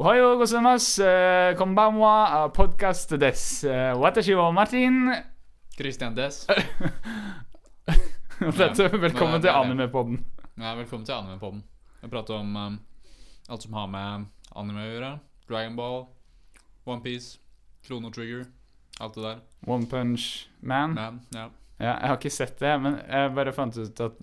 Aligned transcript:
Ohayo 0.00 0.38
gozaimasu, 0.38 1.02
eh, 1.02 1.50
eh, 1.50 2.48
podcast 2.52 3.10
des. 3.10 3.64
Eh, 3.64 4.00
Watashi 4.00 4.34
wa 4.34 4.52
Martin. 4.52 5.14
Christian 5.76 6.14
Dess. 6.14 6.46
Velkommen 8.40 9.42
til 9.42 9.48
Anime-podden. 9.48 10.24
Ja, 10.56 10.74
velkommen 10.74 11.04
til 11.04 11.12
Anime-podden. 11.12 11.62
Jeg 12.02 12.10
prater 12.10 12.34
om 12.34 12.56
um, 12.56 12.80
alt 13.48 13.62
som 13.62 13.72
har 13.72 13.86
med 13.86 14.24
anime 14.56 14.80
å 14.80 14.88
gjøre. 14.88 15.10
Dragon 15.50 15.76
Ball, 15.76 16.06
OnePiece, 16.86 17.36
Krono 17.84 18.08
Trigger, 18.08 18.46
alt 19.00 19.14
det 19.14 19.22
der. 19.22 19.38
One 19.66 19.86
Punch 19.86 20.48
Man. 20.62 20.94
Man 20.94 21.20
ja. 21.34 21.50
Ja, 21.76 21.92
jeg 22.00 22.08
har 22.08 22.16
ikke 22.16 22.32
sett 22.32 22.56
det, 22.60 22.72
men 22.80 23.02
jeg 23.04 23.34
bare 23.36 23.52
fant 23.52 23.76
ut 23.76 24.00
at 24.00 24.16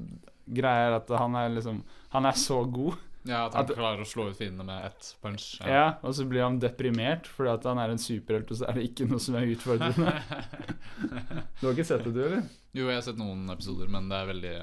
greia 0.48 0.90
er 0.90 0.98
at 1.04 1.14
han 1.22 1.36
er 1.36 1.54
liksom 1.54 1.84
Han 2.10 2.26
er 2.26 2.34
så 2.34 2.64
god. 2.66 2.98
Ja, 3.28 3.46
at 3.48 3.54
han 3.58 3.66
At- 3.68 3.76
klarer 3.76 4.02
å 4.02 4.08
slå 4.08 4.30
ut 4.32 4.38
fiendene 4.40 4.64
med 4.66 4.86
ett 4.88 5.10
punch. 5.22 5.46
Ja, 5.68 5.98
Og 6.04 6.14
så 6.16 6.26
blir 6.28 6.42
han 6.46 6.60
deprimert 6.64 7.28
fordi 7.28 7.52
at 7.54 7.64
han 7.68 7.78
er 7.84 7.92
en 7.94 8.00
superhelt, 8.02 8.50
og 8.52 8.58
så 8.62 8.68
er 8.70 8.78
det 8.80 8.86
ikke 8.90 9.08
noe 9.10 9.20
som 9.20 9.36
er 9.36 9.50
utfordrende. 9.54 10.14
Du 11.60 11.66
har 11.68 11.74
ikke 11.74 11.86
sett 11.86 12.04
det, 12.06 12.14
du, 12.16 12.22
eller? 12.24 12.44
jo, 12.74 12.88
jeg 12.88 12.96
har 12.98 13.04
sett 13.06 13.18
noen 13.20 13.44
episoder, 13.54 13.90
men 13.94 14.08
det 14.10 14.18
er 14.18 14.30
veldig 14.32 14.54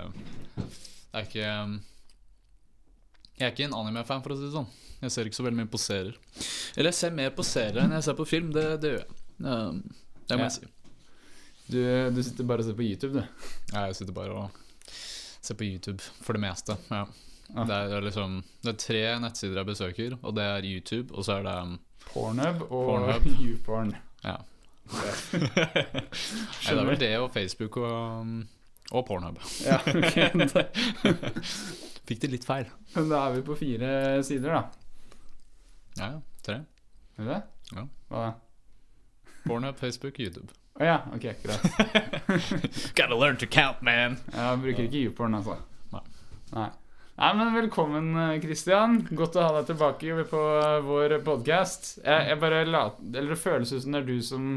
Det 0.57 1.19
er 1.21 1.27
ikke 1.29 1.49
Jeg 3.39 3.47
er 3.49 3.53
ikke 3.53 3.67
en 3.69 3.77
anime-fan, 3.81 4.23
for 4.23 4.35
å 4.35 4.39
si 4.39 4.47
det 4.47 4.53
sånn. 4.55 4.69
Jeg 5.03 5.11
ser 5.13 5.29
ikke 5.29 5.37
så 5.41 5.45
veldig 5.45 5.59
mye 5.59 5.71
på 5.73 5.81
serier. 5.83 6.15
Eller 6.79 6.89
jeg 6.93 6.99
ser 7.01 7.11
mer 7.19 7.33
på 7.35 7.45
serier 7.45 7.83
enn 7.83 7.93
jeg 7.97 8.07
ser 8.07 8.15
på 8.19 8.27
film. 8.31 8.53
Det, 8.55 8.65
det 8.81 8.93
gjør 8.93 9.03
jeg. 9.03 9.19
Um, 9.45 9.81
det 10.29 10.39
må 10.39 10.45
Ja. 10.47 10.49
jeg 10.49 10.55
si. 10.55 10.71
Du, 11.65 11.81
du 12.15 12.21
sitter 12.23 12.45
bare 12.49 12.63
og 12.63 12.69
ser 12.69 12.77
på 12.79 12.85
YouTube, 12.87 13.19
du. 13.19 13.49
Ja, 13.75 13.87
jeg 13.89 13.97
sitter 13.99 14.15
bare 14.17 14.33
og 14.39 14.51
ser 15.45 15.59
på 15.59 15.67
YouTube 15.67 16.01
for 16.23 16.37
det 16.39 16.43
meste. 16.47 16.77
Ja. 16.95 17.03
Ah. 17.53 17.67
Det, 17.69 17.77
er 17.77 18.01
liksom, 18.01 18.39
det 18.65 18.73
er 18.73 18.79
tre 18.81 19.03
nettsider 19.21 19.61
jeg 19.61 19.69
besøker, 19.69 20.17
og 20.23 20.35
det 20.37 20.45
er 20.49 20.67
YouTube, 20.67 21.15
og 21.15 21.27
så 21.27 21.39
er 21.39 21.47
det 21.47 21.55
um, 21.63 21.77
Pornhub 22.09 22.65
og 22.71 23.11
YouPorn. 23.43 23.95
Ja. 24.25 24.37
Nei, 24.95 26.71
det 26.71 26.75
er 26.77 26.89
vel 26.89 27.01
det 27.01 27.13
og 27.19 27.31
Facebook 27.35 27.77
og, 27.81 28.21
um, 28.21 28.49
og 28.91 29.07
Pornhub. 29.09 29.41
Ja, 29.65 29.79
okay. 29.81 30.31
Fikk 32.09 32.21
det 32.25 32.33
litt 32.33 32.49
feil. 32.49 32.69
Men 32.97 33.09
da 33.13 33.23
er 33.29 33.39
vi 33.39 33.47
på 33.47 33.57
fire 33.61 33.93
sider, 34.27 34.57
da. 34.57 34.63
Ja, 35.97 36.11
ja. 36.17 36.21
Tre. 36.45 36.59
Er 37.17 37.31
det? 37.31 37.41
Ja. 37.73 37.87
Hva 38.11 38.27
da? 38.27 38.33
Pornhub, 39.45 39.77
Facebook, 39.81 40.19
YouTube. 40.21 40.53
Å 40.75 40.85
ja, 40.85 40.97
ok, 41.15 41.29
greit. 41.45 41.61
Gotta 42.99 43.15
learn 43.15 43.37
to 43.39 43.47
count, 43.47 43.85
man! 43.87 44.19
Jeg 44.33 44.63
bruker 44.65 44.89
ikke 44.89 45.05
YouPorn, 45.05 45.37
altså. 45.39 45.61
Nei. 45.93 46.03
Nei. 46.51 46.71
Nei, 47.15 47.31
men 47.39 47.55
Velkommen, 47.55 48.09
eh, 48.19 48.41
Christian. 48.43 48.97
Godt 49.15 49.37
å 49.39 49.45
ha 49.45 49.51
deg 49.61 49.69
tilbake 49.71 50.25
på 50.31 50.41
eh, 50.59 50.81
vår 50.83 51.13
podkast. 51.27 52.01
Jeg, 52.03 52.25
jeg 52.31 52.41
bare 52.43 52.65
la, 52.67 52.89
eller 53.13 53.35
Det 53.37 53.39
føles 53.39 53.71
ut 53.71 53.85
som 53.85 53.95
det 53.95 54.01
er 54.03 54.09
du 54.09 54.17
som 54.25 54.49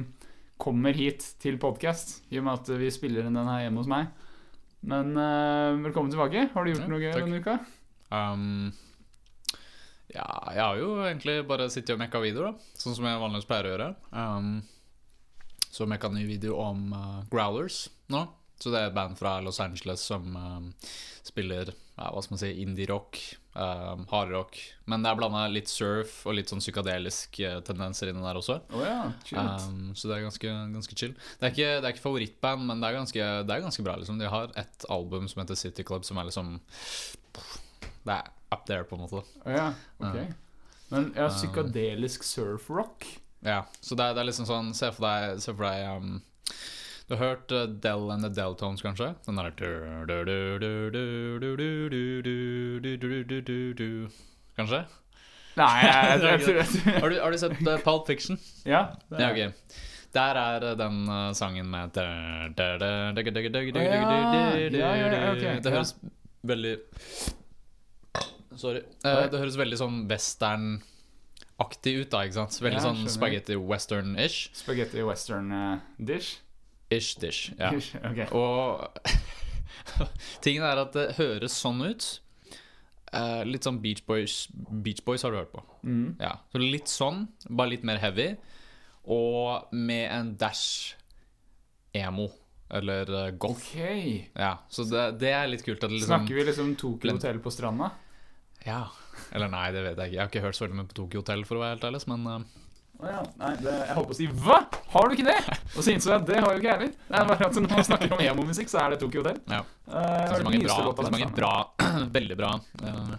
kommer 0.58 0.98
hit 0.98 1.22
til 1.44 1.60
podkast, 1.62 2.24
i 2.34 2.40
og 2.40 2.48
med 2.48 2.58
at 2.58 2.72
vi 2.82 2.90
spiller 2.94 3.28
inn 3.30 3.38
den 3.38 3.52
her 3.52 3.68
hjemme 3.68 3.84
hos 3.84 3.92
meg. 3.92 4.10
Men 4.88 5.14
uh, 5.18 5.78
velkommen 5.84 6.10
tilbake. 6.14 6.48
Har 6.54 6.66
du 6.66 6.72
gjort 6.72 6.82
Ja, 6.86 6.90
noe 6.90 7.02
gøy 7.02 7.12
takk. 7.14 7.26
denne 7.28 7.40
uka? 7.44 7.56
Um, 8.10 8.74
ja, 10.10 10.26
jeg 10.56 10.64
har 10.64 10.82
jo 10.82 10.90
egentlig 11.06 11.38
bare 11.50 11.70
sittet 11.74 11.94
og 11.94 12.02
mekka 12.02 12.22
videoer, 12.24 12.56
da. 12.56 12.74
Sånn 12.82 12.98
som 12.98 13.06
jeg 13.10 13.22
vanligvis 13.22 13.50
pleier 13.50 13.70
å 13.70 13.74
gjøre. 13.76 13.90
Um, 14.14 14.52
så 15.70 15.86
mekka 15.90 16.10
ny 16.14 16.26
video 16.30 16.58
om 16.64 16.88
uh, 16.94 17.20
Growlers 17.30 17.84
nå. 18.14 18.24
Så 18.58 18.74
det 18.74 18.82
er 18.82 18.90
et 18.90 18.98
band 18.98 19.18
fra 19.20 19.38
Los 19.46 19.62
Angeles 19.62 20.02
som 20.10 20.34
uh, 20.34 20.90
spiller 21.28 21.70
hva 21.98 22.22
skal 22.22 22.36
man 22.36 22.42
si, 22.42 22.50
indie-rock, 22.62 23.20
um, 23.58 24.04
hardrock. 24.12 24.58
Men 24.86 25.02
det 25.02 25.10
er 25.10 25.18
blanda 25.18 25.44
litt 25.50 25.72
surf 25.72 26.20
og 26.30 26.38
litt 26.38 26.52
sånn 26.52 26.62
psykadelisk 26.62 27.40
uh, 27.42 27.58
tendenser 27.66 28.12
inni 28.12 28.22
der 28.22 28.38
også. 28.38 28.60
Oh 28.78 28.84
ja. 28.86 29.00
Um, 29.34 29.96
så 29.98 30.12
det 30.12 30.20
er 30.20 30.26
ganske, 30.28 30.54
ganske 30.76 30.98
chill. 31.00 31.16
Det 31.40 31.50
er, 31.50 31.56
ikke, 31.56 31.72
det 31.74 31.90
er 31.90 31.96
ikke 31.96 32.06
favorittband, 32.06 32.68
men 32.70 32.84
det 32.84 32.90
er 32.92 33.00
ganske, 33.00 33.30
det 33.50 33.56
er 33.56 33.66
ganske 33.66 33.86
bra. 33.88 33.98
Liksom. 33.98 34.22
De 34.22 34.30
har 34.30 34.54
ett 34.62 34.86
album 34.94 35.26
som 35.32 35.42
heter 35.42 35.58
City 35.58 35.86
Club, 35.88 36.06
som 36.06 36.22
er 36.22 36.30
liksom 36.30 36.60
Det 37.34 38.14
er 38.14 38.30
up 38.54 38.68
there, 38.70 38.86
på 38.88 38.96
en 38.96 39.04
måte. 39.08 39.24
Oh 39.44 39.52
ja, 39.52 39.72
ok. 39.98 40.22
Men 40.94 41.10
ja, 41.18 41.28
psykadelisk 41.34 42.24
surfrock? 42.24 43.10
Ja, 43.44 43.66
så 43.82 43.98
det 43.98 44.06
er, 44.06 44.14
det 44.16 44.22
er 44.22 44.30
liksom 44.30 44.48
sånn 44.50 44.70
Se 44.74 44.88
for 44.96 45.06
deg, 45.06 45.42
se 45.44 45.54
for 45.54 45.68
deg 45.68 45.98
um, 45.98 46.16
Du 47.08 47.16
har 47.16 47.22
hørt 47.24 47.52
uh, 47.56 47.64
Del 47.64 48.10
and 48.12 48.24
the 48.26 48.30
Deltones, 48.36 48.82
kanskje? 48.84 49.14
Den 49.26 49.38
derre 49.40 49.52
Kanskje? 54.58 54.82
Nei, 55.58 55.68
jeg, 55.88 56.20
jeg, 56.22 56.42
tror 56.44 56.58
jeg, 56.60 56.66
Har 57.00 57.10
du, 57.10 57.16
har 57.22 57.32
du 57.32 57.38
sett 57.40 57.62
uh, 57.64 57.78
Pulp 57.86 58.10
Fiction? 58.10 58.40
Ja. 58.68 58.82
det 59.08 59.22
Ja, 59.22 59.30
okay. 59.32 59.48
ok. 59.48 59.78
Der 60.18 60.40
er 60.42 60.66
uh, 60.68 60.74
den 60.78 60.98
uh, 61.08 61.32
sangen 61.38 61.70
med 61.72 61.96
Det 65.64 65.74
høres 65.74 65.96
veldig 66.44 66.76
Sorry. 68.58 68.82
Uh, 69.06 69.24
det 69.32 69.40
høres 69.40 69.58
veldig 69.60 69.80
sånn 69.80 70.02
western-aktig 70.10 71.94
ut, 72.02 72.10
da, 72.12 72.26
ikke 72.26 72.38
sant? 72.42 72.60
Veldig 72.66 72.82
Ja, 72.82 72.84
sånn 72.90 73.08
spagetti 73.16 73.56
western-ish. 73.56 74.52
Spaghetti 74.58 75.06
western 75.06 75.54
eh, 75.54 75.86
dish? 76.12 76.40
Ish 76.94 77.18
dish. 77.20 77.52
Ja. 77.60 77.74
Okay. 77.74 78.28
Og 78.32 78.88
tingen 80.46 80.64
er 80.64 80.80
at 80.86 80.96
det 80.96 81.10
høres 81.18 81.58
sånn 81.58 81.84
ut. 81.84 82.08
Uh, 83.08 83.44
litt 83.48 83.64
sånn 83.64 83.80
Beach 83.80 84.02
Boys 84.04 84.50
Beach 84.84 85.00
Boys 85.08 85.24
har 85.24 85.32
du 85.32 85.40
hørt 85.40 85.54
på. 85.54 85.64
Mm. 85.88 86.18
Ja, 86.20 86.34
så 86.52 86.60
litt 86.60 86.92
sånn, 86.92 87.26
bare 87.48 87.74
litt 87.76 87.86
mer 87.88 88.02
heavy. 88.04 88.34
Og 89.08 89.72
med 89.76 90.08
en 90.12 90.34
dash 90.40 90.98
emo. 91.96 92.30
Eller 92.68 93.08
uh, 93.08 93.30
goth. 93.40 93.70
Ok. 93.72 94.32
Ja, 94.36 94.58
så 94.70 94.84
det, 94.88 95.06
det 95.24 95.32
er 95.32 95.48
litt 95.48 95.64
kult. 95.64 95.80
At 95.80 95.88
det 95.92 96.02
liksom, 96.02 96.12
Snakker 96.12 96.40
vi 96.40 96.48
liksom 96.50 96.74
Tokyo 96.80 97.16
Hotel 97.16 97.40
på 97.44 97.54
stranda? 97.56 97.94
Ja. 98.66 98.86
Eller 99.36 99.52
nei, 99.52 99.70
det 99.76 99.84
vet 99.86 100.00
jeg 100.00 100.12
ikke. 100.12 100.16
Jeg 100.16 100.22
har 100.22 100.32
ikke 100.32 100.44
hørt 100.44 100.58
så 100.58 100.66
veldig 100.66 100.80
mye 100.82 100.90
på 100.90 100.98
Tokyo 101.02 101.24
Hotel, 101.24 101.46
for 101.48 101.60
å 101.60 101.64
være 101.64 101.78
helt 101.78 101.88
ærlig. 101.88 102.04
Men 102.12 102.28
eh, 102.34 102.66
Å 102.98 103.06
ja. 103.12 103.18
Nei, 103.38 103.50
det, 103.62 103.74
jeg 103.86 103.94
holdt 103.98 104.08
på 104.10 104.16
å 104.16 104.18
si 104.18 104.26
Hva?! 104.42 104.56
Har 104.94 105.10
du 105.10 105.14
ikke 105.18 105.28
det?! 105.28 105.58
Og 105.76 105.84
så 105.86 105.92
innså 105.94 106.10
jeg 106.10 106.22
at 106.22 106.28
det 106.32 106.40
har 106.42 106.48
jo 106.56 106.62
ikke 106.62 106.70
jeg 106.72 106.78
heller. 106.80 106.94
Det 107.10 107.20
er 107.20 107.28
bare 107.30 107.48
at 107.50 107.58
Når 107.62 107.74
man 107.76 107.86
snakker 107.86 108.16
om 108.16 108.24
emo-musikk, 108.26 108.72
så 108.72 108.80
er 108.82 108.94
det 108.96 109.00
Tokyo 109.04 109.22
Hotel. 109.22 109.38
ja. 109.52 109.60
Uh, 109.86 109.94
Det 109.94 110.24
er 110.24 110.34
så 110.42 110.48
mange 110.48 110.62
bra, 110.66 110.78
det 110.98 111.06
er 111.06 111.14
mange 111.18 111.30
bra. 111.38 111.52
veldig 112.18 112.38
bra 112.40 112.50
uh, 112.58 113.14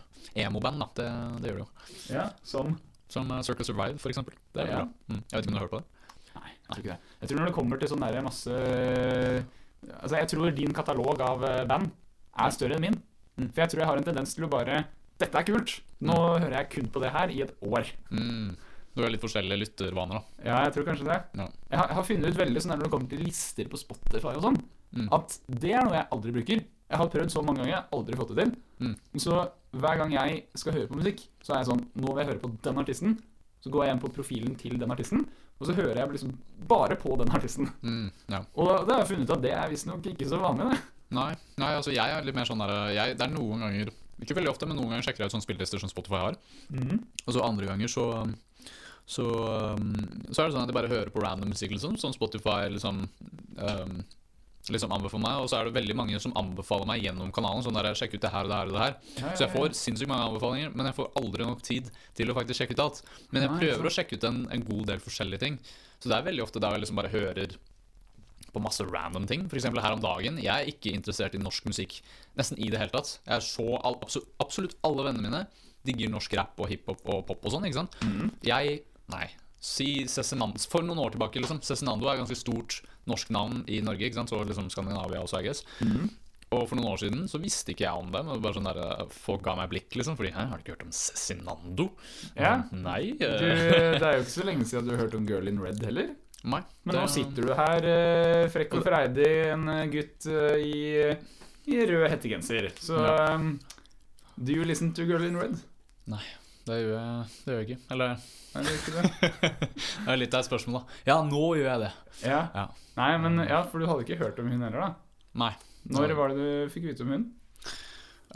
emo-band, 0.47 0.83
da. 0.83 0.89
Det, 0.99 1.06
det 1.44 1.53
gjør 1.53 1.61
det 1.61 1.62
jo. 1.62 1.69
Ja, 2.16 2.25
som 2.43 2.75
Som 3.09 3.31
uh, 3.31 3.39
Circle 3.47 3.65
Survive, 3.69 4.03
for 4.03 4.11
eksempel. 4.12 4.34
Det 4.53 4.65
er 4.66 4.72
Ja. 4.72 4.83
bra. 4.83 4.89
Mm. 5.15 5.22
Jeg 5.22 5.37
vet 5.39 5.47
ikke 5.47 5.53
om 5.53 5.55
du 5.55 5.61
har 5.61 5.66
hørt 5.69 5.77
på 5.77 5.81
det? 5.84 6.10
Nei, 6.34 6.50
jeg 6.50 6.69
tror 6.75 6.83
ikke 6.83 6.93
det. 6.97 7.15
Jeg 7.22 7.31
tror 7.31 7.39
når 7.41 7.47
det 7.53 7.56
kommer 7.60 7.81
til 7.84 7.89
sånn 7.95 8.05
der 8.05 8.21
masse 8.27 8.59
Altså, 10.03 10.16
jeg 10.19 10.28
tror 10.34 10.50
din 10.59 10.72
katalog 10.75 11.21
av 11.22 11.45
eh, 11.47 11.60
band 11.71 11.93
er 12.43 12.50
større 12.55 12.75
enn 12.77 12.83
min. 12.89 12.97
Mm. 13.39 13.47
For 13.55 13.62
jeg 13.62 13.71
tror 13.72 13.81
jeg 13.84 13.89
har 13.93 14.00
en 14.00 14.06
tendens 14.09 14.34
til 14.34 14.47
å 14.49 14.50
bare 14.50 14.81
Dette 15.22 15.39
er 15.39 15.47
kult! 15.47 15.77
Nå 16.03 16.15
hører 16.39 16.56
jeg 16.60 16.69
kun 16.77 16.89
på 16.95 17.00
det 17.03 17.12
her 17.15 17.31
i 17.34 17.41
et 17.47 17.55
år. 17.66 17.87
Mm. 18.10 18.53
Du 18.98 19.04
har 19.04 19.12
litt 19.14 19.22
forskjellige 19.22 19.60
lyttervaner, 19.62 20.19
da. 20.19 20.42
Ja, 20.42 20.56
jeg 20.66 20.75
tror 20.75 20.88
kanskje 20.88 21.06
det. 21.06 21.19
Ja. 21.38 21.44
Jeg, 21.70 21.78
har, 21.78 21.86
jeg 21.92 21.97
har 22.00 22.06
funnet 22.09 22.32
ut 22.34 22.41
veldig 22.41 22.62
sånn 22.64 22.72
når 22.75 22.82
det 22.88 22.91
kommer 22.97 23.12
til 23.12 23.20
lister 23.22 23.70
på 23.70 23.78
Spotify 23.84 24.34
og 24.34 24.44
sånn, 24.48 24.60
Mm. 24.88 25.09
at 25.12 25.34
det 25.60 25.72
er 25.76 25.82
noe 25.84 25.98
jeg 25.98 26.06
aldri 26.16 26.32
bruker. 26.32 26.60
Jeg 26.88 26.97
har 26.97 27.09
prøvd 27.12 27.32
så 27.34 27.42
mange 27.44 27.60
ganger, 27.60 27.72
jeg 27.75 27.76
har 27.76 27.91
aldri 27.92 28.16
fått 28.16 28.31
det 28.32 28.44
til. 28.47 28.53
Mm. 28.81 28.94
Så 29.20 29.34
hver 29.76 29.98
gang 30.00 30.14
jeg 30.14 30.38
skal 30.56 30.72
høre 30.78 30.88
på 30.88 30.97
musikk, 30.97 31.20
så 31.44 31.53
er 31.53 31.59
jeg 31.60 31.69
sånn 31.69 31.82
Nå 32.00 32.14
vil 32.14 32.22
jeg 32.22 32.31
høre 32.31 32.41
på 32.41 32.50
den 32.64 32.81
artisten. 32.81 33.19
Så 33.60 33.69
går 33.75 33.84
jeg 33.84 33.91
igjen 33.91 34.00
på 34.00 34.10
profilen 34.16 34.56
til 34.56 34.78
den 34.81 34.94
artisten, 34.94 35.26
og 35.60 35.66
så 35.69 35.75
hører 35.76 36.00
jeg 36.00 36.15
liksom 36.15 36.32
bare 36.70 36.97
på 36.97 37.16
den 37.20 37.28
artisten. 37.36 37.69
Mm. 37.82 38.09
Ja. 38.32 38.41
Og 38.56 38.86
da 38.88 38.94
har 38.97 39.03
jeg 39.04 39.10
funnet 39.12 39.28
ut 39.28 39.36
at 39.36 39.44
det 39.44 39.53
er 39.53 39.69
visstnok 39.75 40.06
ikke 40.09 40.28
så 40.30 40.41
vanlig. 40.41 40.70
det. 40.72 40.80
Nei, 41.19 41.30
nei, 41.60 41.70
altså 41.75 41.92
jeg 41.92 42.16
er 42.16 42.25
litt 42.25 42.36
mer 42.36 42.48
sånn 42.48 42.60
der 42.65 42.72
jeg, 42.92 43.15
Det 43.16 43.25
er 43.25 43.30
noen 43.32 43.62
ganger 43.65 43.88
Ikke 44.20 44.34
veldig 44.36 44.50
ofte, 44.50 44.66
men 44.69 44.76
noen 44.76 44.91
ganger 44.91 45.06
sjekker 45.06 45.22
jeg 45.25 45.30
ut 45.30 45.36
sånne 45.36 45.47
spillelister 45.47 45.80
som 45.80 45.88
Spotify 45.92 46.20
har. 46.25 46.36
Og 47.26 47.32
så 47.36 47.44
andre 47.44 47.69
ganger 47.69 47.89
så 47.92 48.09
så, 48.09 48.22
um, 48.24 48.34
så 49.09 49.25
er 49.72 49.81
det 50.28 50.37
sånn 50.53 50.63
at 50.63 50.69
jeg 50.71 50.77
bare 50.77 50.93
hører 50.93 51.10
på 51.15 51.22
random 51.25 51.53
musikk, 51.55 51.72
liksom. 51.75 51.97
Sånn 52.01 52.16
Spotify 52.16 52.69
liksom 52.75 53.07
um, 53.57 53.99
Liksom 54.69 54.93
anbefaler 54.93 55.22
meg, 55.22 55.37
og 55.41 55.47
så 55.49 55.57
er 55.57 55.69
det 55.69 55.78
veldig 55.78 55.95
mange 55.97 56.19
som 56.21 56.34
anbefaler 56.37 56.84
meg 56.91 57.01
gjennom 57.01 57.31
kanalen. 57.33 57.63
Sånn 57.65 57.77
der, 57.78 57.87
sjekk 57.97 58.19
ut 58.19 58.25
det 58.27 58.28
her 58.34 58.45
og 58.45 58.51
det 58.51 58.57
her 58.59 58.69
og 58.69 58.75
det 58.75 58.83
her 58.83 58.97
Ja, 59.16 59.31
Så 59.33 59.45
jeg 59.47 59.53
får 59.55 59.77
sinnssykt 59.78 60.10
mange 60.10 60.27
anbefalinger, 60.27 60.75
men 60.77 60.91
jeg 60.91 60.97
får 60.99 61.09
aldri 61.16 61.47
nok 61.49 61.63
tid 61.65 61.89
til 62.19 62.28
å 62.28 62.34
faktisk 62.37 62.60
sjekke 62.60 62.77
ut 62.77 62.83
alt. 62.84 63.01
Men 63.33 63.47
jeg 63.47 63.55
prøver 63.63 63.89
å 63.89 63.93
sjekke 63.95 64.19
ut 64.19 64.27
en, 64.28 64.43
en 64.53 64.66
god 64.66 64.83
del 64.91 65.01
forskjellige 65.01 65.41
ting. 65.41 65.57
Så 66.03 66.11
det 66.11 66.19
er 66.19 66.27
veldig 66.27 66.45
ofte 66.45 66.61
der 66.61 66.77
jeg 66.77 66.84
liksom 66.84 67.01
bare 67.01 67.13
hører 67.15 67.57
på 68.53 68.63
masse 68.66 68.84
random 68.91 69.25
ting. 69.31 69.47
Eksempel 69.49 69.81
her 69.87 69.97
om 69.97 70.04
dagen. 70.04 70.37
Jeg 70.43 70.53
er 70.53 70.69
ikke 70.75 70.93
interessert 70.93 71.39
i 71.39 71.41
norsk 71.41 71.65
musikk 71.71 72.03
nesten 72.37 72.61
i 72.61 72.69
det 72.69 72.83
hele 72.83 72.93
tatt. 72.93 73.15
Jeg 73.25 73.39
er 73.39 73.49
så 73.49 73.71
all, 73.81 73.97
absolutt, 74.45 74.77
alle 74.84 75.09
vennene 75.09 75.31
mine 75.31 75.43
digger 75.89 76.13
norsk 76.13 76.37
rap 76.37 76.61
og 76.61 76.69
hiphop 76.69 77.09
og 77.09 77.25
pop 77.31 77.49
og 77.49 77.54
sånn, 77.57 77.65
ikke 77.71 77.81
sant. 77.81 77.97
Jeg 78.45 78.83
Nei. 79.10 79.27
Si 79.60 80.05
Cezinando 80.07 80.60
For 80.71 80.83
noen 80.87 80.99
år 81.03 81.10
tilbake, 81.16 81.41
liksom. 81.43 81.59
Cezinando 81.66 82.07
er 82.07 82.15
et 82.15 82.21
ganske 82.22 82.37
stort 82.39 82.81
norsk 83.09 83.31
navn 83.34 83.65
i 83.66 83.81
Norge, 83.83 84.07
ikke 84.07 84.15
sant. 84.21 84.31
Så 84.31 84.45
liksom 84.47 84.69
Skandinavia 84.71 85.22
også, 85.25 85.41
I 85.41 85.47
guess. 85.49 85.65
Og 86.51 86.63
for 86.71 86.77
noen 86.78 86.89
år 86.95 87.01
siden 87.03 87.27
så 87.28 87.37
visste 87.43 87.75
ikke 87.75 87.84
jeg 87.84 87.93
om 88.05 88.07
det, 88.13 88.22
men 88.25 88.41
bare 88.41 88.55
sånn 88.57 88.65
der, 88.65 88.78
eh, 88.81 89.09
folk 89.13 89.43
ga 89.45 89.55
meg 89.59 89.69
blikk, 89.69 89.91
liksom. 89.99 90.16
Fordi 90.16 90.31
har 90.33 90.47
du 90.57 90.63
ikke 90.63 90.77
hørt 90.77 90.84
om 90.87 90.93
Cezinando? 90.97 91.91
Ja. 92.37 92.63
Nei. 92.72 93.13
Du, 93.19 93.27
eh, 93.27 93.99
det 93.99 94.03
er 94.03 94.15
jo 94.16 94.22
ikke 94.25 94.37
så 94.39 94.47
lenge 94.49 94.65
siden 94.65 94.87
du 94.87 94.95
har 94.95 95.03
hørt 95.03 95.15
om 95.19 95.27
Girl 95.28 95.49
in 95.49 95.61
Red 95.61 95.83
heller. 95.84 96.15
nei. 96.45 96.63
Men 96.84 96.95
det- 96.95 97.03
nå 97.03 97.09
sitter 97.11 97.43
du 97.43 97.53
her, 97.54 97.84
eh, 97.84 98.49
frekk 98.49 98.78
og 98.78 98.84
freidig, 98.84 99.53
en 99.53 99.91
gutt 99.91 100.27
i, 100.63 101.16
i 101.66 101.87
rød 101.87 102.09
hettegenser. 102.15 102.71
Så 102.78 102.97
Ja. 102.97 103.34
um, 103.34 103.59
Do 104.43 104.53
you 104.53 104.65
listen 104.65 104.93
to 104.95 105.04
Girl 105.04 105.25
in 105.25 105.37
Red? 105.37 105.59
Det 106.68 106.76
gjør 106.82 106.92
jeg, 106.92 107.28
det 107.47 107.54
gjør 107.54 107.62
jeg 107.62 107.68
ikke. 107.68 107.80
Eller 107.94 108.10
Nei, 108.53 108.62
det 108.66 108.74
ikke 108.76 108.92
det? 108.97 109.30
det 110.04 110.12
er 110.12 110.20
litt 110.20 110.34
av 110.36 110.42
et 110.42 110.48
spørsmål, 110.50 110.78
da. 110.80 111.00
Ja, 111.09 111.16
nå 111.24 111.42
gjør 111.56 111.68
jeg 111.70 111.82
det. 111.86 111.91
Ja. 112.26 112.41
Ja. 112.53 112.65
Nei, 112.98 113.10
men 113.22 113.41
ja, 113.47 113.62
for 113.70 113.80
du 113.80 113.88
hadde 113.88 114.04
ikke 114.04 114.20
hørt 114.20 114.41
om 114.42 114.50
hun 114.53 114.65
heller, 114.66 114.84
da? 114.84 115.24
Nei. 115.44 115.53
Når 115.88 116.12
var 116.18 116.32
det 116.34 116.38
du 116.44 116.72
fikk 116.74 116.91
vite 116.91 117.06
om 117.06 117.15
hun? 117.15 117.26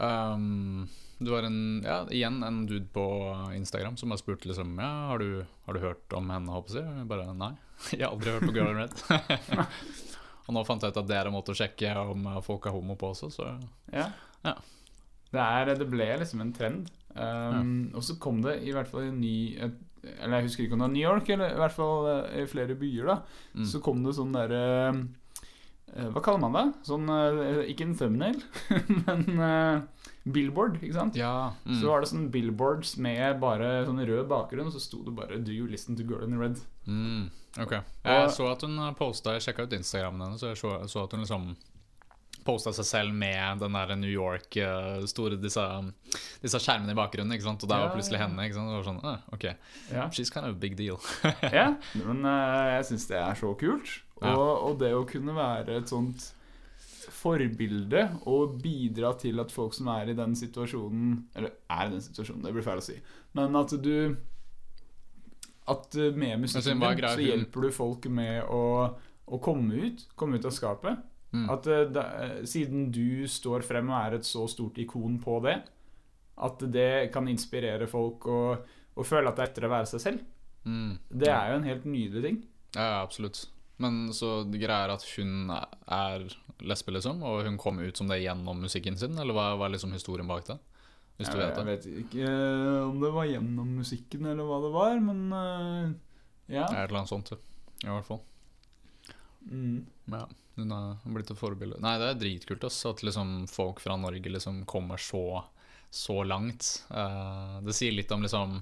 Um, 0.01 0.87
det 1.21 1.29
var 1.29 1.45
en, 1.45 1.59
ja, 1.85 1.99
igjen 2.09 2.41
en 2.43 2.63
dude 2.65 2.87
på 2.95 3.05
Instagram 3.53 3.97
som 3.99 4.09
har 4.09 4.17
spurt 4.17 4.47
liksom 4.49 4.73
Ja, 4.81 4.89
har 5.11 5.21
du, 5.21 5.45
har 5.67 5.77
du 5.77 5.79
hørt 5.83 6.15
om 6.17 6.31
henne, 6.33 6.51
håper 6.55 6.79
jeg? 6.79 6.95
Jeg 6.97 7.09
bare 7.11 7.29
nei. 7.37 7.53
Jeg 7.93 8.05
har 8.05 8.15
aldri 8.15 8.33
hørt 8.33 8.47
på 8.47 8.55
Girl 8.55 8.71
in 8.73 8.81
Red. 8.81 9.67
og 10.47 10.55
nå 10.57 10.63
fant 10.67 10.83
jeg 10.83 10.93
ut 10.93 11.01
at 11.03 11.09
det 11.09 11.19
er 11.19 11.29
en 11.29 11.35
måte 11.35 11.53
å 11.53 11.57
sjekke 11.57 11.93
om 12.01 12.25
folk 12.43 12.65
er 12.67 12.75
homo 12.75 12.97
på 12.99 13.13
også, 13.13 13.29
så 13.33 13.53
Ja. 13.93 14.09
Ja. 14.43 14.57
Det, 15.33 15.41
er, 15.41 15.71
det 15.79 15.87
ble 15.89 16.07
liksom 16.21 16.43
en 16.43 16.51
trend. 16.53 16.89
Um, 17.15 17.91
Og 17.93 18.01
så 18.01 18.15
kom 18.17 18.39
det 18.41 18.55
i 18.65 18.71
hvert 18.73 18.87
fall 18.89 19.03
en 19.11 19.19
ny 19.21 19.55
et, 19.61 19.73
Eller 20.17 20.39
jeg 20.39 20.47
husker 20.47 20.63
ikke 20.63 20.73
om 20.73 20.79
det 20.81 20.87
var 20.87 20.93
New 20.95 21.03
York, 21.03 21.29
eller 21.29 21.51
i 21.53 21.59
hvert 21.61 21.75
fall 21.75 22.07
eh, 22.09 22.39
i 22.41 22.45
flere 22.49 22.73
byer, 22.75 23.05
da. 23.05 23.17
mm. 23.53 23.67
Så 23.69 23.81
kom 23.85 24.01
det 24.03 24.15
sånn 24.17 24.33
derre 24.33 24.63
uh, 24.89 26.07
Hva 26.15 26.23
kaller 26.25 26.41
man 26.41 26.57
det? 26.57 26.63
Sånn 26.89 27.05
uh, 27.07 27.61
Ikke 27.69 27.85
en 27.85 27.93
thumbnail, 27.99 28.39
men 29.05 29.23
uh, 29.37 30.07
billboard, 30.25 30.79
ikke 30.81 30.95
sant? 30.97 31.15
Ja. 31.19 31.51
Mm. 31.67 31.77
Så 31.81 31.91
var 31.91 32.01
det 32.01 32.09
sånn 32.09 32.29
billboards 32.33 32.95
med 32.97 33.37
bare 33.43 33.83
sånn 33.85 34.01
rød 34.07 34.25
bakgrunn, 34.31 34.69
og 34.71 34.73
så 34.75 34.81
sto 34.81 35.03
det 35.05 35.13
bare 35.15 35.37
'Do 35.37 35.51
you 35.53 35.67
listen 35.69 35.95
to 35.99 36.03
Girl 36.07 36.23
in 36.25 36.39
Red?' 36.39 36.63
Mm, 36.87 37.29
ok. 37.59 37.71
Jeg 38.03 38.25
Og- 38.25 38.31
så 38.31 38.49
at 38.51 38.61
hun 38.65 38.75
posta 38.95 39.33
Jeg 39.37 39.41
sjekka 39.45 39.63
ut 39.67 39.73
Instagramen 39.77 40.21
hennes, 40.25 40.41
så 40.41 40.47
jeg 40.51 40.57
så, 40.57 40.73
så 40.89 41.03
at 41.03 41.11
hun 41.11 41.21
liksom 41.21 41.55
posta 42.45 42.73
seg 42.75 42.85
selv 42.85 43.15
med 43.15 43.59
den 43.63 43.75
der 43.77 43.95
New 43.99 44.11
York 44.11 44.57
eh, 44.59 45.05
store 45.09 45.37
disse, 45.41 45.63
disse 46.43 46.59
skjermene 46.61 46.91
i 46.93 46.97
bakgrunnen. 46.99 47.33
ikke 47.35 47.47
sant? 47.47 47.63
Og 47.63 47.71
der 47.71 47.83
var 47.85 47.93
plutselig 47.95 48.19
henne. 48.21 48.45
ikke 48.45 48.57
sant? 48.59 48.71
Det 48.71 48.77
var 48.79 48.87
sånn, 48.89 49.01
eh, 49.09 49.25
ok, 49.37 49.45
Ja, 49.93 50.07
She's 50.13 50.31
kind 50.33 50.45
of 50.47 50.55
a 50.55 50.59
big 50.59 50.77
deal. 50.79 50.99
ja 51.59 51.73
men 51.99 52.23
uh, 52.27 52.77
jeg 52.77 52.87
syns 52.91 53.07
det 53.09 53.19
er 53.21 53.35
så 53.39 53.53
kult. 53.59 53.99
Og, 54.21 54.27
Ja. 54.29 54.37
og 54.37 54.79
det 54.79 54.93
å 54.95 55.03
kunne 55.09 55.35
være 55.35 55.81
et 55.81 55.91
sånt 55.91 56.29
forbilde 57.13 58.03
og 58.31 58.57
bidra 58.63 59.13
til 59.19 59.39
at 59.43 59.51
folk 59.51 59.73
som 59.75 59.89
er 59.91 60.11
i 60.11 60.15
den 60.17 60.35
situasjonen 60.39 61.17
Eller 61.35 61.51
er 61.71 61.87
i 61.87 61.93
den 61.95 62.03
situasjonen, 62.03 62.43
det 62.45 62.53
blir 62.55 62.63
feil 62.65 62.79
å 62.79 62.85
si. 62.85 62.95
Men 63.35 63.55
at 63.59 63.73
du 63.83 64.15
At 65.67 65.95
eh, 65.95 66.11
med 66.15 66.43
musikken 66.43 66.79
så 66.83 67.23
hjelper 67.23 67.67
du 67.67 67.71
folk 67.71 68.07
med 68.11 68.43
å, 68.51 68.63
å 69.27 69.39
komme 69.43 69.79
ut. 69.87 70.01
Komme 70.19 70.35
ut 70.39 70.47
av 70.47 70.51
skapet. 70.55 70.99
Mm. 71.33 71.47
At 71.49 71.67
eh, 71.67 71.85
da, 71.89 72.03
eh, 72.21 72.35
Siden 72.49 72.91
du 72.93 73.25
står 73.29 73.65
frem 73.65 73.89
og 73.89 73.97
er 73.97 74.19
et 74.19 74.27
så 74.27 74.45
stort 74.51 74.77
ikon 74.81 75.17
på 75.21 75.39
det, 75.45 75.57
at 76.43 76.65
det 76.73 77.11
kan 77.13 77.27
inspirere 77.29 77.87
folk 77.89 78.27
og, 78.29 78.69
og 78.93 79.07
føle 79.07 79.29
at 79.29 79.37
det 79.37 79.43
er 79.43 79.49
lettere 79.49 79.69
å 79.69 79.73
være 79.73 79.89
seg 79.93 80.03
selv. 80.03 80.23
Mm. 80.63 80.93
Det 81.09 81.29
er 81.29 81.51
jo 81.51 81.57
en 81.59 81.67
helt 81.67 81.89
nydelig 81.89 82.23
ting. 82.25 82.39
Ja, 82.73 83.01
absolutt. 83.01 83.43
Men 83.81 84.05
så 84.15 84.43
det 84.47 84.61
greia 84.61 84.85
er 84.85 84.93
at 84.93 85.05
hun 85.15 85.51
er 85.53 86.27
lesbe, 86.63 86.93
liksom, 86.95 87.23
og 87.25 87.43
hun 87.47 87.57
kom 87.61 87.81
ut 87.81 87.97
som 87.97 88.09
det 88.09 88.21
gjennom 88.21 88.61
musikken 88.63 88.97
sin, 88.99 89.17
eller 89.19 89.35
hva 89.35 89.53
er 89.57 89.73
liksom 89.73 89.93
historien 89.95 90.29
bak 90.29 90.45
det? 90.47 90.59
Hvis 91.17 91.29
du 91.29 91.37
jeg, 91.37 91.45
vet 91.45 91.59
jeg 91.59 91.67
vet 91.67 91.87
ikke 92.01 92.25
eh, 92.25 92.83
om 92.87 93.01
det 93.01 93.09
var 93.13 93.27
gjennom 93.29 93.73
musikken 93.77 94.29
eller 94.31 94.47
hva 94.49 94.57
det 94.63 94.71
var, 94.73 94.95
men 95.03 95.19
uh, 95.29 95.91
ja. 96.49 96.65
Et 96.65 96.87
eller 96.87 97.03
annet 97.03 97.11
sånt, 97.11 97.33
i 97.83 97.89
hvert 97.89 98.07
fall. 98.07 98.23
Mm. 99.49 99.85
Ja, 100.11 100.27
hun 100.55 100.71
har 100.71 100.97
blitt 101.03 101.31
et 101.31 101.37
forbilde. 101.39 101.79
Nei, 101.81 101.97
det 102.01 102.09
er 102.11 102.19
dritkult 102.21 102.63
også, 102.67 102.91
at 102.93 103.03
liksom 103.03 103.47
folk 103.51 103.79
fra 103.83 103.95
Norge 103.97 104.29
liksom 104.29 104.63
kommer 104.69 104.97
så, 105.01 105.43
så 105.89 106.19
langt. 106.23 106.83
Uh, 106.91 107.59
det 107.65 107.75
sier 107.77 107.91
litt 107.95 108.11
om 108.11 108.21
liksom 108.25 108.61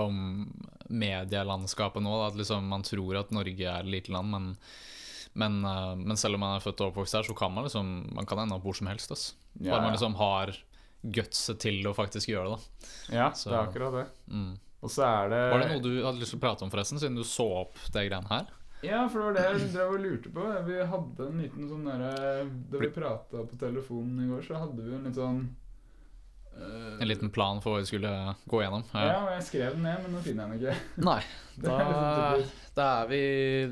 om 0.00 0.16
medielandskapet 0.88 2.02
nå. 2.02 2.12
Da, 2.20 2.28
at 2.30 2.38
liksom 2.38 2.66
man 2.70 2.84
tror 2.86 3.18
at 3.20 3.32
Norge 3.34 3.66
er 3.66 3.82
et 3.84 3.92
lite 3.92 4.12
land, 4.14 4.30
men, 4.32 4.48
men, 5.34 5.60
uh, 5.66 5.94
men 5.98 6.16
selv 6.20 6.38
om 6.38 6.44
man 6.44 6.56
er 6.56 6.64
født 6.64 6.82
og 6.84 6.92
oppvokst 6.92 7.18
her, 7.20 7.28
så 7.28 7.36
kan 7.38 7.52
man 7.54 7.66
liksom 7.66 7.92
Man 8.16 8.26
kan 8.28 8.42
ende 8.44 8.56
opp 8.58 8.66
hvor 8.66 8.76
som 8.78 8.90
helst. 8.90 9.10
Altså. 9.14 9.34
Ja, 9.60 9.74
Bare 9.76 9.86
man 9.88 9.96
liksom 9.96 10.16
har 10.20 10.54
gutset 11.00 11.62
til 11.62 11.86
å 11.88 11.94
faktisk 11.96 12.28
gjøre 12.28 12.56
det. 12.56 12.58
da 13.08 13.16
ja, 13.16 13.30
så- 13.32 13.50
det 13.50 13.56
er 13.56 13.68
akkurat 13.68 13.94
det. 14.00 14.06
mm. 14.28 14.58
Og 14.82 14.88
så 14.88 15.02
er 15.04 15.28
det 15.28 15.40
Var 15.52 15.58
det 15.60 15.68
noe 15.70 15.82
du 15.84 16.04
hadde 16.04 16.20
lyst 16.20 16.32
til 16.32 16.38
å 16.38 16.40
prate 16.40 16.64
om, 16.64 16.70
forresten, 16.72 16.98
siden 17.00 17.16
du 17.16 17.22
så 17.24 17.44
opp 17.66 17.76
det 17.92 18.06
greiene 18.08 18.28
her? 18.30 18.46
Ja, 18.82 19.08
for 19.08 19.20
det 19.20 19.24
var 19.26 19.34
det 19.36 19.46
jeg 19.46 19.72
drev 19.74 19.94
og 19.94 20.04
lurte 20.04 20.30
på. 20.32 20.44
Vi 20.66 20.76
hadde 20.92 21.26
en 21.26 21.42
liten 21.42 21.66
sånn 21.68 21.88
derre 21.88 22.12
Da 22.72 22.80
vi 22.80 22.88
prata 22.94 23.42
på 23.44 23.58
telefonen 23.60 24.22
i 24.24 24.28
går, 24.30 24.46
så 24.46 24.60
hadde 24.62 24.84
vi 24.86 24.94
en 24.96 25.04
litt 25.08 25.18
sånn 25.18 25.42
uh, 26.56 26.96
En 26.96 27.10
liten 27.10 27.32
plan 27.34 27.60
for 27.60 27.76
hva 27.76 27.82
vi 27.82 27.90
skulle 27.90 28.14
gå 28.48 28.62
gjennom? 28.62 28.86
Ja, 28.94 29.18
og 29.26 29.34
jeg 29.36 29.46
skrev 29.50 29.76
den 29.76 29.84
ned, 29.84 30.00
men 30.04 30.16
nå 30.16 30.24
finner 30.24 30.48
jeg 30.48 30.52
den 30.52 30.62
ikke. 30.62 31.04
Nei, 31.10 31.20
da, 31.66 31.76
er 31.76 31.92
sånn 31.92 32.74
da, 32.78 32.88
er 33.02 33.12
vi, 33.12 33.22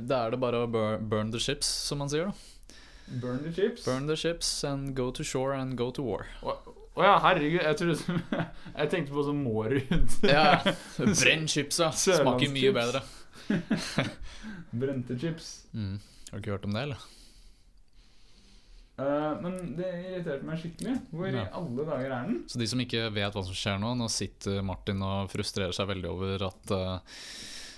da 0.04 0.22
er 0.26 0.36
det 0.36 0.42
bare 0.44 0.64
å 0.66 0.70
burn, 0.76 1.08
burn 1.08 1.32
the 1.32 1.40
ships, 1.40 1.70
som 1.88 2.04
man 2.04 2.12
sier. 2.12 2.28
da 2.28 2.56
Burn 3.08 3.40
the 3.40 3.52
chips. 3.56 3.86
Burn 3.88 4.06
the 4.06 4.16
ships 4.16 4.64
and 4.68 4.94
go 4.94 5.10
to 5.10 5.24
shore 5.24 5.54
and 5.56 5.78
go 5.78 5.90
to 5.90 6.04
war. 6.04 6.26
Å 6.44 7.04
ja, 7.04 7.14
herregud. 7.22 7.60
Jeg 7.62 7.76
trodde 7.78 8.20
Jeg 8.80 8.90
tenkte 8.92 9.14
på 9.14 9.24
sånn 9.24 9.40
Mårud. 9.44 10.16
Ja, 10.26 10.58
Brenn 10.98 11.46
chipsa! 11.48 11.92
Smaker 11.94 12.50
mye 12.52 12.72
bedre. 12.74 13.04
Brente 14.70 15.18
chips. 15.18 15.66
Mm. 15.72 15.98
Har 16.30 16.38
du 16.38 16.42
ikke 16.42 16.56
hørt 16.56 16.66
om 16.68 16.74
det, 16.76 16.82
eller? 16.88 17.06
Uh, 18.98 19.38
men 19.44 19.76
det 19.78 19.86
irriterte 19.94 20.46
meg 20.46 20.58
skikkelig. 20.58 20.96
Hvor 21.12 21.28
Ja. 21.30 21.44
i 21.44 21.52
alle 21.54 21.84
dager 21.86 22.10
er 22.10 22.26
den? 22.26 22.40
Så 22.50 22.58
de 22.58 22.66
som 22.66 22.80
ikke 22.82 23.04
vet 23.14 23.32
hva 23.36 23.44
som 23.46 23.54
skjer 23.54 23.78
nå, 23.78 23.92
nå 23.94 24.08
sitter 24.10 24.58
Martin 24.66 25.02
og 25.06 25.30
frustrerer 25.30 25.72
seg 25.72 25.86
veldig 25.86 26.10
over 26.10 26.42
at 26.48 26.72
uh, 26.74 27.20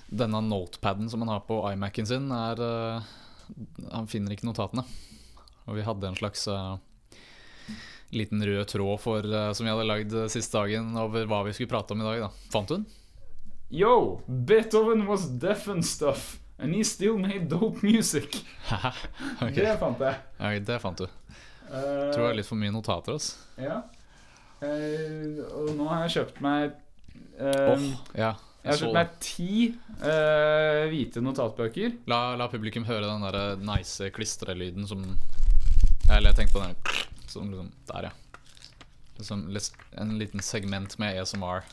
denne 0.09 0.41
notepaden 0.49 1.11
som 1.13 1.21
han 1.21 1.29
har 1.35 1.45
på 1.45 1.61
iMac-en 1.73 2.09
sin, 2.09 2.31
er 2.33 2.63
uh, 2.65 3.03
Han 3.93 4.09
finner 4.09 4.33
ikke 4.33 4.49
notatene. 4.49 4.87
Og 5.67 5.77
vi 5.77 5.85
hadde 5.85 6.09
en 6.09 6.17
slags 6.17 6.47
liten 8.11 8.43
rød 8.43 8.67
tråd 8.67 9.01
for, 9.03 9.27
som 9.55 9.67
vi 9.67 9.71
hadde 9.71 9.87
lagd 9.87 10.15
siste 10.31 10.57
dagen 10.57 10.97
over 10.99 11.27
hva 11.31 11.45
vi 11.47 11.53
skulle 11.55 11.71
prate 11.71 11.95
om 11.95 12.01
i 12.03 12.07
dag. 12.07 12.21
da 12.25 12.31
Fant 12.51 12.71
du 12.71 12.75
den? 12.77 12.87
Yo, 13.71 14.23
Beethoven 14.27 15.06
was 15.06 15.29
deaf 15.29 15.69
and 15.69 15.85
stuff. 15.87 16.41
And 16.60 16.74
he 16.74 16.82
still 16.84 17.17
made 17.17 17.48
dope 17.48 17.82
music. 17.82 18.43
okay. 19.43 19.55
Det 19.62 19.79
fant 19.81 20.02
jeg. 20.05 20.19
Ja, 20.38 20.52
det 20.60 20.76
fant 20.82 21.00
du. 21.00 21.06
Uh, 21.70 22.10
Tror 22.12 22.26
det 22.26 22.31
er 22.32 22.38
litt 22.40 22.48
for 22.50 22.60
mye 22.60 22.74
notater. 22.74 23.17
Altså. 23.17 23.38
Ja. 23.60 23.81
Uh, 24.60 25.40
og 25.56 25.72
nå 25.79 25.88
har 25.88 26.05
jeg 26.05 26.19
kjøpt 26.19 26.40
meg 26.44 26.74
eh, 27.40 27.69
oh, 27.72 27.84
ja, 28.12 28.34
Jeg 28.34 28.67
jeg 28.67 28.74
har 28.74 28.81
kjøpt 28.82 28.96
meg 28.98 29.14
ti 29.24 29.52
hvite 30.90 31.22
notatbøker. 31.24 31.94
La, 32.12 32.19
la 32.36 32.48
publikum 32.52 32.84
høre 32.88 33.06
den 33.08 33.24
der 33.24 33.62
nice 33.64 34.10
klistrelyden 34.12 34.84
som 34.88 35.06
Eller 36.10 36.29
jeg 36.31 36.43
tenkte 36.43 36.58
på 36.58 36.64
den 36.67 36.76
som 37.31 37.48
liksom 37.48 37.72
Der, 37.88 38.10
ja. 38.10 38.12
Lis- 39.48 39.72
en 40.00 40.19
liten 40.20 40.40
segment 40.44 40.98
med 41.00 41.17
ASMR. 41.20 41.64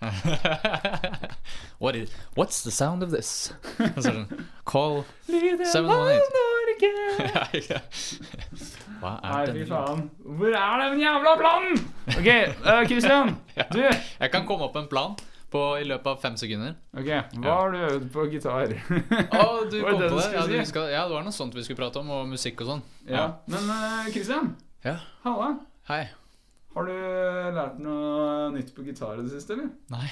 What 1.80 1.94
is, 1.96 2.10
what's 2.36 2.62
the 2.64 2.70
sound 2.70 3.02
of 3.02 3.10
this? 3.12 3.52
Og 3.78 3.98
så 4.02 4.10
er 4.10 4.16
det 4.16 4.26
sånn, 4.28 4.44
Call 4.66 5.02
Seven 5.28 5.90
one 5.90 6.14
eight. 6.14 6.36
Norge! 6.36 6.90
Hva 9.00 9.12
Nei, 9.20 9.40
er 9.42 9.52
fy 9.52 9.58
den? 9.60 9.68
faen. 9.70 10.02
Hvor 10.40 10.56
er 10.56 10.82
den 10.86 11.00
jævla 11.02 11.34
planen? 11.40 11.80
Ok, 12.16 12.28
Kristian 12.28 12.86
Christian. 12.88 13.34
Du. 13.74 13.82
Jeg 13.84 14.30
kan 14.32 14.46
komme 14.48 14.64
opp 14.68 14.74
med 14.78 14.86
en 14.86 14.90
plan 14.92 15.16
på, 15.52 15.62
i 15.80 15.84
løpet 15.88 16.08
av 16.14 16.20
fem 16.24 16.36
sekunder. 16.40 16.74
Ok, 16.96 17.10
Hva 17.44 17.58
har 17.60 17.72
du 17.76 17.78
øvd 17.92 18.08
på 18.16 18.24
gitar? 18.32 18.72
Å, 18.72 19.46
du 19.70 19.78
Var 19.78 19.90
det 19.92 19.92
kom 19.92 20.00
det 20.00 20.10
på 20.10 20.16
du 20.16 20.16
det? 20.16 20.24
skulle 20.24 20.40
Ja, 20.40 20.46
si? 20.48 20.58
du 20.58 20.70
skal, 20.72 20.88
ja, 20.96 21.04
det 21.08 21.14
var 21.18 21.26
noe 21.28 21.36
sånt 21.36 21.54
vi 21.56 21.64
skulle 21.68 21.80
prate 21.84 22.00
om, 22.02 22.10
og 22.16 22.28
musikk 22.32 22.64
og 22.64 22.72
sånn. 22.74 22.82
ja. 23.12 23.28
Men 23.52 23.68
Kristian 23.68 24.12
Christian, 24.16 24.54
Ja. 24.86 24.96
halla. 25.24 25.52
Hei. 25.92 26.06
Har 26.76 26.84
du 26.84 26.96
lært 27.56 27.78
noe 27.80 28.50
nytt 28.52 28.74
på 28.76 28.84
gitar 28.84 29.16
i 29.16 29.24
det 29.24 29.32
siste, 29.32 29.56
eller? 29.56 29.70
Nei. 29.88 30.10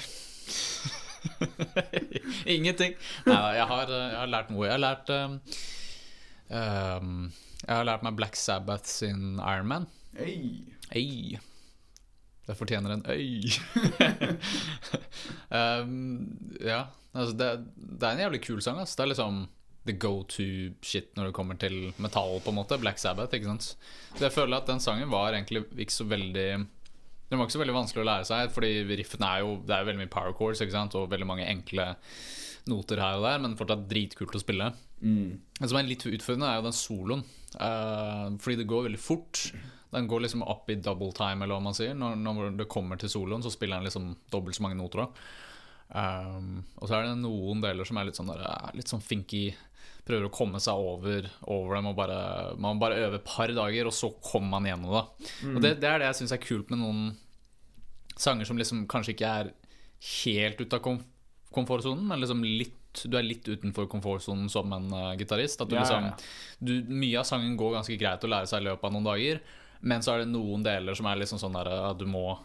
Ingenting. 2.55 2.95
Nei, 3.27 3.37
jeg 3.59 3.67
har, 3.69 3.91
jeg 3.93 4.17
har 4.17 4.31
lært 4.33 4.49
noe. 4.49 4.65
Jeg 4.65 4.73
har 4.73 4.81
lært 4.81 5.11
um, 5.13 5.35
Jeg 7.61 7.69
har 7.69 7.85
lært 7.85 8.05
meg 8.07 8.17
Black 8.17 8.39
Sabbath 8.39 8.89
sin 8.89 9.37
Iron 9.37 9.69
Man. 9.69 9.85
Hey. 10.17 10.65
Øy. 10.95 11.37
Det 12.45 12.57
fortjener 12.57 12.93
en 12.95 13.05
øy. 13.09 13.45
um, 15.53 15.93
ja. 16.71 16.81
Altså, 17.15 17.37
det, 17.37 17.51
det 17.77 18.09
er 18.09 18.11
en 18.11 18.25
jævlig 18.25 18.41
kul 18.45 18.61
sang. 18.61 18.81
ass. 18.81 18.97
Det 18.97 19.05
er 19.05 19.13
liksom 19.13 19.45
the 19.85 19.93
go 19.93 20.23
to 20.35 20.45
shit 20.85 21.11
når 21.17 21.29
det 21.29 21.35
kommer 21.37 21.59
til 21.61 21.91
metall, 22.01 22.39
på 22.43 22.53
en 22.53 22.59
måte. 22.59 22.79
Black 22.81 23.01
Sabbath, 23.01 23.35
ikke 23.35 23.51
sant. 23.51 23.75
Så 24.15 24.25
jeg 24.25 24.33
føler 24.33 24.57
at 24.57 24.69
den 24.69 24.81
sangen 24.83 25.11
var 25.11 25.33
egentlig 25.33 25.65
ikke 25.75 25.99
så 25.99 26.07
veldig 26.09 26.49
Den 27.25 27.39
var 27.39 27.47
ikke 27.47 27.57
så 27.57 27.61
veldig 27.61 27.77
vanskelig 27.77 28.03
å 28.03 28.09
lære 28.09 28.27
seg, 28.29 28.49
fordi 28.53 28.97
riffene 29.01 29.29
er 29.29 29.45
jo 29.45 29.59
Det 29.65 29.75
er 29.75 29.83
jo 29.83 29.91
veldig 29.91 30.03
mye 30.03 30.15
power 30.17 30.35
chords, 30.37 30.61
ikke 30.61 30.77
sant, 30.77 30.97
og 30.97 31.11
veldig 31.13 31.29
mange 31.29 31.47
enkle 31.49 31.93
noter 32.69 32.97
her 33.01 33.19
og 33.19 33.25
der, 33.27 33.41
men 33.43 33.57
fortsatt 33.59 33.85
dritkult 33.89 34.35
å 34.37 34.41
spille. 34.41 34.71
Det 35.59 35.69
som 35.69 35.77
er 35.79 35.87
litt 35.89 36.05
utfordrende, 36.07 36.49
er 36.49 36.59
jo 36.59 36.67
den 36.67 36.77
soloen. 36.77 37.23
Uh, 37.55 38.33
fordi 38.41 38.57
det 38.61 38.69
går 38.69 38.87
veldig 38.87 39.01
fort. 39.01 39.43
Den 39.93 40.09
går 40.11 40.25
liksom 40.25 40.43
opp 40.43 40.69
i 40.69 40.79
double 40.81 41.13
time, 41.15 41.43
eller 41.43 41.55
hva 41.55 41.67
man 41.69 41.77
sier. 41.77 41.93
Når, 41.97 42.17
når 42.19 42.57
det 42.59 42.69
kommer 42.71 42.99
til 42.99 43.11
soloen, 43.11 43.43
så 43.45 43.53
spiller 43.53 43.79
den 43.79 43.87
liksom 43.87 44.09
dobbelt 44.33 44.57
så 44.57 44.65
mange 44.65 44.79
noter. 44.79 45.05
da 45.05 46.35
um, 46.35 46.63
Og 46.81 46.89
så 46.89 46.97
er 46.97 47.07
det 47.07 47.19
noen 47.21 47.63
deler 47.63 47.87
som 47.87 48.01
er 48.01 48.09
litt 48.09 48.19
sånn, 48.19 48.31
der, 48.33 48.43
eh, 48.49 48.73
litt 48.79 48.91
sånn 48.91 49.03
finky. 49.05 49.45
Prøver 50.05 50.27
å 50.27 50.33
komme 50.33 50.61
seg 50.61 50.77
over, 50.77 51.25
over 51.49 51.79
dem 51.79 51.87
bare 51.97 52.17
Man 52.61 52.81
bare 52.81 52.99
øver 53.07 53.17
et 53.17 53.25
par 53.25 53.49
dager, 53.49 53.89
og 53.89 53.95
så 53.95 54.11
kommer 54.21 54.59
man 54.59 54.69
gjennom 54.69 54.93
det. 54.93 55.05
Og 55.49 55.61
det, 55.63 55.75
det 55.81 55.89
er 55.89 56.01
det 56.01 56.11
jeg 56.11 56.19
syns 56.21 56.35
er 56.35 56.43
kult 56.43 56.73
med 56.73 56.83
noen 56.83 57.05
sanger 58.15 58.47
som 58.47 58.59
liksom 58.59 58.85
kanskje 58.91 59.15
ikke 59.15 59.31
er 59.41 59.51
helt 60.23 60.61
ute 60.61 60.77
av 60.77 60.83
kom 60.83 61.01
komfortsonen, 61.55 62.03
men 62.09 62.19
liksom 62.19 62.43
litt 62.43 62.81
du 63.03 63.17
er 63.17 63.25
litt 63.27 63.47
utenfor 63.47 63.89
komfortsonen 63.91 64.47
som 64.51 64.71
en 64.71 64.87
uh, 64.93 65.13
gitarist. 65.19 65.59
Ja, 65.59 65.67
liksom 65.67 66.05
ja. 66.07 66.13
du, 66.59 66.73
Mye 66.87 67.19
av 67.19 67.27
sangen 67.27 67.57
går 67.59 67.73
ganske 67.77 67.97
greit 67.99 68.23
å 68.23 68.31
lære 68.31 68.47
seg 68.47 68.63
i 68.63 68.67
løpet 68.69 68.87
av 68.87 68.93
noen 68.95 69.07
dager, 69.09 69.41
men 69.83 70.03
så 70.05 70.13
er 70.13 70.23
det 70.23 70.31
noen 70.31 70.63
deler 70.63 70.95
som 70.95 71.09
er 71.09 71.19
liksom 71.19 71.41
sånn 71.41 71.57
der 71.57 71.71
at 71.73 71.99
du 71.99 72.05
må 72.07 72.37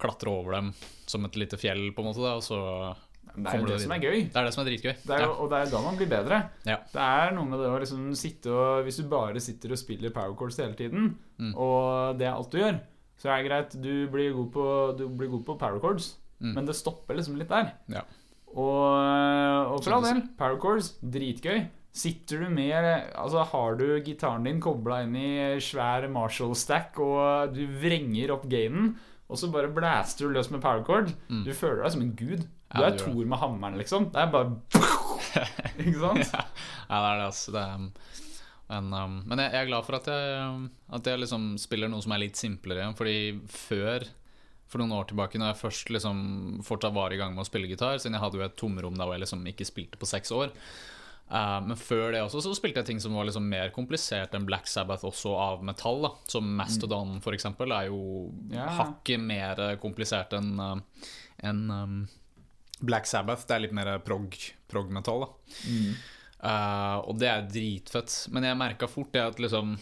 klatre 0.00 0.32
over 0.32 0.56
dem 0.56 0.72
som 1.10 1.26
et 1.28 1.36
lite 1.36 1.58
fjell, 1.60 1.90
på 1.92 2.00
en 2.00 2.08
måte. 2.08 2.24
Da, 2.24 2.38
og 2.38 2.44
så 2.46 2.60
Det 3.36 3.46
er 3.52 3.58
jo 3.60 3.66
det 3.70 3.80
som 3.82 3.92
er 3.92 4.00
gøy. 4.02 4.16
Det 4.32 4.36
er 4.36 4.44
det 4.48 4.52
som 4.54 4.62
er 4.64 4.68
dritgøy. 4.70 4.94
Det 5.06 5.14
er 5.16 5.24
jo, 5.24 5.32
og 5.44 5.50
det 5.50 5.58
er 5.60 5.70
da 5.70 5.80
man 5.84 5.96
blir 6.00 6.08
bedre. 6.10 6.38
Ja. 6.66 6.76
Det 6.92 7.00
er 7.06 7.34
noe 7.36 7.44
med 7.50 7.58
det 7.62 7.68
å 7.70 7.78
liksom 7.80 8.08
sitte 8.18 8.50
og 8.50 8.84
Hvis 8.84 8.96
du 9.02 9.04
bare 9.08 9.40
sitter 9.40 9.72
og 9.72 9.78
spiller 9.78 10.10
power 10.14 10.34
chords 10.36 10.56
hele 10.58 10.74
tiden, 10.74 11.16
Mm. 11.40 11.54
og 11.56 12.18
det 12.18 12.26
er 12.26 12.34
alt 12.34 12.50
du 12.52 12.58
gjør, 12.58 12.80
så 13.16 13.30
er 13.30 13.42
det 13.42 13.48
greit. 13.50 13.76
Du 13.82 14.08
blir 14.12 14.32
god 14.34 14.50
på, 14.52 14.64
du 14.98 15.08
blir 15.08 15.30
god 15.30 15.44
på 15.46 15.58
power 15.58 15.78
chords, 15.80 16.16
Mm. 16.40 16.54
men 16.54 16.66
det 16.66 16.74
stopper 16.76 17.14
liksom 17.16 17.36
litt 17.36 17.48
der. 17.48 17.72
Ja. 17.88 18.02
Og, 18.56 19.74
og 19.74 19.84
for 19.84 19.92
all 19.96 20.02
del, 20.06 20.22
power 20.38 20.58
chords, 20.60 20.94
dritgøy. 21.02 21.66
Sitter 21.92 22.44
du 22.44 22.50
med 22.54 22.84
Altså 23.18 23.42
Har 23.50 23.74
du 23.74 24.00
gitaren 24.06 24.44
din 24.46 24.60
kobla 24.62 25.00
inn 25.02 25.16
i 25.18 25.56
svær 25.58 26.06
Marshall-stack, 26.12 26.98
og 27.02 27.54
du 27.56 27.64
vrenger 27.82 28.30
opp 28.36 28.44
gainen, 28.50 28.92
og 29.30 29.38
så 29.38 29.48
bare 29.54 29.70
blaster 29.72 30.26
du 30.26 30.34
løs 30.34 30.50
med 30.50 30.60
power 30.64 30.82
chord, 30.84 31.12
Mm. 31.30 31.44
du 31.46 31.52
føler 31.54 31.84
deg 31.84 31.92
som 31.94 32.02
en 32.02 32.14
gud. 32.18 32.42
Du 32.70 32.80
Ja, 32.82 32.88
er. 32.90 32.98
Thor 32.98 33.24
med 33.26 33.38
hammeren, 33.38 33.78
liksom. 33.78 34.10
Det 34.12 34.20
er 34.20 34.30
bare 34.30 34.56
Ikke 35.80 36.00
sant? 36.00 36.32
Ja, 36.34 36.98
det 37.00 37.08
er 37.08 37.16
det, 37.20 37.26
altså. 37.30 37.52
Det 37.54 37.62
er, 37.62 37.74
um, 37.74 37.90
men, 38.70 38.92
um, 38.94 39.16
men 39.26 39.38
jeg, 39.42 39.52
jeg 39.54 39.64
er 39.64 39.70
glad 39.72 39.86
for 39.86 39.96
at 39.98 40.06
jeg, 40.10 40.44
um, 40.46 40.68
at 40.94 41.06
jeg 41.10 41.18
liksom 41.24 41.48
spiller 41.58 41.90
noe 41.90 42.02
som 42.04 42.12
er 42.14 42.22
litt 42.22 42.38
simplere. 42.38 42.90
Fordi 42.98 43.16
før, 43.50 44.06
for 44.70 44.78
noen 44.82 44.94
år 45.00 45.08
tilbake, 45.10 45.38
når 45.42 45.52
jeg 45.54 45.60
først 45.64 45.90
liksom 45.96 46.20
fortsatt 46.66 46.94
var 46.94 47.10
i 47.14 47.18
gang 47.18 47.34
med 47.34 47.42
å 47.42 47.48
spille 47.48 47.66
gitar 47.70 47.98
Siden 47.98 48.14
jeg 48.14 48.22
hadde 48.22 48.38
jo 48.38 48.44
et 48.46 48.54
tomrom 48.60 48.94
da 48.94 49.06
hvor 49.08 49.16
jeg 49.18 49.24
liksom 49.24 49.42
ikke 49.50 49.66
spilte 49.66 49.98
på 49.98 50.06
seks 50.06 50.30
år. 50.36 50.52
Uh, 51.30 51.60
men 51.62 51.78
før 51.78 52.10
det 52.10 52.24
også 52.24 52.42
så 52.42 52.54
spilte 52.58 52.82
jeg 52.82 52.88
ting 52.88 53.00
som 53.02 53.14
var 53.14 53.28
liksom 53.28 53.44
mer 53.46 53.70
komplisert 53.74 54.34
enn 54.34 54.48
Black 54.48 54.66
Sabbath 54.66 55.06
også 55.06 55.34
av 55.38 55.64
metall. 55.66 56.02
da 56.02 56.12
Som 56.26 56.48
Mastodon 56.58 57.20
for 57.22 57.36
eksempel 57.36 57.70
er 57.76 57.90
jo 57.90 58.30
yeah. 58.50 58.72
hakket 58.80 59.22
mer 59.22 59.62
komplisert 59.82 60.34
enn 60.38 60.56
en, 60.60 61.60
um, 61.70 62.00
Black 62.80 63.06
Sabbath. 63.06 63.46
Det 63.46 63.54
er 63.54 63.66
litt 63.68 63.76
mer 63.76 63.92
prog- 64.02 64.50
prog-metall. 64.68 65.28
da 65.28 65.30
Eh, 66.40 66.96
og 67.04 67.18
det 67.20 67.28
er 67.28 67.48
dritfett. 67.52 68.14
Men 68.32 68.46
jeg 68.48 68.58
merka 68.60 68.88
fort 68.88 69.12
det 69.12 69.24
at 69.24 69.40
liksom 69.42 69.76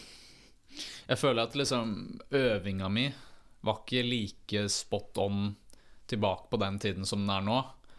Jeg 1.08 1.18
føler 1.18 1.46
at 1.46 1.56
liksom 1.56 2.20
øvinga 2.34 2.88
mi 2.92 3.06
var 3.66 3.80
ikke 3.80 4.04
like 4.06 4.68
spot 4.70 5.18
on 5.18 5.56
tilbake 6.06 6.46
på 6.50 6.60
den 6.60 6.78
tiden 6.78 7.06
som 7.08 7.24
den 7.24 7.32
er 7.34 7.42
nå. 7.42 7.56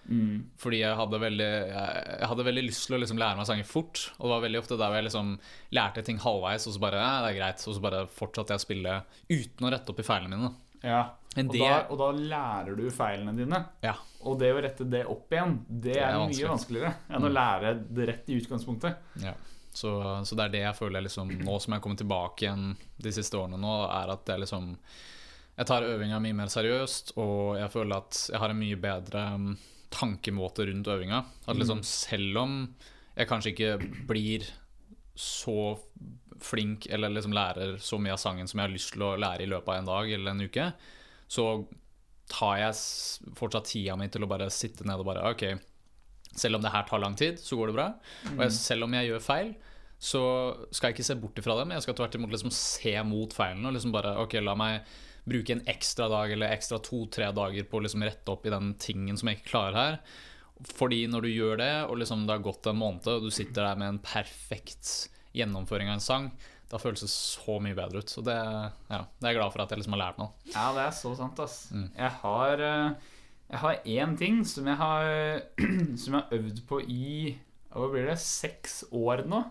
Mm. 0.10 0.38
Fordi 0.58 0.80
jeg 0.82 0.98
hadde 0.98 1.18
veldig 1.22 1.48
Jeg, 1.50 2.28
hadde 2.32 2.46
veldig 2.48 2.64
lyst 2.66 2.88
til 2.88 2.98
å 2.98 3.00
liksom 3.04 3.20
lære 3.22 3.38
meg 3.38 3.50
sanger 3.50 3.68
fort. 3.70 4.08
Og 4.18 4.26
det 4.26 4.34
var 4.34 4.46
veldig 4.48 4.62
ofte 4.64 4.78
der 4.80 4.90
hvor 4.90 4.98
jeg 5.00 5.08
liksom 5.10 5.36
lærte 5.78 6.06
ting 6.08 6.22
halvveis, 6.24 6.66
og 6.66 6.76
så 6.76 6.82
bare 6.82 7.04
det 7.04 7.30
er 7.30 7.38
greit. 7.38 7.68
Og 7.68 7.78
så 7.78 7.86
bare 7.86 8.02
fortsatte 8.14 8.56
jeg 8.56 8.64
å 8.64 8.66
spille 8.66 8.98
uten 9.30 9.70
å 9.70 9.72
rette 9.76 9.94
opp 9.94 10.02
i 10.02 10.08
feilene 10.08 10.40
mine. 10.40 10.52
Ja. 10.82 11.04
Og 11.38 11.52
det 11.54 11.62
da, 11.62 11.84
og 11.92 12.00
da 12.00 12.10
lærer 12.16 12.78
du 12.80 12.88
feilene 12.94 13.36
dine. 13.38 13.62
Ja. 13.86 13.94
Og 14.28 14.40
det 14.42 14.50
å 14.56 14.64
rette 14.64 14.88
det 14.90 15.04
opp 15.08 15.32
igjen, 15.32 15.60
det, 15.68 15.94
Det 15.94 16.02
er 16.02 16.16
er, 16.16 16.26
mye 16.32 16.50
vanskeligere 16.50 16.94
enn 17.08 17.28
å 17.28 17.32
lære 17.32 17.76
det 17.88 18.10
rett 18.10 18.32
i 18.32 18.40
utgangspunktet. 18.40 19.06
Ja. 19.24 19.36
Så, 19.72 19.92
så 20.26 20.36
det 20.36 20.48
er 20.48 20.54
det 20.56 20.62
jeg 20.64 20.76
føler 20.80 21.04
liksom 21.06 21.30
Nå 21.46 21.60
som 21.62 21.76
jeg 21.76 21.84
kommer 21.84 22.00
tilbake 22.00 22.48
igjen 22.48 22.72
de 22.98 23.12
siste 23.14 23.38
årene 23.38 23.60
nå, 23.62 23.74
er 23.86 24.10
at 24.16 24.32
jeg 24.32 24.42
liksom 24.42 24.72
Jeg 24.74 25.70
tar 25.70 25.86
øvinga 25.86 26.18
mye 26.24 26.36
mer 26.40 26.50
seriøst, 26.50 27.14
og 27.22 27.60
jeg 27.60 27.70
føler 27.76 28.02
at 28.02 28.24
jeg 28.32 28.42
har 28.42 28.54
en 28.54 28.60
mye 28.60 28.80
bedre 28.82 29.24
tankemåte 29.94 30.68
rundt 30.70 30.90
øvinga. 30.92 31.24
At 31.48 31.60
liksom 31.60 31.84
selv 31.88 32.38
om 32.44 32.56
jeg 33.16 33.30
kanskje 33.30 33.54
ikke 33.54 33.72
blir 34.08 34.46
så 35.20 35.76
flink 36.40 36.88
eller 36.88 37.12
liksom 37.12 37.34
lærer 37.36 37.78
så 37.84 38.00
mye 38.00 38.16
av 38.16 38.22
sangen 38.22 38.48
som 38.48 38.62
jeg 38.62 38.70
har 38.70 38.74
lyst 38.74 38.94
til 38.96 39.04
å 39.04 39.16
lære 39.20 39.44
i 39.44 39.50
løpet 39.52 39.74
av 39.74 39.82
en 39.82 39.90
dag 39.90 40.12
eller 40.16 40.32
en 40.32 40.46
uke, 40.48 40.68
så 41.28 41.48
tar 42.30 42.62
jeg 42.62 43.34
fortsatt 43.38 43.68
tida 43.68 43.98
mi 44.00 44.08
til 44.12 44.24
å 44.24 44.30
bare 44.30 44.48
sitte 44.54 44.86
ned 44.88 45.02
og 45.02 45.10
bare 45.10 45.26
Ok, 45.34 45.44
selv 46.38 46.60
om 46.60 46.64
det 46.64 46.72
her 46.72 46.86
tar 46.88 47.02
lang 47.02 47.18
tid, 47.20 47.42
så 47.42 47.58
går 47.58 47.72
det 47.72 47.78
bra. 47.80 47.90
Og 48.36 48.44
jeg, 48.46 48.56
selv 48.56 48.86
om 48.86 48.96
jeg 48.96 49.10
gjør 49.10 49.26
feil, 49.26 49.52
så 50.00 50.24
skal 50.72 50.90
jeg 50.90 51.00
ikke 51.00 51.08
se 51.10 51.18
bort 51.20 51.40
ifra 51.42 51.58
dem. 51.60 51.74
Jeg 51.76 51.84
skal 51.84 51.98
tvert 51.98 52.16
imot 52.16 52.32
liksom 52.32 52.54
se 52.56 52.94
mot 53.04 53.34
feilene 53.36 53.68
og 53.68 53.76
liksom 53.76 53.92
bare 53.96 54.16
Ok, 54.22 54.38
la 54.46 54.56
meg 54.56 54.94
bruke 55.30 55.56
en 55.56 55.64
ekstra 55.70 56.10
dag 56.12 56.34
eller 56.34 56.56
ekstra 56.56 56.80
to-tre 56.84 57.30
dager 57.36 57.68
på 57.70 57.80
å 57.80 57.86
liksom 57.86 58.04
rette 58.06 58.34
opp 58.34 58.48
i 58.48 58.54
den 58.54 58.74
tingen 58.82 59.18
som 59.20 59.30
jeg 59.30 59.40
ikke 59.40 59.52
klarer 59.54 59.80
her. 59.80 60.00
Fordi 60.76 61.06
når 61.08 61.26
du 61.26 61.32
gjør 61.32 61.60
det, 61.62 61.74
og 61.88 62.00
liksom 62.02 62.26
det 62.28 62.36
har 62.36 62.44
gått 62.44 62.68
en 62.68 62.80
måned, 62.80 63.08
og 63.08 63.28
du 63.28 63.32
sitter 63.32 63.64
der 63.64 63.80
med 63.80 63.94
en 63.94 64.02
perfekt 64.04 65.10
gjennomføring 65.38 65.92
av 65.92 66.00
en 66.00 66.04
sang, 66.04 66.32
da 66.70 66.78
føles 66.82 67.02
det 67.02 67.10
så 67.10 67.58
mye 67.64 67.78
bedre 67.78 68.04
ut. 68.04 68.12
Så 68.12 68.22
det, 68.26 68.36
ja, 68.36 69.00
det 69.02 69.26
er 69.26 69.34
jeg 69.34 69.40
glad 69.40 69.54
for 69.54 69.64
at 69.64 69.72
jeg 69.74 69.82
liksom 69.82 69.96
har 69.96 70.04
lært 70.04 70.20
nå. 70.22 70.28
Ja, 70.52 70.68
det 70.76 70.84
er 70.86 70.98
så 70.98 71.14
sant, 71.18 71.40
ass. 71.42 71.62
Mm. 71.74 71.88
Jeg 71.96 72.12
har 72.24 72.66
eh, 72.66 73.14
Jeg 73.50 73.62
har 73.64 73.88
én 73.98 74.18
ting 74.18 74.44
som 74.46 74.68
jeg 74.70 74.78
har 74.78 75.08
Som 76.02 76.14
jeg 76.14 76.20
har 76.20 76.36
øvd 76.38 76.60
på 76.70 76.82
i 76.86 77.38
Hva 77.74 77.88
blir 77.90 78.06
det? 78.12 78.20
Seks 78.22 78.84
år 78.94 79.24
nå. 79.30 79.42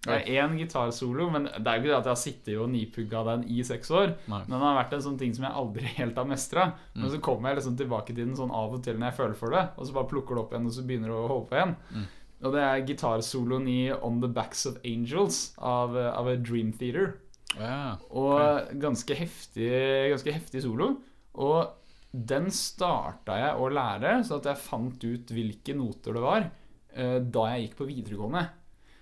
Det 0.00 0.14
er 0.16 0.40
én 0.40 0.54
gitarsolo, 0.56 1.26
men 1.30 1.44
det 1.44 1.66
er 1.68 1.76
jo 1.76 1.82
ikke 1.82 1.90
det 1.90 1.96
at 1.98 2.06
jeg 2.08 2.14
har 2.14 2.20
sittet 2.22 2.54
og 2.58 2.70
nipugga 2.72 3.20
den 3.26 3.42
i 3.52 3.60
seks 3.62 3.90
år. 3.92 4.14
Nei. 4.32 4.38
Men 4.46 4.54
den 4.54 4.62
har 4.64 4.78
vært 4.78 4.94
en 4.96 5.02
sånn 5.04 5.18
ting 5.20 5.34
som 5.36 5.44
jeg 5.44 5.52
aldri 5.60 5.90
helt 6.00 6.16
har 6.16 6.24
mestra. 6.30 6.64
Men 6.94 7.04
Mm. 7.04 7.10
så 7.12 7.20
kommer 7.20 7.50
jeg 7.50 7.58
liksom 7.60 7.76
tilbake 7.76 8.06
til 8.14 8.24
den 8.24 8.36
sånn 8.38 8.50
av 8.50 8.72
og 8.78 8.82
til 8.86 8.96
når 8.96 9.10
jeg 9.10 9.16
føler 9.18 9.34
for 9.36 9.50
det, 9.50 9.64
og 9.76 9.86
så 9.86 9.92
bare 9.98 10.08
plukker 10.08 10.34
det 10.34 10.42
opp 10.44 10.54
igjen, 10.54 10.66
og 10.70 10.72
så 10.72 10.86
begynner 10.88 11.08
det 11.12 11.18
å 11.18 11.28
holde 11.28 11.48
på 11.50 11.58
igjen. 11.58 11.74
Mm. 11.92 12.06
Og 12.40 12.52
det 12.56 12.62
er 12.64 12.86
gitarsoloen 12.88 13.66
i 13.68 13.80
On 13.92 14.20
The 14.22 14.28
Backs 14.32 14.64
of 14.70 14.78
Angels 14.88 15.40
av, 15.58 15.92
av 15.96 16.30
Dream 16.42 16.72
Theater. 16.72 17.18
Ja, 17.58 17.96
Og 18.10 18.70
ganske 18.80 19.14
heftig, 19.18 19.68
ganske 20.14 20.32
heftig 20.32 20.62
solo. 20.64 20.94
Og 21.34 21.74
den 22.14 22.48
starta 22.50 23.36
jeg 23.36 23.58
å 23.60 23.68
lære, 23.68 24.14
så 24.24 24.38
at 24.40 24.48
jeg 24.48 24.56
fant 24.64 25.04
ut 25.04 25.28
hvilke 25.36 25.76
noter 25.76 26.16
det 26.16 26.22
var, 26.24 26.48
eh, 26.96 27.18
da 27.20 27.44
jeg 27.52 27.68
gikk 27.68 27.76
på 27.82 27.88
videregående. 27.90 28.46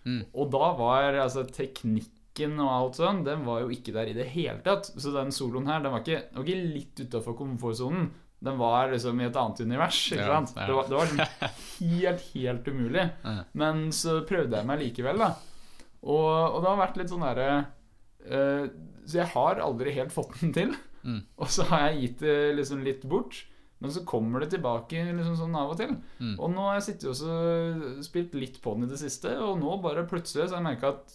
Mm. 0.08 0.22
Og 0.32 0.48
da 0.54 0.70
var 0.78 1.18
altså 1.20 1.42
teknikken 1.52 2.54
og 2.62 2.70
alt 2.70 2.98
sånn, 3.00 3.20
den 3.26 3.42
var 3.44 3.64
jo 3.64 3.68
ikke 3.74 3.92
der 3.96 4.08
i 4.08 4.16
det 4.16 4.28
hele 4.32 4.62
tatt. 4.64 4.88
Så 4.94 5.12
den 5.12 5.32
soloen 5.34 5.68
her, 5.68 5.82
den 5.84 5.92
var 5.92 6.00
ikke, 6.04 6.22
den 6.30 6.40
var 6.40 6.48
ikke 6.48 6.72
litt 6.78 7.02
utafor 7.04 7.36
komfortsonen. 7.38 8.08
Den 8.38 8.54
var 8.60 8.92
liksom 8.92 9.18
i 9.18 9.26
et 9.26 9.36
annet 9.36 9.60
univers. 9.66 9.98
ikke 10.14 10.22
Ja, 10.22 10.36
sant? 10.38 10.52
ja. 10.54 10.66
Det 10.68 10.76
var, 10.76 10.86
det 10.86 10.98
var 11.00 11.08
sånn 11.12 11.90
helt, 11.90 12.26
helt 12.36 12.68
umulig. 12.70 13.06
Ja. 13.26 13.36
Men 13.58 13.88
så 13.92 14.20
prøvde 14.28 14.60
jeg 14.60 14.68
meg 14.70 14.84
likevel, 14.84 15.18
da. 15.24 15.32
Og, 16.06 16.28
og 16.54 16.60
det 16.62 16.70
har 16.70 16.78
vært 16.84 17.00
litt 17.00 17.10
sånn 17.10 17.24
derre 17.26 17.46
uh, 18.30 18.68
Så 19.02 19.16
jeg 19.18 19.26
har 19.32 19.58
aldri 19.64 19.96
helt 19.96 20.14
fått 20.14 20.36
den 20.38 20.52
til. 20.54 20.76
Mm. 21.02 21.24
Og 21.42 21.50
så 21.50 21.66
har 21.72 21.88
jeg 21.88 22.00
gitt 22.04 22.22
det 22.22 22.36
liksom 22.60 22.84
litt 22.86 23.02
bort. 23.10 23.40
Men 23.78 23.92
så 23.94 24.02
kommer 24.08 24.42
det 24.42 24.50
tilbake 24.56 25.04
liksom 25.12 25.36
sånn 25.38 25.54
av 25.58 25.72
og 25.74 25.78
til. 25.78 25.92
Mm. 26.18 26.32
Og 26.34 26.50
nå 26.50 26.64
har 26.66 26.78
jeg 26.80 26.86
sittet 26.88 27.10
og 27.12 28.04
spilt 28.06 28.32
litt 28.34 28.56
på 28.62 28.74
den 28.74 28.88
i 28.88 28.90
det 28.90 28.98
siste, 29.00 29.36
og 29.38 29.60
nå 29.60 29.76
bare 29.84 30.06
plutselig 30.10 30.48
så 30.48 30.56
har 30.56 30.64
jeg 30.64 30.68
merka 30.72 30.94
at 30.96 31.14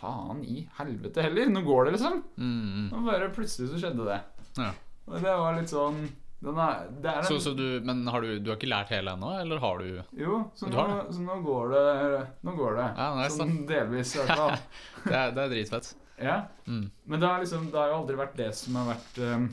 faen 0.00 0.42
i 0.44 0.66
helvete 0.78 1.24
heller, 1.24 1.48
nå 1.52 1.62
går 1.64 1.86
det, 1.88 1.94
liksom. 1.96 2.20
Mm, 2.36 2.90
Og 2.92 3.06
bare 3.08 3.30
plutselig 3.32 3.70
så 3.72 3.80
skjedde 3.80 4.04
det. 4.10 4.20
Ja. 4.58 4.68
Og 5.08 5.16
det 5.16 5.32
var 5.40 5.56
litt 5.56 5.72
sånn 5.72 6.04
den 6.44 6.58
er, 6.60 6.88
det 7.00 7.08
er 7.08 7.22
Så, 7.24 7.38
en, 7.38 7.40
så 7.40 7.52
du, 7.56 7.80
men 7.88 8.02
har 8.12 8.20
du, 8.20 8.34
du 8.44 8.50
har 8.52 8.58
ikke 8.58 8.68
lært 8.68 8.90
hele 8.92 9.14
ennå, 9.16 9.30
eller 9.40 9.62
har 9.62 9.78
du 9.80 10.18
Jo, 10.20 10.40
så 10.52 10.68
Du 10.68 10.76
nå, 10.76 10.98
så 11.08 11.22
nå 11.24 11.38
går 11.40 11.70
det 11.72 11.84
Nå 12.44 12.52
går 12.58 12.76
det. 12.76 12.88
Ja, 12.98 13.06
nice, 13.16 13.38
sånn 13.38 13.54
delvis, 13.70 14.12
i 14.12 14.18
hvert 14.20 14.42
fall. 14.42 14.58
Det 15.06 15.14
er, 15.14 15.32
det 15.32 15.44
er 15.46 15.54
dritfett. 15.54 15.88
Ja. 16.20 16.36
Mm. 16.68 16.90
Men 17.08 17.22
det 17.24 17.30
liksom, 17.46 17.70
det 17.72 17.80
har 17.80 17.94
jo 17.94 18.02
aldri 18.02 18.18
vært 18.20 18.36
det 18.42 18.50
som 18.58 18.76
har 18.76 18.90
vært 18.92 19.22
um, 19.24 19.48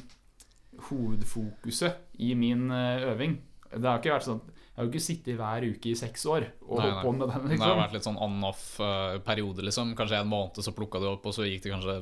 hovedfokuset 0.89 2.10
i 2.21 2.33
min 2.37 2.67
eh, 2.71 3.07
øving. 3.11 3.39
Det 3.71 3.87
har 3.87 4.01
ikke 4.01 4.11
vært 4.17 4.25
sånn 4.27 4.41
Jeg 4.51 4.75
har 4.75 4.83
jo 4.87 4.91
ikke 4.91 5.03
sittet 5.03 5.37
hver 5.39 5.63
uke 5.63 5.89
i 5.91 5.93
seks 5.95 6.25
år 6.27 6.43
og 6.65 6.79
Nei, 6.79 6.87
holdt 6.91 7.05
på 7.05 7.11
med 7.15 7.21
den. 7.21 7.29
Det 7.29 7.35
har 7.39 7.51
liksom 7.55 7.79
vært 7.81 7.93
litt 7.95 8.05
sånn 8.07 8.19
on-off-periode, 8.23 9.65
liksom. 9.67 9.93
Kanskje 9.99 10.19
en 10.21 10.29
måned, 10.31 10.61
så 10.63 10.73
plukka 10.75 10.99
du 11.03 11.07
opp, 11.11 11.25
og 11.27 11.35
så 11.35 11.45
gikk 11.47 11.65
det 11.65 11.73
kanskje 11.73 11.95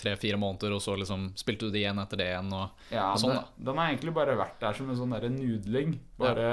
tre-fire 0.00 0.38
måneder, 0.40 0.74
og 0.76 0.82
så 0.84 0.96
liksom 0.98 1.28
spilte 1.38 1.68
du 1.68 1.74
det 1.74 1.84
igjen 1.84 2.00
etter 2.02 2.20
det 2.20 2.28
igjen. 2.32 2.50
Og, 2.56 2.84
Ja, 2.92 3.12
og 3.14 3.22
sånn, 3.22 3.36
da. 3.38 3.44
Den 3.70 3.80
har 3.80 3.92
egentlig 3.92 4.14
bare 4.16 4.36
vært 4.38 4.58
der 4.62 4.76
som 4.78 4.90
en 4.90 4.98
sånn 4.98 5.14
derre 5.16 5.30
nudling. 5.34 5.96
Bare, 6.20 6.50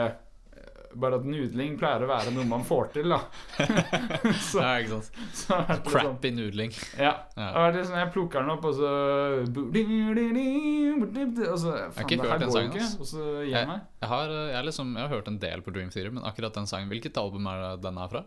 bare 1.01 1.19
at 1.19 1.25
nudling 1.27 1.75
pleier 1.79 2.03
å 2.05 2.09
være 2.09 2.33
noe 2.35 2.45
man 2.49 2.63
får 2.67 2.91
til, 2.97 3.13
da. 3.13 3.19
så, 4.49 4.61
ja, 4.63 4.71
ikke 4.81 4.99
sant. 4.99 5.19
så 5.37 5.59
det 5.61 5.77
vært 5.85 6.07
sånn- 6.07 6.37
nudling. 6.37 6.73
Ja. 6.99 7.13
Ja. 7.37 7.49
Det 7.71 7.81
liksom, 7.81 7.99
jeg 8.01 8.11
plukker 8.15 8.45
den 8.45 8.53
opp, 8.55 8.65
og 8.69 8.77
så 8.77 8.91
Og 11.47 11.59
så 11.61 11.75
Faen, 11.93 12.05
ikke 12.05 12.21
det 12.21 12.31
her 12.31 12.41
går 12.43 12.55
sangen, 12.57 12.73
ikke. 12.73 12.89
Og 13.01 13.11
så 13.11 13.21
gir 13.43 13.51
jeg 13.51 13.55
Jeg, 13.57 13.69
meg. 13.69 13.85
jeg, 14.01 14.09
har, 14.13 14.33
jeg, 14.53 14.65
liksom, 14.71 14.95
jeg 14.97 15.07
har 15.07 15.15
hørt 15.15 15.31
en 15.31 15.39
del 15.47 15.63
på 15.65 15.75
Dream 15.75 15.93
Theater, 15.93 16.11
men 16.17 16.27
akkurat 16.27 16.57
den 16.57 16.69
sangen 16.69 16.91
Hvilket 16.91 17.17
album 17.21 17.47
er 17.51 17.77
den 17.81 18.01
er 18.01 18.11
fra? 18.11 18.25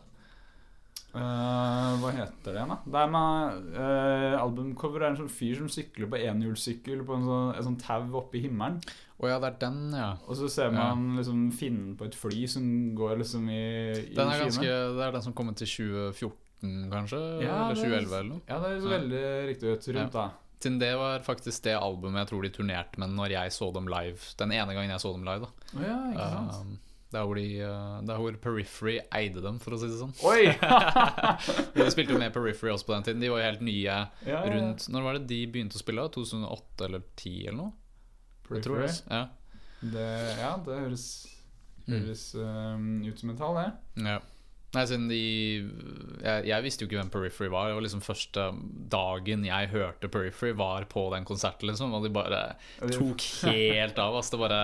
Uh, 1.11 1.97
hva 1.99 2.13
heter 2.15 2.53
det 2.53 2.59
igjen, 2.61 2.71
da? 2.71 2.77
Det 2.87 2.99
er 3.01 3.09
med 3.11 3.65
uh, 3.75 4.35
Albumcover 4.45 5.03
er 5.03 5.09
en 5.11 5.17
sånn 5.19 5.33
fyr 5.33 5.57
som 5.59 5.67
sykler 5.73 6.07
på 6.07 6.21
enhjulssykkel 6.23 7.01
på 7.07 7.17
en 7.17 7.25
sånn, 7.27 7.49
et 7.57 7.67
sånt 7.67 7.83
tau 7.83 8.05
oppe 8.21 8.39
i 8.39 8.45
himmelen. 8.45 8.79
Å 9.21 9.29
ja, 9.29 9.39
det 9.43 9.51
er 9.51 9.57
den, 9.67 9.81
ja. 9.93 10.11
Og 10.25 10.37
så 10.39 10.49
ser 10.49 10.71
man 10.73 11.19
liksom 11.19 11.49
finnen 11.53 11.93
på 11.99 12.07
et 12.09 12.17
fly 12.17 12.47
som 12.49 12.65
går 12.97 13.19
liksom 13.21 13.49
i, 13.53 13.65
i 13.93 14.15
Den 14.17 14.31
er 14.33 14.47
ganske, 14.47 14.77
det 14.97 15.07
er 15.07 15.17
den 15.17 15.27
som 15.27 15.35
kom 15.37 15.51
til 15.53 15.69
2014, 15.69 16.87
kanskje? 16.93 17.21
Ja, 17.45 17.59
eller 17.67 17.77
2011, 17.77 18.15
eller 18.15 18.31
noe? 18.31 18.45
Ja, 18.49 18.61
det 18.65 18.71
Ja. 18.79 18.93
veldig 18.95 19.25
riktig 19.51 19.75
ut 19.75 19.91
rundt, 19.99 20.17
da. 20.17 20.31
Siden 20.61 20.79
det 20.81 20.93
var 20.97 21.23
faktisk 21.25 21.65
det 21.65 21.77
albumet 21.77 22.21
jeg 22.21 22.29
tror 22.33 22.43
de 22.45 22.53
turnerte 22.53 23.01
med 23.01 23.13
når 23.17 23.33
jeg 23.33 23.53
så 23.57 23.71
dem 23.73 23.89
live. 23.89 24.21
Den 24.41 24.53
ene 24.53 24.77
gangen 24.77 24.93
jeg 24.93 25.01
så 25.01 25.13
dem 25.13 25.25
live. 25.25 25.49
da 25.49 25.77
Oh, 25.77 25.85
ja, 25.85 25.99
ikke 26.13 26.31
sant. 26.37 26.57
Uh, 26.73 26.91
det 27.11 27.19
er, 27.19 27.25
hvor, 27.27 27.35
de, 27.41 27.47
det 28.07 28.13
er 28.15 28.21
hvor 28.23 28.37
Periphery 28.45 28.99
eide 29.19 29.41
dem, 29.43 29.57
for 29.59 29.75
å 29.75 29.79
si 29.81 29.89
det 29.91 29.99
sånn. 29.99 30.13
Oi! 30.23 30.47
De 31.75 31.87
spilte 31.91 32.15
jo 32.15 32.21
med 32.23 32.31
Periphery 32.31 32.71
også 32.71 32.87
på 32.87 32.95
den 32.95 33.09
tiden. 33.09 33.25
De 33.25 33.33
var 33.33 33.41
jo 33.43 33.49
helt 33.49 33.65
nye 33.67 33.81
ja, 33.83 34.05
ja. 34.29 34.43
rundt 34.47 34.87
Når 34.93 35.07
var 35.09 35.19
det 35.19 35.25
de 35.33 35.41
begynte 35.51 35.75
å 35.75 35.83
spille? 35.83 36.05
2008 36.15 36.87
eller 36.87 37.03
2010 37.19 37.49
eller 37.49 37.59
noe? 37.59 37.73
Jeg 38.51 38.63
tror 38.67 38.83
det. 38.85 38.93
Ja. 39.11 39.23
Det, 39.81 40.09
ja, 40.41 40.57
det 40.67 40.81
høres, 40.85 41.07
Mm. 41.89 41.95
høres 42.05 42.35
um, 42.37 43.03
ut 43.09 43.19
som 43.19 43.31
et 43.33 43.39
tall, 43.41 43.57
det. 43.57 43.71
ja. 44.07 44.19
Nei, 44.73 44.83
siden 44.87 45.09
de 45.11 45.17
jeg, 46.23 46.45
jeg 46.47 46.63
visste 46.63 46.85
jo 46.85 46.87
ikke 46.87 47.01
hvem 47.01 47.09
Periphery 47.11 47.49
var. 47.51 47.67
Det 47.67 47.75
var 47.75 47.83
liksom 47.83 48.03
første 48.05 48.45
dagen 48.93 49.43
jeg 49.49 49.71
hørte 49.73 50.07
Periphery, 50.13 50.53
var 50.55 50.85
på 50.93 51.09
den 51.15 51.25
konserten, 51.27 51.67
liksom. 51.73 51.91
Og 51.97 52.05
de 52.05 52.11
bare 52.15 52.43
tok 52.93 53.25
helt 53.51 53.99
av. 53.99 54.15
Altså, 54.21 54.37
det 54.37 54.43
bare 54.45 54.61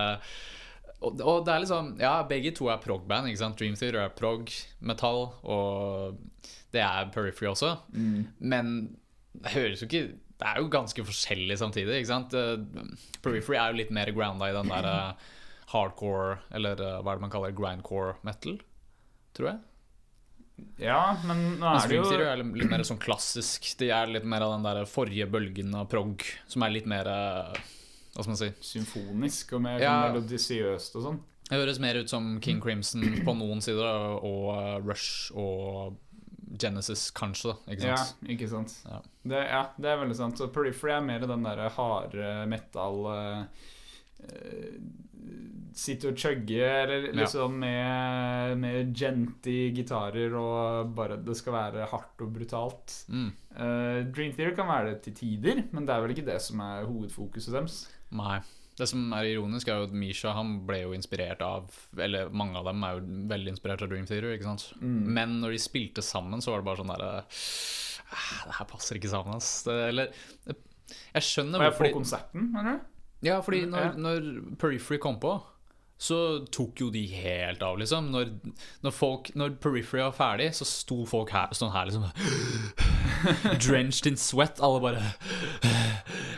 og, 1.01 1.19
og 1.21 1.43
det 1.45 1.53
er 1.53 1.59
liksom 1.65 1.89
Ja, 1.99 2.13
begge 2.29 2.53
to 2.55 2.69
er 2.71 2.79
prog-band. 2.81 3.27
ikke 3.27 3.37
sant? 3.41 3.59
Dream 3.59 3.75
Theater 3.75 3.99
er 4.05 4.15
prog, 4.15 4.47
metall, 4.79 5.27
og 5.43 6.15
det 6.71 6.81
er 6.85 7.11
Periphery 7.11 7.51
også. 7.51 7.73
Mm. 7.91 8.27
Men 8.39 8.71
det 9.35 9.51
høres 9.57 9.81
jo 9.83 9.89
ikke 9.91 10.05
Det 10.37 10.45
er 10.45 10.59
jo 10.61 10.67
ganske 10.69 11.01
forskjellig 11.07 11.55
samtidig. 11.57 11.95
ikke 12.01 12.11
sant? 12.11 12.33
Eh, 12.37 12.57
Periphery 13.25 13.57
er 13.57 13.71
jo 13.73 13.79
litt 13.79 13.93
mer 13.95 14.11
grounda 14.13 14.49
i 14.51 14.53
den 14.53 14.69
der 14.69 14.85
eh, 14.85 15.31
hardcore, 15.73 16.37
eller 16.53 16.77
eh, 16.83 16.99
hva 17.01 17.13
er 17.15 17.17
det 17.17 17.25
man 17.25 17.33
kaller 17.33 17.55
grindcore 17.57 18.15
metal, 18.27 18.59
tror 19.37 19.49
jeg. 19.53 19.59
Ja, 20.81 20.99
men 21.25 21.59
nå 21.61 21.69
er 21.69 21.87
det 21.89 21.97
jo 21.99 22.05
Theater 22.07 22.23
er 22.31 22.39
litt 22.43 22.69
mer 22.71 22.81
sånn 22.87 22.97
klassisk. 23.01 23.65
De 23.77 23.89
er 23.93 24.09
litt 24.09 24.25
mer 24.25 24.41
av 24.45 24.55
den 24.55 24.63
der 24.65 24.85
forrige 24.89 25.27
bølgen 25.29 25.73
av 25.77 25.85
prog, 25.91 26.23
som 26.49 26.63
er 26.65 26.73
litt 26.73 26.87
mer 26.89 27.05
Hva 27.05 28.23
skal 28.23 28.31
man 28.31 28.39
si? 28.39 28.47
symfonisk 28.65 29.53
og 29.53 29.61
mer 29.67 29.77
Ja. 29.81 29.91
sånn 30.07 30.15
melodisiøst 30.15 30.95
og 30.97 31.03
sånn. 31.05 31.19
Det 31.47 31.59
høres 31.61 31.77
mer 31.79 31.95
ut 32.01 32.09
som 32.09 32.39
King 32.41 32.57
Crimson 32.59 33.03
på 33.23 33.35
noen 33.37 33.61
sider, 33.61 33.85
og 34.17 34.81
Rush 34.83 35.29
og 35.37 35.93
Genesis, 36.47 37.09
kanskje. 37.15 37.55
Ikke 37.67 37.89
sant? 37.89 38.13
Ja, 38.21 38.33
ikke 38.33 38.47
sant. 38.51 38.75
Ja. 38.87 39.01
Det, 39.27 39.41
ja, 39.49 39.63
det 39.75 39.89
er 39.91 39.99
veldig 40.03 40.17
sant. 40.17 40.39
Så 40.39 40.47
Periphery 40.53 40.95
er 40.95 41.03
mer 41.05 41.25
den 41.27 41.43
derre 41.47 41.67
harde 41.75 42.31
metal 42.51 43.03
uh, 43.11 43.67
Sitte 45.77 46.09
og 46.09 46.17
chugge, 46.17 46.57
eller 46.57 47.11
liksom 47.13 47.59
med, 47.61 48.55
med 48.57 48.93
genty 48.97 49.75
gitarer 49.77 50.33
og 50.33 50.95
bare 50.97 51.19
Det 51.21 51.35
skal 51.37 51.53
være 51.53 51.89
hardt 51.91 52.23
og 52.25 52.31
brutalt. 52.33 52.95
Mm. 53.13 53.27
Uh, 53.51 53.99
Dream 54.09 54.33
Theater 54.33 54.55
kan 54.57 54.71
være 54.71 54.95
det 54.95 55.01
til 55.05 55.17
tider, 55.19 55.61
men 55.69 55.85
det 55.85 55.93
er 55.93 56.01
vel 56.01 56.15
ikke 56.15 56.25
det 56.31 56.39
som 56.41 56.63
er 56.65 56.87
hovedfokuset 56.89 57.53
deres. 57.53 57.83
Nei. 58.09 58.39
Det 58.77 58.85
som 58.89 59.07
er 59.17 59.31
ironisk, 59.31 59.69
er 59.71 59.79
jo 59.81 59.87
at 59.87 59.95
Misha 59.97 60.35
han 60.37 60.51
ble 60.67 60.83
jo 60.83 60.91
inspirert 60.93 61.41
av 61.41 61.71
Eller 61.97 62.29
mange 62.29 62.59
av 62.59 62.67
dem 62.69 62.83
er 62.85 62.99
jo 62.99 63.05
veldig 63.31 63.55
inspirert 63.55 63.81
av 63.81 63.89
Dream 63.89 64.05
Theater. 64.05 64.35
ikke 64.35 64.45
sant? 64.51 64.67
Mm. 64.81 64.99
Men 65.17 65.37
når 65.41 65.55
de 65.55 65.61
spilte 65.63 66.05
sammen, 66.05 66.43
så 66.45 66.53
var 66.53 66.61
det 66.61 66.69
bare 66.69 66.81
sånn 66.83 66.93
derre 66.93 67.11
ah, 67.23 68.45
Det 68.45 68.55
her 68.59 68.69
passer 68.69 68.99
ikke 68.99 69.11
sammen, 69.13 69.39
ass. 69.39 69.51
Eller 69.73 70.13
Jeg 70.47 71.25
skjønner 71.25 71.65
hvorfor 71.65 71.89
på 71.89 71.97
konserten, 71.99 72.51
du? 72.53 72.73
Ja, 73.25 73.39
fordi 73.41 73.63
Mm, 73.65 73.71
når, 73.73 73.95
når 73.97 74.57
Periphery 74.61 74.99
kom 75.01 75.17
på, 75.19 75.39
så 75.97 76.45
tok 76.53 76.77
jo 76.83 76.91
de 76.93 77.01
helt 77.09 77.63
av, 77.65 77.79
liksom. 77.81 78.11
Når, 78.13 78.29
når, 78.85 78.93
folk, 78.93 79.31
når 79.33 79.55
Periphery 79.63 80.03
var 80.03 80.13
ferdig, 80.13 80.51
så 80.53 80.67
sto 80.69 80.99
folk 81.09 81.31
her, 81.33 81.55
sånn 81.57 81.73
her, 81.73 81.89
liksom. 81.89 82.05
Drenched 83.65 84.05
in 84.11 84.19
sweat. 84.21 84.61
Alle 84.61 84.83
bare 84.83 85.01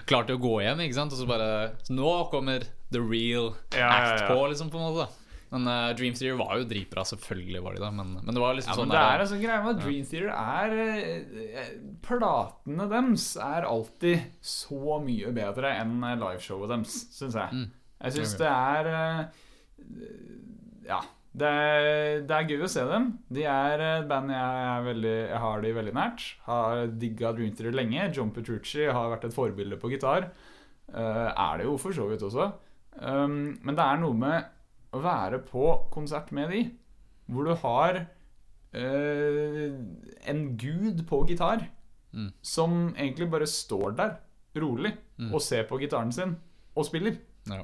klarte 0.10 0.34
å 0.36 0.42
gå 0.42 0.56
hjem, 0.66 0.82
ikke 0.88 0.98
sant? 0.98 1.14
Og 1.16 1.22
så 1.22 1.28
bare 1.30 1.50
så 1.86 1.94
Nå 1.96 2.12
kommer 2.34 2.66
the 2.92 3.00
real 3.02 3.52
Ja, 3.78 3.90
act 3.94 4.26
på, 4.30 4.38
liksom, 4.52 4.72
på 4.74 4.80
en 4.82 4.88
måte. 4.90 5.08
Men 5.50 5.66
uh, 5.66 5.92
Dream 5.98 6.14
Theater 6.14 6.36
var 6.38 6.60
jo 6.60 6.66
dritbra, 6.70 7.02
selvfølgelig 7.10 7.62
var 7.66 7.74
de 7.74 7.82
det, 7.82 7.88
men, 7.98 8.12
men 8.22 8.36
det 8.38 8.42
var 8.44 8.54
liksom 8.54 8.70
Ja, 8.70 8.78
sånn 8.78 8.92
det 8.92 9.00
der- 9.00 9.14
er 9.16 9.24
altså 9.24 9.40
greia 9.42 9.62
med 9.66 9.72
at 9.72 9.82
Dream 9.82 10.04
Theater 10.06 10.30
er 10.30 10.76
eh, 10.84 11.72
Platene 12.06 12.86
deres 12.92 13.26
er 13.42 13.66
alltid 13.66 14.28
så 14.46 15.00
mye 15.02 15.32
bedre 15.34 15.72
enn 15.80 15.96
eh, 16.06 16.14
liveshowet 16.22 16.70
deres, 16.76 17.00
syns 17.18 17.38
jeg. 17.42 17.50
Mm. 17.64 17.72
Jeg 18.04 18.18
syns 18.20 18.36
det 18.44 18.52
er 18.52 18.92
eh, 18.94 19.24
Ja. 20.90 21.02
Det 21.36 21.46
er, 21.46 22.22
det 22.26 22.34
er 22.36 22.48
gøy 22.50 22.64
å 22.66 22.70
se 22.72 22.82
dem. 22.90 23.04
De 23.30 23.44
er 23.46 23.80
et 23.86 24.08
band 24.10 24.32
jeg, 24.34 24.62
er 24.74 24.86
veldig, 24.88 25.16
jeg 25.30 25.42
har 25.44 25.62
de 25.62 25.74
veldig 25.78 25.94
nært. 25.94 26.24
Har 26.48 26.88
digga 27.00 27.32
Dream 27.38 27.54
Theater 27.54 27.76
lenge. 27.78 28.08
John 28.18 28.32
Petrucci 28.34 28.88
har 28.90 29.12
vært 29.14 29.28
et 29.30 29.36
forbilde 29.36 29.78
på 29.80 29.92
gitar. 29.94 30.32
Uh, 30.90 31.30
er 31.30 31.60
det 31.62 31.68
jo 31.70 31.76
for 31.78 31.94
så 31.94 32.08
vidt 32.10 32.24
også. 32.26 32.50
Um, 33.00 33.60
men 33.62 33.78
det 33.78 33.86
er 33.86 34.02
noe 34.02 34.18
med 34.18 34.50
å 34.98 35.04
være 35.04 35.38
på 35.46 35.68
konsert 35.94 36.32
med 36.34 36.50
de, 36.50 36.64
hvor 37.30 37.46
du 37.46 37.54
har 37.62 38.02
uh, 38.74 39.76
en 40.34 40.42
gud 40.58 41.06
på 41.10 41.26
gitar 41.30 41.68
Mm. 42.10 42.32
som 42.42 42.72
egentlig 42.98 43.28
bare 43.30 43.46
står 43.46 43.92
der 43.96 44.16
rolig 44.58 44.96
Mm. 45.20 45.28
og 45.32 45.42
ser 45.46 45.68
på 45.70 45.78
gitaren 45.78 46.12
sin 46.12 46.32
og 46.76 46.86
spiller. 46.88 47.20
Ja. 47.46 47.60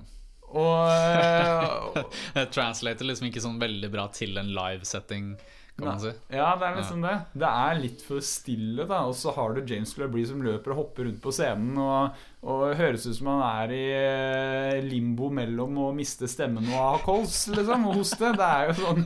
Og, 0.55 1.99
Det 2.35 2.47
translater 2.55 3.07
liksom 3.07 3.29
ikke 3.29 3.43
sånn 3.43 3.59
veldig 3.61 3.91
bra 3.93 4.07
til 4.13 4.37
en 4.39 4.53
live-setting, 4.55 5.35
kan 5.75 5.89
man 5.89 5.99
si. 5.99 6.11
Ja, 6.31 6.53
det 6.55 6.69
er 6.69 6.77
liksom 6.77 7.01
det. 7.03 7.13
Det 7.35 7.47
er 7.49 7.79
litt 7.81 8.03
for 8.05 8.23
stille, 8.23 8.85
da. 8.87 9.01
Og 9.09 9.15
så 9.19 9.33
har 9.35 9.57
du 9.57 9.73
James 9.73 9.91
LeBrie 9.99 10.27
som 10.29 10.39
løper 10.43 10.71
og 10.71 10.79
hopper 10.79 11.09
rundt 11.09 11.19
på 11.23 11.33
scenen 11.35 11.75
og, 11.83 12.21
og 12.47 12.63
høres 12.79 13.07
ut 13.09 13.17
som 13.17 13.33
han 13.33 13.43
er 13.43 13.73
i 13.75 13.81
eh, 13.97 14.85
limbo 14.85 15.27
mellom 15.35 15.81
å 15.83 15.89
miste 15.97 16.29
stemmen 16.31 16.69
og 16.71 16.79
ha 16.79 17.03
kols, 17.03 17.41
liksom, 17.51 17.89
og 17.91 17.99
hoste. 17.99 18.31
Det 18.39 18.47
er 18.47 18.71
jo 18.71 18.77
sånn 18.85 19.03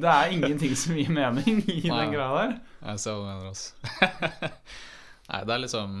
Det 0.00 0.14
er 0.14 0.32
ingenting 0.38 0.72
som 0.80 0.96
gir 0.96 1.12
mening 1.12 1.60
i 1.66 1.82
Nei. 1.84 2.00
den 2.00 2.16
greia 2.16 2.32
der. 2.40 2.56
Jeg 2.88 3.04
ser 3.04 3.20
hva 3.20 3.20
du 3.20 3.28
mener 3.28 3.52
altså. 3.52 4.50
Nei, 5.28 5.44
det 5.44 5.54
er 5.54 5.64
liksom 5.66 6.00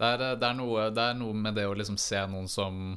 det 0.00 0.08
er, 0.08 0.22
det, 0.40 0.48
er 0.48 0.56
noe, 0.56 0.88
det 0.96 1.06
er 1.10 1.16
noe 1.20 1.36
med 1.36 1.58
det 1.60 1.66
å 1.68 1.76
liksom 1.76 1.98
se 2.00 2.20
noen 2.32 2.46
som 2.48 2.94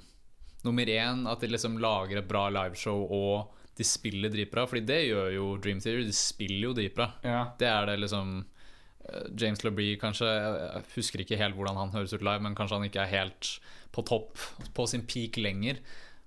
Nummer 0.64 0.90
én, 0.90 1.26
at 1.28 1.44
de 1.44 1.52
liksom 1.52 1.78
lager 1.84 2.22
et 2.22 2.30
bra 2.30 2.48
liveshow 2.54 3.04
og 3.12 3.60
de 3.78 3.86
spiller 3.88 4.32
dritbra. 4.32 4.66
Fordi 4.70 4.86
det 4.88 5.02
gjør 5.10 5.30
jo 5.36 5.48
Dream 5.62 5.82
Theater. 5.84 6.06
De 6.08 6.16
spiller 6.16 6.70
jo 6.70 6.74
dritbra. 6.78 7.10
Ja. 7.26 7.42
Det 7.60 7.70
er 7.70 7.90
det 7.90 7.98
liksom 8.04 8.36
eh, 8.44 9.28
James 9.40 9.64
LeBrie 9.66 10.00
kanskje 10.02 10.30
Jeg 10.30 10.86
husker 10.96 11.24
ikke 11.24 11.40
helt 11.42 11.58
hvordan 11.58 11.80
han 11.82 11.94
høres 11.96 12.14
ut 12.14 12.26
live, 12.26 12.44
men 12.46 12.58
kanskje 12.58 12.80
han 12.80 12.88
ikke 12.90 13.04
er 13.06 13.16
helt 13.18 13.56
på 13.94 14.06
topp, 14.10 14.40
på 14.74 14.88
sin 14.90 15.06
peak 15.10 15.38
lenger. 15.38 15.82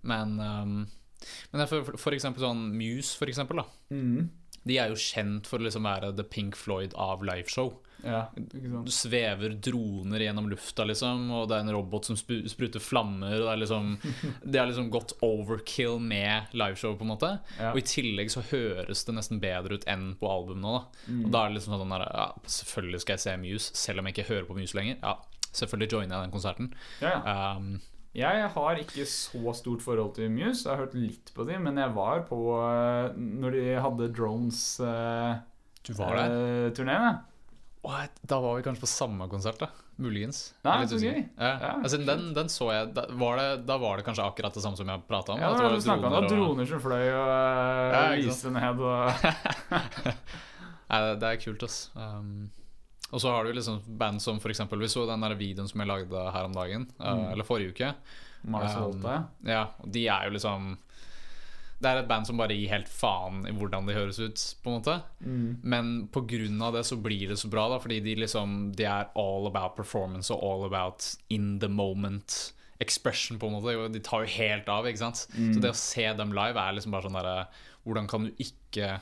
Men, 0.06 0.36
um, 0.38 0.76
men 1.50 1.66
for, 1.66 1.96
for 1.98 2.14
eksempel 2.14 2.44
sånn 2.44 2.68
Muse, 2.76 3.16
for 3.18 3.30
eksempel. 3.30 3.62
Da. 3.62 3.66
Mm. 3.94 4.28
De 4.66 4.78
er 4.82 4.90
jo 4.90 5.00
kjent 5.00 5.48
for 5.48 5.62
å 5.62 5.66
liksom 5.66 5.86
være 5.86 6.12
The 6.18 6.26
Pink 6.26 6.58
Floyd 6.58 6.94
av 6.98 7.24
liveshow. 7.26 7.72
Ja. 8.04 8.20
Du 8.36 8.90
svever 8.92 9.56
droner 9.62 10.20
gjennom 10.20 10.48
lufta, 10.50 10.84
liksom, 10.84 11.30
og 11.34 11.48
det 11.50 11.56
er 11.56 11.64
en 11.64 11.74
robot 11.74 12.08
som 12.10 12.18
spruter 12.18 12.82
flammer. 12.82 13.38
Og 13.40 13.46
det 13.46 13.54
er 13.54 13.62
liksom 13.62 13.92
Det 14.42 14.60
har 14.60 14.70
liksom 14.70 14.90
gått 14.94 15.16
overkill 15.26 15.98
med 16.02 16.52
liveshow, 16.56 16.96
på 16.98 17.06
en 17.06 17.12
måte. 17.14 17.32
Ja. 17.58 17.72
Og 17.72 17.80
i 17.80 17.86
tillegg 17.86 18.32
så 18.32 18.44
høres 18.50 19.04
det 19.08 19.16
nesten 19.16 19.42
bedre 19.42 19.78
ut 19.78 19.88
enn 19.90 20.12
på 20.20 20.30
albumene. 20.30 20.76
Da. 20.76 21.10
Mm. 21.10 21.24
Og 21.24 21.34
da 21.34 21.42
er 21.42 21.50
det 21.50 21.58
liksom 21.58 21.76
sånn 21.80 21.96
der, 21.96 22.06
ja, 22.10 22.28
Selvfølgelig 22.56 23.02
skal 23.02 23.16
jeg 23.16 23.24
se 23.24 23.36
Muse, 23.42 23.74
selv 23.78 24.00
om 24.00 24.08
jeg 24.08 24.16
ikke 24.16 24.30
hører 24.30 24.48
på 24.48 24.56
Muse 24.58 24.78
lenger. 24.78 24.98
Ja, 25.02 25.50
selvfølgelig 25.50 25.92
joiner 25.92 26.16
jeg 26.16 26.28
den 26.28 26.34
konserten. 26.34 26.72
Ja, 27.02 27.14
ja. 27.18 27.36
Um, 27.56 27.76
Jeg 28.16 28.48
har 28.54 28.78
ikke 28.80 29.04
så 29.04 29.52
stort 29.58 29.82
forhold 29.84 30.14
til 30.16 30.30
Muse. 30.32 30.64
Jeg 30.64 30.72
har 30.72 30.84
hørt 30.86 30.94
litt 30.96 31.32
på 31.36 31.44
dem, 31.48 31.66
men 31.68 31.76
jeg 31.76 31.92
var 31.96 32.22
på 32.28 32.38
eh, 32.62 33.12
Når 33.16 33.56
de 33.58 33.64
hadde 33.84 34.12
Drones-turné. 34.16 35.42
Du 35.86 35.92
var 35.94 36.16
der? 36.16 36.32
Uh, 36.72 36.88
ja. 36.88 37.00
What? 37.12 37.35
Da 38.26 38.38
var 38.42 38.56
vi 38.58 38.62
kanskje 38.66 38.82
på 38.82 38.88
samme 38.90 39.28
konsert, 39.30 39.58
da. 39.62 39.68
Muligens. 39.96 40.40
Nei, 40.66 40.82
så 40.90 40.98
gøy. 41.00 41.22
Ja. 41.38 41.50
Ja, 41.62 41.70
altså, 41.80 41.96
den, 42.04 42.26
den 42.36 42.50
så 42.52 42.66
jeg 42.74 42.90
da 42.96 43.06
var, 43.16 43.38
det, 43.40 43.66
da 43.68 43.76
var 43.80 43.96
det 43.96 44.04
kanskje 44.04 44.26
akkurat 44.26 44.52
det 44.58 44.62
samme 44.64 44.76
som 44.76 44.90
jeg 44.92 45.04
prata 45.08 45.32
om? 45.32 45.40
Ja, 45.40 45.52
da, 45.56 45.70
du 45.72 45.80
snakka 45.80 46.10
om. 46.10 46.16
Droner 46.26 46.28
droner 46.34 46.68
som 46.68 46.82
fløy 46.84 47.06
og 47.14 47.30
Ja, 47.30 48.02
ikke 48.16 48.26
lyste 48.28 48.52
ned 48.52 48.82
og 48.84 49.10
Nei, 50.90 51.00
det- 51.02 51.30
er 51.32 51.40
kult, 51.42 51.62
ass. 51.66 51.78
Um, 51.96 52.50
og 53.12 53.20
så 53.22 53.30
har 53.32 53.44
du 53.46 53.52
liksom 53.54 53.80
band 53.98 54.20
som 54.22 54.38
eksempel 54.52 54.78
Vi 54.82 54.88
så 54.90 55.06
den 55.08 55.20
der 55.22 55.34
videoen 55.38 55.68
som 55.70 55.80
jeg 55.80 55.88
lagde 55.88 56.26
her 56.32 56.44
om 56.44 56.52
dagen. 56.54 56.88
uh, 57.00 57.06
Mm. 57.16 57.32
Eller 57.32 57.44
forrige 57.44 57.72
uke. 57.72 57.94
Mars 58.44 58.74
Um, 58.76 58.82
Volta. 58.82 59.16
Ja, 59.44 59.64
de 59.84 60.06
er 60.08 60.24
jo 60.28 60.36
liksom 60.36 60.76
Det 61.76 61.90
er 61.90 62.00
et 62.00 62.08
band 62.08 62.24
som 62.24 62.38
bare 62.40 62.56
gir 62.56 62.72
helt 62.72 62.88
faen 62.88 63.42
i 63.48 63.52
hvordan 63.52 63.88
de 63.88 63.96
høres 63.96 64.18
ut, 64.22 64.42
på 64.64 64.70
en 64.70 64.78
måte. 64.78 64.94
Mm. 65.20 65.48
Men 65.62 66.62
av 66.64 66.76
det 66.76 66.84
så 66.88 66.96
blir 66.96 67.28
det 67.28 67.36
så 67.36 67.50
bra, 67.52 67.66
da, 67.68 67.80
fordi 67.82 68.00
de 68.00 68.14
liksom 68.22 68.72
De 68.76 68.86
er 68.88 69.10
all 69.14 69.46
about 69.46 69.76
performance 69.76 70.32
og 70.32 70.40
all 70.42 70.64
about 70.64 71.16
in 71.28 71.58
the 71.60 71.68
moment 71.68 72.54
expression, 72.80 73.38
på 73.38 73.48
en 73.48 73.58
måte. 73.58 73.76
De 73.92 74.00
tar 74.04 74.24
jo 74.24 74.32
helt 74.36 74.68
av, 74.68 74.88
ikke 74.88 75.04
sant. 75.04 75.26
Mm. 75.36 75.52
Så 75.54 75.60
det 75.60 75.72
å 75.72 75.78
se 75.80 76.06
dem 76.16 76.34
live 76.36 76.60
er 76.60 76.76
liksom 76.76 76.96
bare 76.96 77.08
sånn 77.08 77.20
derre 77.20 77.36
Hvordan 77.86 78.08
kan 78.10 78.26
du 78.26 78.42
ikke 78.42 78.96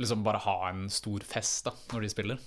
liksom 0.00 0.22
bare 0.24 0.40
ha 0.46 0.56
en 0.70 0.86
stor 0.90 1.20
fest 1.26 1.66
da 1.66 1.74
når 1.92 2.06
de 2.06 2.10
spiller? 2.12 2.44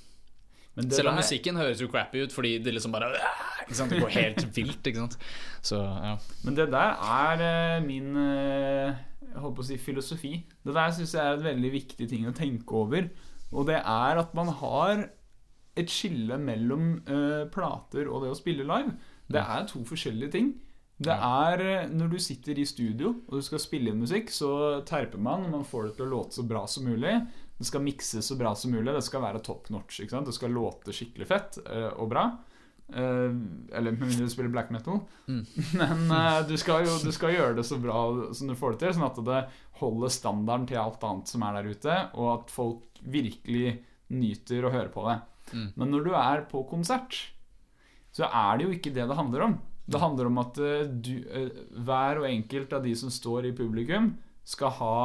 Men 0.75 0.89
det 0.89 0.97
Selv 0.97 1.07
om 1.09 1.15
der- 1.15 1.21
musikken 1.23 1.55
høres 1.59 1.79
jo 1.81 1.87
crappy 1.87 2.23
ut, 2.25 2.33
fordi 2.35 2.57
det 2.63 2.73
liksom 2.75 2.91
bare? 2.91 3.13
Det 3.65 3.99
går 4.01 4.11
helt 4.13 4.43
vilt, 4.57 4.83
ikke 4.85 4.99
sant. 5.01 5.17
Så 5.65 5.77
ja. 5.81 6.17
Men 6.43 6.55
det 6.55 6.67
der 6.69 6.91
er 7.01 7.41
eh, 7.41 7.79
min 7.85 8.11
eh, 8.15 8.91
Jeg 9.31 9.41
holdt 9.41 9.55
på 9.57 9.63
å 9.63 9.67
si 9.71 9.77
filosofi. 9.81 10.33
Det 10.63 10.75
der 10.75 10.91
syns 10.93 11.15
jeg 11.15 11.23
er 11.25 11.39
et 11.39 11.43
veldig 11.47 11.71
viktig 11.73 12.09
ting 12.11 12.27
å 12.29 12.35
tenke 12.37 12.71
over. 12.77 13.07
Og 13.51 13.65
det 13.67 13.79
er 13.81 14.19
at 14.21 14.35
man 14.37 14.47
har 14.61 15.07
et 15.75 15.89
skille 15.91 16.37
mellom 16.39 17.01
uh, 17.09 17.43
plater 17.51 18.07
og 18.07 18.21
det 18.23 18.29
å 18.31 18.37
spille 18.37 18.63
live. 18.63 18.93
Det 19.27 19.41
Mm. 19.41 19.49
er 19.57 19.65
to 19.67 19.81
forskjellige 19.83 20.31
ting. 20.31 20.53
Det 21.01 21.11
er 21.11 21.59
eh, 21.65 21.87
Når 21.91 22.09
du 22.13 22.17
sitter 22.23 22.55
i 22.61 22.63
studio 22.65 23.09
og 23.27 23.33
du 23.39 23.41
skal 23.43 23.59
spille 23.59 23.89
inn 23.91 23.99
musikk, 23.99 24.29
så 24.31 24.83
terper 24.87 25.17
man, 25.19 25.43
og 25.43 25.51
man 25.51 25.65
får 25.67 25.87
det 25.89 25.95
til 25.97 26.05
å 26.05 26.11
låte 26.13 26.37
så 26.37 26.45
bra 26.47 26.65
som 26.67 26.85
mulig. 26.87 27.15
Det 27.57 27.67
skal 27.67 27.83
mikses 27.83 28.27
så 28.27 28.35
bra 28.35 28.51
som 28.55 28.73
mulig. 28.75 28.93
Det 28.93 29.03
skal 29.05 29.23
være 29.23 29.43
top 29.43 29.69
notch. 29.71 30.01
Det 30.03 30.35
skal 30.35 30.51
låte 30.51 30.93
skikkelig 30.95 31.27
fett 31.29 31.59
eh, 31.63 31.87
og 31.93 32.09
bra. 32.11 32.25
Eh, 32.93 33.31
eller 33.71 33.95
med 33.95 34.01
mindre 34.03 34.27
du 34.27 34.31
spiller 34.33 34.51
black 34.51 34.73
metal. 34.75 34.99
Mm. 35.27 35.43
Men 35.79 36.11
eh, 36.11 36.41
du, 36.49 36.57
skal 36.59 36.83
jo, 36.85 36.97
du 37.03 37.11
skal 37.15 37.35
gjøre 37.35 37.55
det 37.59 37.67
så 37.67 37.79
bra 37.81 38.01
som 38.35 38.51
du 38.51 38.57
får 38.59 38.75
det 38.75 38.83
til, 38.83 38.97
sånn 38.97 39.07
at 39.07 39.21
det 39.29 39.43
holder 39.79 40.11
standarden 40.13 40.67
til 40.69 40.81
alt 40.81 41.05
annet 41.07 41.31
som 41.31 41.45
er 41.47 41.59
der 41.59 41.71
ute, 41.71 42.01
og 42.15 42.33
at 42.33 42.51
folk 42.53 42.99
virkelig 43.05 43.77
nyter 44.15 44.67
å 44.67 44.73
høre 44.73 44.91
på 44.91 45.05
det. 45.07 45.15
Mm. 45.53 45.69
Men 45.77 45.93
når 45.93 46.03
du 46.05 46.11
er 46.17 46.43
på 46.49 46.65
konsert, 46.67 47.21
så 48.15 48.27
er 48.27 48.59
det 48.59 48.67
jo 48.67 48.75
ikke 48.75 48.93
det 48.95 49.07
det 49.07 49.17
handler 49.17 49.47
om. 49.47 49.55
Det 49.85 50.01
handler 50.01 50.27
om 50.27 50.39
at 50.41 50.57
du, 51.05 51.11
hver 51.85 52.21
og 52.21 52.25
enkelt 52.25 52.71
av 52.73 52.85
de 52.85 52.93
som 52.97 53.11
står 53.13 53.51
i 53.51 53.55
publikum, 53.57 54.15
skal 54.45 54.71
ha 54.79 54.95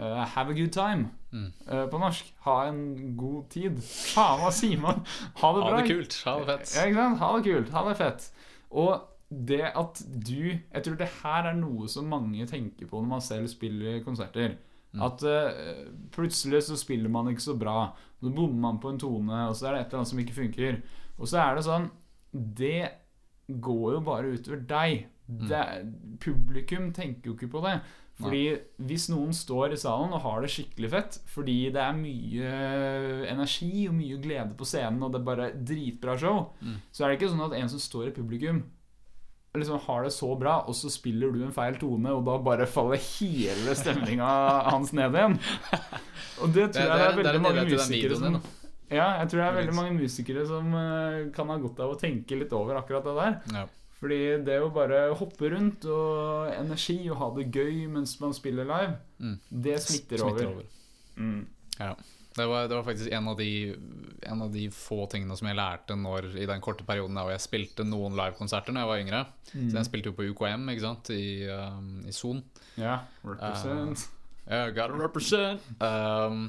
uh, 0.00 0.24
have 0.36 0.50
a 0.50 0.54
good 0.54 0.72
time. 0.72 1.10
Mm. 1.34 1.48
eh, 1.66 1.86
på 1.90 1.98
norsk. 1.98 2.28
Ha 2.46 2.58
en 2.68 3.16
god 3.18 3.48
tid. 3.50 3.80
Faen, 3.82 4.42
hva 4.42 4.52
sier 4.54 4.78
man? 4.80 5.02
Ha 5.40 5.50
det 5.56 5.64
Ha 5.64 5.72
det 5.80 5.88
kult. 5.90 6.20
Ha 6.28 6.36
det 6.38 6.46
fett. 6.52 6.76
Ja? 6.94 7.08
Ha 7.20 7.32
det 7.36 7.44
kult. 7.48 7.74
Ha 7.74 7.82
det 7.88 7.96
fett. 7.98 8.28
Og 8.70 9.10
det 9.34 9.64
at 9.74 10.02
du 10.06 10.52
Jeg 10.54 10.82
tror 10.84 10.96
det 11.00 11.08
her 11.22 11.48
er 11.48 11.56
noe 11.58 11.88
som 11.90 12.06
mange 12.06 12.44
tenker 12.46 12.86
på 12.86 13.00
når 13.00 13.10
man 13.16 13.24
selv 13.24 13.50
spiller 13.50 14.02
konserter. 14.04 14.56
Mm. 14.94 15.02
At 15.02 15.24
uh, 15.26 15.88
plutselig 16.14 16.62
så 16.68 16.76
spiller 16.78 17.10
man 17.10 17.32
ikke 17.32 17.42
så 17.42 17.56
bra. 17.58 17.88
Så 18.22 18.30
bommer 18.30 18.60
man 18.68 18.78
på 18.80 18.92
en 18.92 19.00
tone, 19.00 19.48
og 19.48 19.56
så 19.56 19.68
er 19.68 19.74
det 19.74 19.80
et 19.80 19.86
eller 19.88 20.02
annet 20.02 20.12
som 20.12 20.20
ikke 20.22 20.38
funker. 20.38 20.78
Og 21.18 21.30
så 21.30 21.40
er 21.42 21.56
det 21.56 21.66
sånn 21.66 21.90
Det 22.30 22.78
går 23.48 23.98
jo 23.98 24.04
bare 24.06 24.30
utover 24.36 24.62
deg. 24.70 25.04
Mm. 25.26 25.44
Det, 25.48 25.64
publikum 26.20 26.92
tenker 26.92 27.30
jo 27.30 27.34
ikke 27.36 27.50
på 27.52 27.64
det. 27.64 27.78
Fordi 28.14 28.42
hvis 28.86 29.08
noen 29.10 29.32
står 29.34 29.72
i 29.74 29.76
salen 29.80 30.12
og 30.14 30.20
har 30.22 30.44
det 30.44 30.50
skikkelig 30.54 30.90
fett 30.92 31.16
fordi 31.32 31.56
det 31.74 31.80
er 31.82 31.96
mye 31.98 32.52
energi 33.32 33.88
og 33.88 33.96
mye 33.98 34.20
glede 34.22 34.54
på 34.58 34.66
scenen, 34.68 35.02
og 35.02 35.10
det 35.12 35.20
er 35.20 35.26
bare 35.26 35.48
dritbra 35.66 36.14
show, 36.20 36.44
Mm. 36.62 36.76
så 36.92 37.04
er 37.04 37.08
det 37.10 37.18
ikke 37.20 37.32
sånn 37.32 37.44
at 37.48 37.56
en 37.58 37.68
som 37.72 37.82
står 37.82 38.08
i 38.08 38.14
publikum, 38.14 38.62
liksom 39.54 39.78
har 39.86 40.02
det 40.06 40.12
så 40.12 40.30
bra, 40.38 40.60
og 40.66 40.74
så 40.74 40.90
spiller 40.90 41.30
du 41.34 41.42
en 41.44 41.52
feil 41.54 41.76
tone, 41.78 42.10
og 42.10 42.24
da 42.26 42.38
bare 42.38 42.66
faller 42.66 42.98
hele 42.98 43.74
stemninga 43.78 44.26
hans 44.72 44.92
ned 44.92 45.14
igjen. 45.14 45.38
Og 46.42 46.50
det 46.54 46.72
tror 46.74 46.86
jeg 46.86 46.98
det, 46.98 47.06
er, 47.06 47.16
veldig 47.22 47.42
mange 47.42 47.66
musikere 47.70 48.16
som 48.18 48.40
Ja, 48.90 49.06
jeg 49.22 49.28
tror 49.30 49.40
det 49.40 49.46
er 49.48 49.58
veldig 49.60 49.74
mange 49.74 49.94
musikere 49.98 50.42
som 50.46 50.74
eh, 50.74 51.30
kan 51.34 51.48
ha 51.50 51.56
godt 51.58 51.80
av 51.80 51.94
å 51.94 51.98
tenke 51.98 52.36
litt 52.38 52.52
over 52.54 52.76
akkurat 52.78 53.06
det 53.06 53.14
der. 53.18 53.68
Ja. 53.94 54.00
Fordi 54.00 54.18
det 54.44 54.58
å 54.60 54.72
bare 54.74 55.14
hoppe 55.16 55.48
rundt 55.54 55.84
og 55.88 56.50
energi 56.52 56.98
og 57.08 57.16
ha 57.22 57.28
det 57.38 57.46
gøy 57.54 57.86
mens 57.88 58.16
man 58.20 58.34
spiller 58.36 58.66
live, 58.68 58.96
Mm. 59.20 59.38
det 59.64 59.78
smitter, 59.80 60.24
over. 60.26 60.64
Mm. 61.16 61.46
Det 62.34 62.46
var, 62.50 62.66
det 62.68 62.74
var 62.74 62.82
faktisk 62.82 63.12
en 63.14 63.28
av, 63.30 63.36
de, 63.38 63.76
en 64.26 64.42
av 64.42 64.50
de 64.52 64.64
få 64.74 65.04
tingene 65.10 65.36
som 65.38 65.46
jeg 65.46 65.54
lærte 65.56 65.94
når, 65.94 66.32
i 66.42 66.46
den 66.50 66.60
korte 66.60 66.82
perioden 66.84 67.14
der 67.14 67.22
hvor 67.28 67.30
jeg 67.36 67.44
spilte 67.44 67.86
noen 67.86 68.16
livekonserter 68.18 68.74
da 68.74 68.82
jeg 68.82 68.90
var 68.90 69.02
yngre. 69.04 69.20
Mm. 69.54 69.68
Så 69.70 69.76
jeg 69.78 69.86
spilte 69.86 70.10
jo 70.10 70.16
på 70.18 70.26
UKM 70.32 70.66
ikke 70.72 70.82
sant? 70.82 71.10
i, 71.14 71.46
um, 71.46 71.92
i 72.10 72.12
Son. 72.12 72.42
Ja, 72.76 72.96
represent. 73.22 74.08
Yeah, 74.48 74.72
gotta 74.74 74.98
represent. 74.98 75.62
Um, 75.78 76.48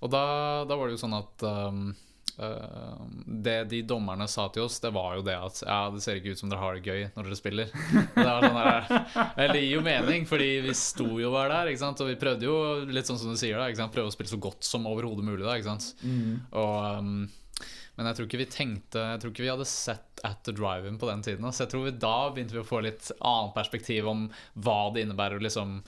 og 0.00 0.12
da, 0.14 0.22
da 0.70 0.78
var 0.78 0.86
det 0.86 0.94
jo 0.94 1.02
sånn 1.02 1.18
at 1.18 1.42
um, 1.50 1.82
uh, 1.90 2.07
Det 2.38 3.56
de 3.72 3.80
dommerne 3.82 4.28
sa 4.30 4.44
til 4.54 4.62
oss, 4.62 4.78
det 4.82 4.92
var 4.94 5.16
jo 5.18 5.24
det 5.26 5.34
at 5.34 5.62
Ja, 5.66 5.78
det 5.90 6.02
ser 6.04 6.20
ikke 6.20 6.36
ut 6.36 6.42
som 6.42 6.52
dere 6.52 6.62
har 6.62 6.78
det 6.78 6.86
gøy 6.86 7.08
når 7.16 7.26
dere 7.26 7.38
spiller. 7.38 7.72
Det 8.14 8.26
var 8.28 8.46
sånn 8.46 8.60
der, 8.60 9.50
Det 9.54 9.62
gir 9.64 9.72
jo 9.72 9.82
mening, 9.86 10.28
fordi 10.30 10.50
vi 10.68 10.76
sto 10.78 11.08
jo 11.18 11.32
bare 11.34 11.50
der, 11.56 11.72
ikke 11.72 11.82
sant? 11.82 12.04
og 12.04 12.12
vi 12.12 12.18
prøvde 12.20 12.46
jo 12.46 12.58
litt 12.86 13.10
sånn 13.10 13.18
som 13.18 13.34
du 13.34 13.40
sier, 13.40 13.58
da, 13.58 13.66
ikke 13.66 13.82
sant? 13.82 13.94
prøve 13.94 14.12
å 14.12 14.14
spille 14.14 14.30
så 14.30 14.40
godt 14.42 14.66
som 14.66 14.86
overhodet 14.86 15.26
mulig. 15.26 15.42
da, 15.42 15.58
ikke 15.58 15.72
sant? 15.72 15.90
Mm. 16.06 16.38
Og, 16.62 16.78
um, 16.98 17.66
men 17.98 18.06
jeg 18.06 18.14
tror 18.14 18.28
ikke 18.28 18.38
vi 18.38 18.44
tenkte 18.54 19.00
Jeg 19.02 19.18
tror 19.18 19.32
ikke 19.32 19.42
vi 19.42 19.50
hadde 19.50 19.64
sett 19.66 20.20
At 20.22 20.44
the 20.46 20.52
Drive-In 20.54 21.00
på 21.02 21.08
den 21.10 21.24
tiden. 21.26 21.46
Så 21.50 21.64
jeg 21.64 21.72
tror 21.72 21.88
vi 21.88 21.96
da 21.98 22.30
begynte 22.30 22.54
vi 22.54 22.62
å 22.62 22.66
få 22.66 22.78
litt 22.86 23.10
annet 23.18 23.56
perspektiv 23.56 24.06
om 24.10 24.28
hva 24.54 24.78
det 24.94 25.02
innebærer 25.02 25.38
å 25.38 25.42
liksom 25.42 25.80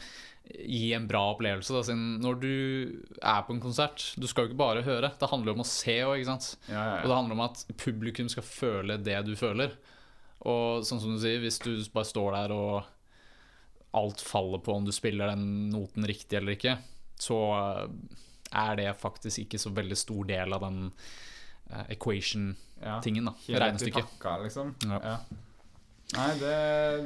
gi 0.59 0.93
en 0.97 1.07
bra 1.11 1.23
opplevelse. 1.35 1.75
Da, 1.75 1.95
når 1.95 2.41
du 2.43 2.53
er 3.21 3.43
på 3.47 3.55
en 3.55 3.63
konsert 3.63 4.05
Du 4.21 4.27
skal 4.31 4.45
jo 4.45 4.51
ikke 4.51 4.61
bare 4.61 4.85
høre. 4.87 5.13
Det 5.19 5.31
handler 5.31 5.53
jo 5.53 5.59
om 5.59 5.65
å 5.65 5.69
se 5.69 5.97
òg, 6.07 6.23
Ja. 6.25 6.37
Ja, 6.69 6.85
ja, 6.85 7.03
Og 7.03 7.09
det 7.09 7.17
handler 7.17 7.39
om 7.39 7.45
at 7.47 7.65
publikum 7.81 8.29
skal 8.29 8.47
føle 8.47 8.99
det 8.99 9.19
du 9.27 9.35
føler. 9.37 9.77
Og 10.41 10.87
sånn 10.89 11.01
som 11.03 11.13
du 11.15 11.21
sier, 11.21 11.41
hvis 11.43 11.61
du 11.61 11.75
bare 11.93 12.09
står 12.09 12.33
der 12.39 12.55
og 12.57 12.89
alt 13.93 14.23
faller 14.23 14.63
på 14.63 14.73
om 14.73 14.87
du 14.87 14.93
spiller 14.95 15.33
den 15.33 15.69
noten 15.73 16.07
riktig 16.07 16.39
eller 16.39 16.55
ikke, 16.55 16.77
så 17.21 17.39
eh, 17.59 17.85
er 18.63 18.77
det 18.79 18.89
faktisk 19.01 19.45
ikke 19.45 19.59
så 19.59 19.73
veldig 19.75 19.99
stor 19.99 20.29
del 20.31 20.55
av 20.55 20.65
den 20.65 20.81
eh, 21.71 21.91
equation-tingen, 21.97 23.27
ja. 23.27 23.33
da. 23.33 23.53
I 23.53 23.63
Regnestykket. 23.65 24.13
pakka, 24.15 24.37
liksom. 24.47 24.75
Ja. 24.87 25.17
Nei, 26.17 26.29
det, 26.41 26.55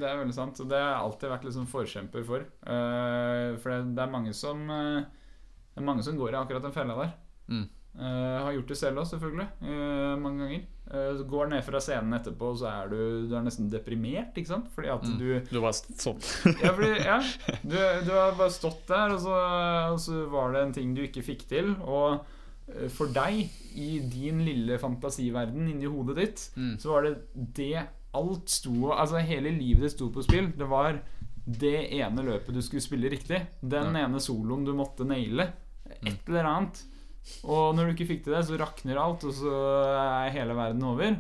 det 0.01 0.09
er 0.09 0.19
veldig 0.23 0.35
sant. 0.37 0.61
Og 0.65 0.69
det 0.71 0.79
har 0.81 0.91
jeg 0.95 1.05
alltid 1.05 1.33
vært 1.35 1.47
liksom 1.49 1.67
forkjemper 1.69 2.25
for. 2.25 2.45
Uh, 2.65 3.55
for 3.61 3.71
det, 3.75 3.81
det 3.99 4.05
er 4.07 4.13
mange 4.15 4.33
som 4.37 4.63
uh, 4.71 5.01
Det 5.75 5.83
er 5.83 5.89
mange 5.89 6.05
som 6.07 6.17
går 6.17 6.33
i 6.37 6.39
akkurat 6.41 6.65
den 6.65 6.73
fella 6.77 6.97
der. 7.03 7.11
Mm. 7.53 7.65
Uh, 7.95 8.39
har 8.47 8.55
gjort 8.57 8.71
det 8.73 8.77
selv 8.81 9.03
òg, 9.03 9.07
selvfølgelig. 9.07 9.49
mange 10.23 10.41
ganger. 10.45 10.63
Går 11.31 11.49
ned 11.53 11.63
fra 11.65 11.81
scenen 11.81 12.13
etterpå, 12.17 12.49
og 12.53 12.59
så 12.61 12.67
er 12.69 12.89
du, 12.91 12.97
du 13.31 13.35
er 13.39 13.45
nesten 13.47 13.69
deprimert, 13.73 14.35
ikke 14.37 14.51
sant? 14.51 14.67
Fordi 14.75 14.91
at 14.93 15.05
Mm. 15.07 15.19
du 15.21 15.29
Du 15.53 15.61
var 15.63 15.73
sånn. 15.77 16.19
Ja, 16.65 16.73
fordi, 16.77 16.91
ja 17.05 17.19
du, 17.71 17.77
du 18.05 18.11
har 18.13 18.35
bare 18.39 18.51
stått 18.53 18.83
der, 18.91 19.15
og 19.15 19.21
så, 19.23 19.37
og 19.95 20.01
så 20.03 20.25
var 20.33 20.53
det 20.57 20.63
en 20.67 20.75
ting 20.77 20.95
du 20.97 21.03
ikke 21.07 21.23
fikk 21.25 21.47
til. 21.51 21.71
Og 21.85 22.25
for 22.97 23.13
deg, 23.13 23.47
i 23.77 23.99
din 24.09 24.39
lille 24.47 24.79
fantasiverden 24.81 25.67
inni 25.69 25.85
hodet 25.91 26.17
ditt, 26.23 26.45
Mm. 26.57 26.75
så 26.81 26.95
var 26.95 27.03
det 27.09 27.15
det 27.57 27.87
alt 28.15 28.49
sto 28.49 28.93
Altså 28.95 29.21
hele 29.25 29.51
livet 29.55 29.83
ditt 29.89 29.97
sto 29.97 30.09
på 30.15 30.23
spill. 30.25 30.53
Det 30.57 30.69
var 30.71 31.01
det 31.45 31.75
ene 31.99 32.23
løpet 32.25 32.55
du 32.57 32.63
skulle 32.65 32.81
spille 32.85 33.11
riktig. 33.13 33.43
Den 33.61 33.95
Ja. 33.95 34.07
ene 34.07 34.21
soloen 34.23 34.65
du 34.65 34.73
måtte 34.73 35.05
naile. 35.05 35.51
Mm. 36.01 36.09
Et 36.09 36.29
eller 36.29 36.45
annet. 36.49 36.83
Og 37.45 37.75
når 37.77 37.87
du 37.87 37.93
ikke 37.95 38.09
fikk 38.15 38.25
til 38.25 38.35
det, 38.37 38.45
så 38.49 38.59
rakner 38.61 38.99
alt, 39.01 39.25
og 39.25 39.33
så 39.33 39.53
er 39.97 40.31
hele 40.33 40.55
verden 40.57 40.83
over. 40.85 41.17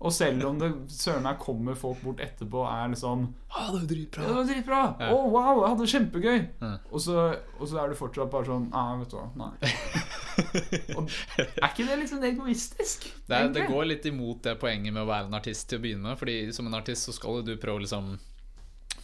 Og 0.00 0.10
selv 0.12 0.42
om 0.48 0.58
det 0.58 0.68
søren 0.90 1.22
meg 1.22 1.38
kommer 1.38 1.76
folk 1.78 2.00
bort 2.02 2.18
etterpå 2.20 2.58
og 2.64 2.72
er 2.72 2.88
liksom 2.90 3.28
Ah, 3.54 3.68
det 3.70 3.80
var 3.80 3.86
dritbra. 3.92 4.24
det 4.26 4.34
var 4.34 4.48
dritbra! 4.48 4.80
Ja. 4.98 5.12
wow, 5.14 5.60
jeg 5.62 5.68
hadde 5.70 5.84
det 5.84 5.92
kjempegøy! 5.92 6.48
Ja. 6.60 6.72
Og, 6.90 7.00
så, 7.00 7.36
og 7.60 7.68
så 7.70 7.78
er 7.84 7.88
du 7.88 7.94
fortsatt 8.00 8.32
bare 8.32 8.48
sånn 8.48 8.66
Nei, 8.72 8.98
vet 8.98 9.10
du 9.14 9.16
hva. 9.16 9.28
Nei. 9.36 9.52
Og 10.98 11.08
er 11.36 11.70
ikke 11.70 11.86
det 11.88 12.08
sånn 12.10 12.24
egoistisk? 12.28 13.06
Det, 13.28 13.36
er, 13.38 13.48
det 13.54 13.66
går 13.70 13.88
litt 13.90 14.06
imot 14.10 14.42
det 14.46 14.56
poenget 14.60 14.92
med 14.94 15.02
å 15.04 15.08
være 15.10 15.28
en 15.30 15.38
artist 15.38 15.68
til 15.70 15.78
å 15.80 15.84
begynne 15.84 16.08
med. 16.10 16.18
Fordi 16.20 16.36
som 16.56 16.66
en 16.70 16.78
artist 16.80 17.08
så 17.08 17.14
skal 17.16 17.42
du 17.46 17.54
prøve 17.56 17.80
å 17.80 17.84
liksom 17.86 18.14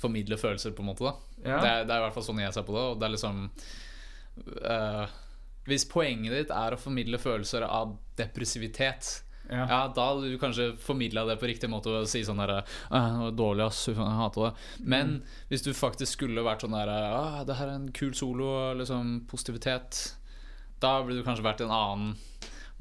formidle 0.01 0.37
følelser, 0.41 0.73
på 0.73 0.81
en 0.85 0.91
måte. 0.93 1.11
Ja. 1.45 1.59
det, 1.61 1.71
er, 1.71 1.83
det 1.89 1.95
er 1.95 1.99
i 2.01 2.05
hvert 2.07 2.15
fall 2.17 2.25
sånn 2.31 2.41
jeg 2.41 2.55
ser 2.57 2.65
på 2.69 2.77
det. 2.77 2.85
Og 2.93 3.01
det 3.01 3.09
er 3.09 3.15
liksom 3.17 3.43
uh, 4.65 5.07
Hvis 5.69 5.85
poenget 5.91 6.33
ditt 6.37 6.55
er 6.55 6.77
å 6.77 6.79
formidle 6.81 7.19
følelser 7.21 7.67
av 7.69 7.97
depressivitet, 8.21 9.19
Ja. 9.51 9.65
ja, 9.67 9.79
da 9.91 10.05
hadde 10.13 10.29
du 10.31 10.37
kanskje 10.39 10.69
formidla 10.79 11.25
det 11.27 11.35
på 11.41 11.49
riktig 11.51 11.67
måte 11.73 11.91
og 11.91 12.05
si 12.07 12.21
sånn 12.23 12.39
derre 12.39 12.61
«Ah, 12.95 13.09
det 13.17 13.23
var 13.25 13.33
Dårlig, 13.35 13.65
ass. 13.67 13.81
Jeg 13.89 13.97
hater 13.99 14.45
det. 14.45 14.53
Men 14.87 15.09
Mm. 15.17 15.23
hvis 15.51 15.65
du 15.67 15.73
faktisk 15.75 16.13
skulle 16.21 16.45
vært 16.47 16.63
sånn 16.63 16.77
derre 16.77 17.43
Det 17.49 17.57
her 17.59 17.67
er 17.67 17.75
en 17.81 17.89
kul 17.91 18.13
solo, 18.15 18.75
liksom 18.79 19.27
positivitet 19.27 20.15
Da 20.81 21.01
burde 21.05 21.21
du 21.21 21.27
kanskje 21.27 21.45
vært 21.45 21.61
i 21.61 21.67
en 21.67 21.75
annen 21.77 22.15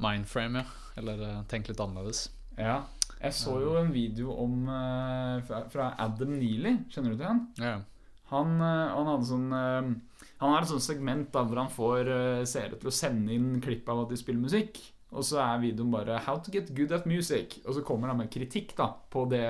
mindframe, 0.00 0.62
ja. 0.62 0.76
Eller 1.00 1.20
eh, 1.22 1.42
tenkt 1.50 1.70
litt 1.70 1.82
annerledes. 1.82 2.28
ja. 2.58 2.82
Jeg 3.20 3.36
så 3.36 3.58
jo 3.60 3.74
en 3.76 3.90
video 3.92 4.32
om 4.32 4.62
eh, 4.72 5.50
fra, 5.68 5.90
Adam 6.00 6.30
Neely. 6.38 6.70
Kjenner 6.88 7.12
du 7.12 7.18
til 7.18 7.26
han? 7.28 7.42
Ja. 7.60 7.74
Han, 8.30 8.54
eh, 8.64 8.92
han 8.94 9.10
hadde 9.10 9.28
sånn 9.28 9.50
Han 9.52 10.54
har 10.54 10.62
et 10.62 10.70
sånt 10.70 10.86
segment 10.86 11.28
da, 11.34 11.42
hvor 11.44 11.60
han 11.60 11.68
får 11.68 12.08
seere 12.48 12.78
til 12.80 12.88
å 12.88 12.94
sende 12.96 13.34
inn 13.36 13.58
klipp 13.60 13.90
av 13.92 14.06
at 14.06 14.14
de 14.14 14.16
spiller 14.16 14.40
musikk. 14.40 14.80
Og 15.10 15.26
så 15.26 15.36
er 15.42 15.60
videoen 15.60 15.92
bare 15.92 16.16
'How 16.24 16.40
to 16.40 16.54
get 16.54 16.72
good 16.74 16.92
at 16.96 17.04
music'. 17.04 17.58
Og 17.66 17.76
så 17.76 17.84
kommer 17.84 18.08
han 18.08 18.16
med 18.16 18.30
kritikk 18.32 18.72
da 18.78 18.88
på 19.10 19.28
det, 19.28 19.44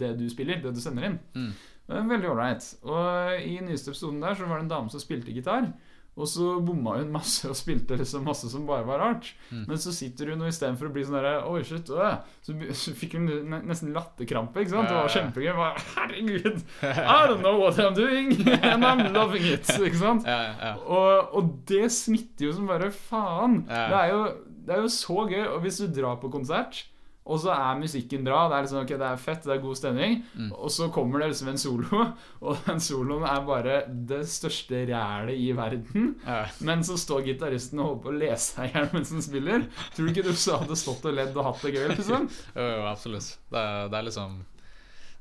det 0.00 0.18
du 0.18 0.26
spiller, 0.28 0.58
det 0.58 0.74
du 0.74 0.80
sender 0.82 1.06
inn. 1.06 1.18
Mm. 1.36 1.52
Det 1.86 1.96
er 1.96 2.08
veldig 2.08 2.30
ålreit. 2.32 2.66
Og 2.82 3.42
i 3.44 3.60
nyeste 3.60 3.92
episoden 3.92 4.20
der 4.20 4.34
så 4.34 4.48
var 4.48 4.58
det 4.58 4.64
en 4.64 4.74
dame 4.74 4.90
som 4.90 5.00
spilte 5.00 5.30
gitar. 5.30 5.70
Og 6.14 6.28
så 6.30 6.52
bomma 6.62 6.92
hun 7.00 7.08
masse 7.10 7.48
og 7.50 7.56
spilte 7.58 7.96
liksom 7.98 8.22
masse 8.28 8.46
som 8.52 8.68
bare 8.68 8.86
var 8.86 9.00
rart. 9.02 9.32
Mm. 9.50 9.64
Men 9.66 9.80
så 9.82 9.90
sitter 9.94 10.30
hun 10.30 10.44
og 10.44 10.50
istedenfor 10.52 10.86
å 10.86 10.92
bli 10.94 11.02
sånn 11.06 11.16
derre 11.18 11.32
Oi, 11.50 11.64
shit, 11.66 11.90
øh, 11.90 12.20
så, 12.44 12.54
så 12.78 12.94
fikk 12.94 13.16
hun 13.18 13.26
nesten 13.66 13.90
latterkrampe. 13.96 14.62
ikke 14.62 14.76
sant? 14.76 14.92
Det 14.92 15.00
var 15.00 15.10
kjempegøy. 15.16 15.50
Bare, 15.58 15.82
Herregud! 15.96 16.62
I 16.84 17.26
don't 17.26 17.42
know 17.42 17.58
what 17.58 17.80
I'm 17.82 17.98
doing, 17.98 18.30
and 18.70 18.86
I'm 18.86 19.10
loving 19.14 19.42
it. 19.42 19.66
Ikke 19.88 19.98
sant? 19.98 20.26
Ja, 20.28 20.54
ja. 20.54 20.72
Og, 20.86 21.34
og 21.34 21.52
det 21.68 21.88
smitter 21.92 22.48
jo 22.48 22.54
som 22.60 22.70
bare 22.70 22.92
faen. 22.94 23.64
Ja. 23.66 23.84
Det, 23.90 24.00
er 24.00 24.12
jo, 24.14 24.24
det 24.66 24.76
er 24.76 24.84
jo 24.86 24.90
så 24.94 25.26
gøy. 25.26 25.42
Og 25.50 25.64
hvis 25.66 25.82
du 25.82 25.88
drar 25.98 26.20
på 26.22 26.30
konsert, 26.32 26.84
og 27.24 27.38
så 27.40 27.48
er 27.54 27.78
musikken 27.80 28.24
bra, 28.26 28.42
det 28.50 28.56
er 28.58 28.64
liksom, 28.66 28.78
okay, 28.82 28.98
det 29.00 29.06
er 29.08 29.20
fett, 29.22 29.44
det 29.48 29.54
er 29.54 29.62
god 29.62 29.76
stemning, 29.78 30.18
Mm. 30.36 30.50
og 30.52 30.70
så 30.70 30.90
kommer 30.92 31.22
det 31.22 31.28
liksom 31.30 31.48
en 31.54 31.58
solo, 31.62 32.00
og 32.44 32.58
den 32.66 32.80
soloen 32.84 33.24
er 33.24 33.46
bare 33.46 33.76
det 33.88 34.18
største 34.28 34.82
rælet 34.90 35.38
i 35.40 35.52
verden. 35.56 36.10
ja. 36.26 36.42
Men 36.60 36.84
så 36.84 36.98
står 37.00 37.24
gitaristen 37.24 37.80
og 37.80 37.86
holder 37.86 38.02
på 38.02 38.12
å 38.12 38.18
lese 38.18 38.50
seg 38.58 38.68
i 38.68 38.74
hjel 38.74 38.90
mens 38.92 39.12
han 39.16 39.22
spiller. 39.24 39.64
Tror 39.96 40.04
du 40.06 40.12
ikke 40.12 40.26
du 40.26 40.34
hadde 40.34 40.76
stått 40.76 41.08
og 41.08 41.14
ledd 41.16 41.32
og 41.40 41.44
hatt 41.48 41.62
det 41.64 41.72
gøy? 41.78 41.88
liksom? 41.94 42.28
Jo, 42.58 42.68
jo, 42.74 42.84
absolutt. 42.92 43.30
Det 43.50 43.62
er, 43.64 43.88
det 43.88 43.98
er 44.02 44.08
liksom 44.10 44.36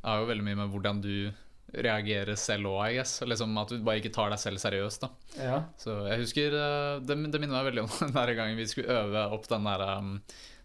Det 0.04 0.10
har 0.12 0.20
jo 0.20 0.28
veldig 0.34 0.44
mye 0.50 0.60
med 0.60 0.72
hvordan 0.76 1.00
du 1.02 1.16
reagerer 1.74 2.36
selv 2.38 2.68
òg, 2.70 2.82
I 2.92 2.98
guess. 3.00 3.16
Liksom 3.26 3.56
At 3.58 3.72
du 3.72 3.80
bare 3.82 4.02
ikke 4.02 4.12
tar 4.14 4.30
deg 4.34 4.40
selv 4.42 4.60
seriøst. 4.62 5.02
da 5.08 5.10
Ja. 5.42 5.62
Så 5.80 5.96
jeg 6.10 6.20
husker 6.22 6.54
eh, 6.60 7.00
Det, 7.02 7.16
det 7.32 7.40
minner 7.42 7.56
meg 7.64 7.72
veldig 7.72 7.86
om 7.88 7.94
den 8.04 8.14
der 8.20 8.34
gangen 8.38 8.60
vi 8.60 8.68
skulle 8.70 8.94
øve 9.00 9.24
opp 9.34 9.48
den 9.50 9.64
der 9.72 9.86
um, 9.98 10.12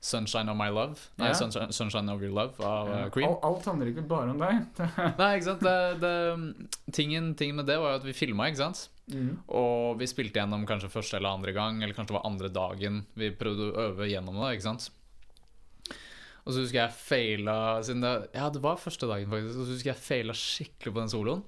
'Sunshine 0.00 0.48
of 0.50 0.56
My 0.56 0.68
Love'. 0.70 1.08
Nei, 1.18 1.28
Ja. 1.28 1.34
Sunshine, 1.34 1.72
'Sunshine 1.72 2.12
of 2.12 2.22
Your 2.22 2.32
Love' 2.32 2.60
av 2.64 2.88
uh, 2.88 3.08
Cream. 3.10 3.28
Alt, 3.28 3.44
alt 3.44 3.64
handler 3.66 3.90
ikke 3.90 4.04
bare 4.08 4.30
om 4.30 4.38
deg. 4.38 4.60
Nei, 5.18 5.30
ikke 5.36 5.48
sant 5.50 5.64
det, 5.66 5.78
det, 6.04 6.92
tingen, 6.94 7.34
tingen 7.34 7.56
med 7.56 7.66
det 7.66 7.78
var 7.82 7.96
jo 7.96 8.00
at 8.02 8.06
vi 8.06 8.14
filma, 8.14 8.46
ikke 8.48 8.62
sant. 8.62 8.84
Mm. 9.08 9.38
Og 9.48 9.98
vi 9.98 10.06
spilte 10.06 10.38
gjennom 10.38 10.66
kanskje 10.68 10.90
første 10.92 11.16
eller 11.16 11.32
andre 11.32 11.52
gang, 11.56 11.82
eller 11.82 11.96
kanskje 11.96 12.12
det 12.12 12.18
var 12.20 12.28
andre 12.28 12.48
dagen 12.52 13.02
vi 13.18 13.30
prøvde 13.34 13.70
å 13.72 13.86
øve 13.88 14.08
gjennom 14.10 14.36
det. 14.42 14.54
ikke 14.58 14.68
sant? 14.68 14.90
Og 16.48 16.54
så 16.56 16.62
husker 16.64 16.78
jeg 16.80 16.96
feila 16.96 17.54
siden 17.84 18.00
det, 18.00 18.12
Ja, 18.32 18.46
det 18.48 18.62
var 18.64 18.78
første 18.80 19.04
dagen, 19.10 19.28
faktisk. 19.28 19.58
Og 19.60 19.66
så 19.68 19.74
husker 19.74 19.90
jeg 19.90 20.00
feila 20.00 20.36
skikkelig 20.36 20.92
på 20.94 21.02
den 21.02 21.10
soloen. 21.12 21.42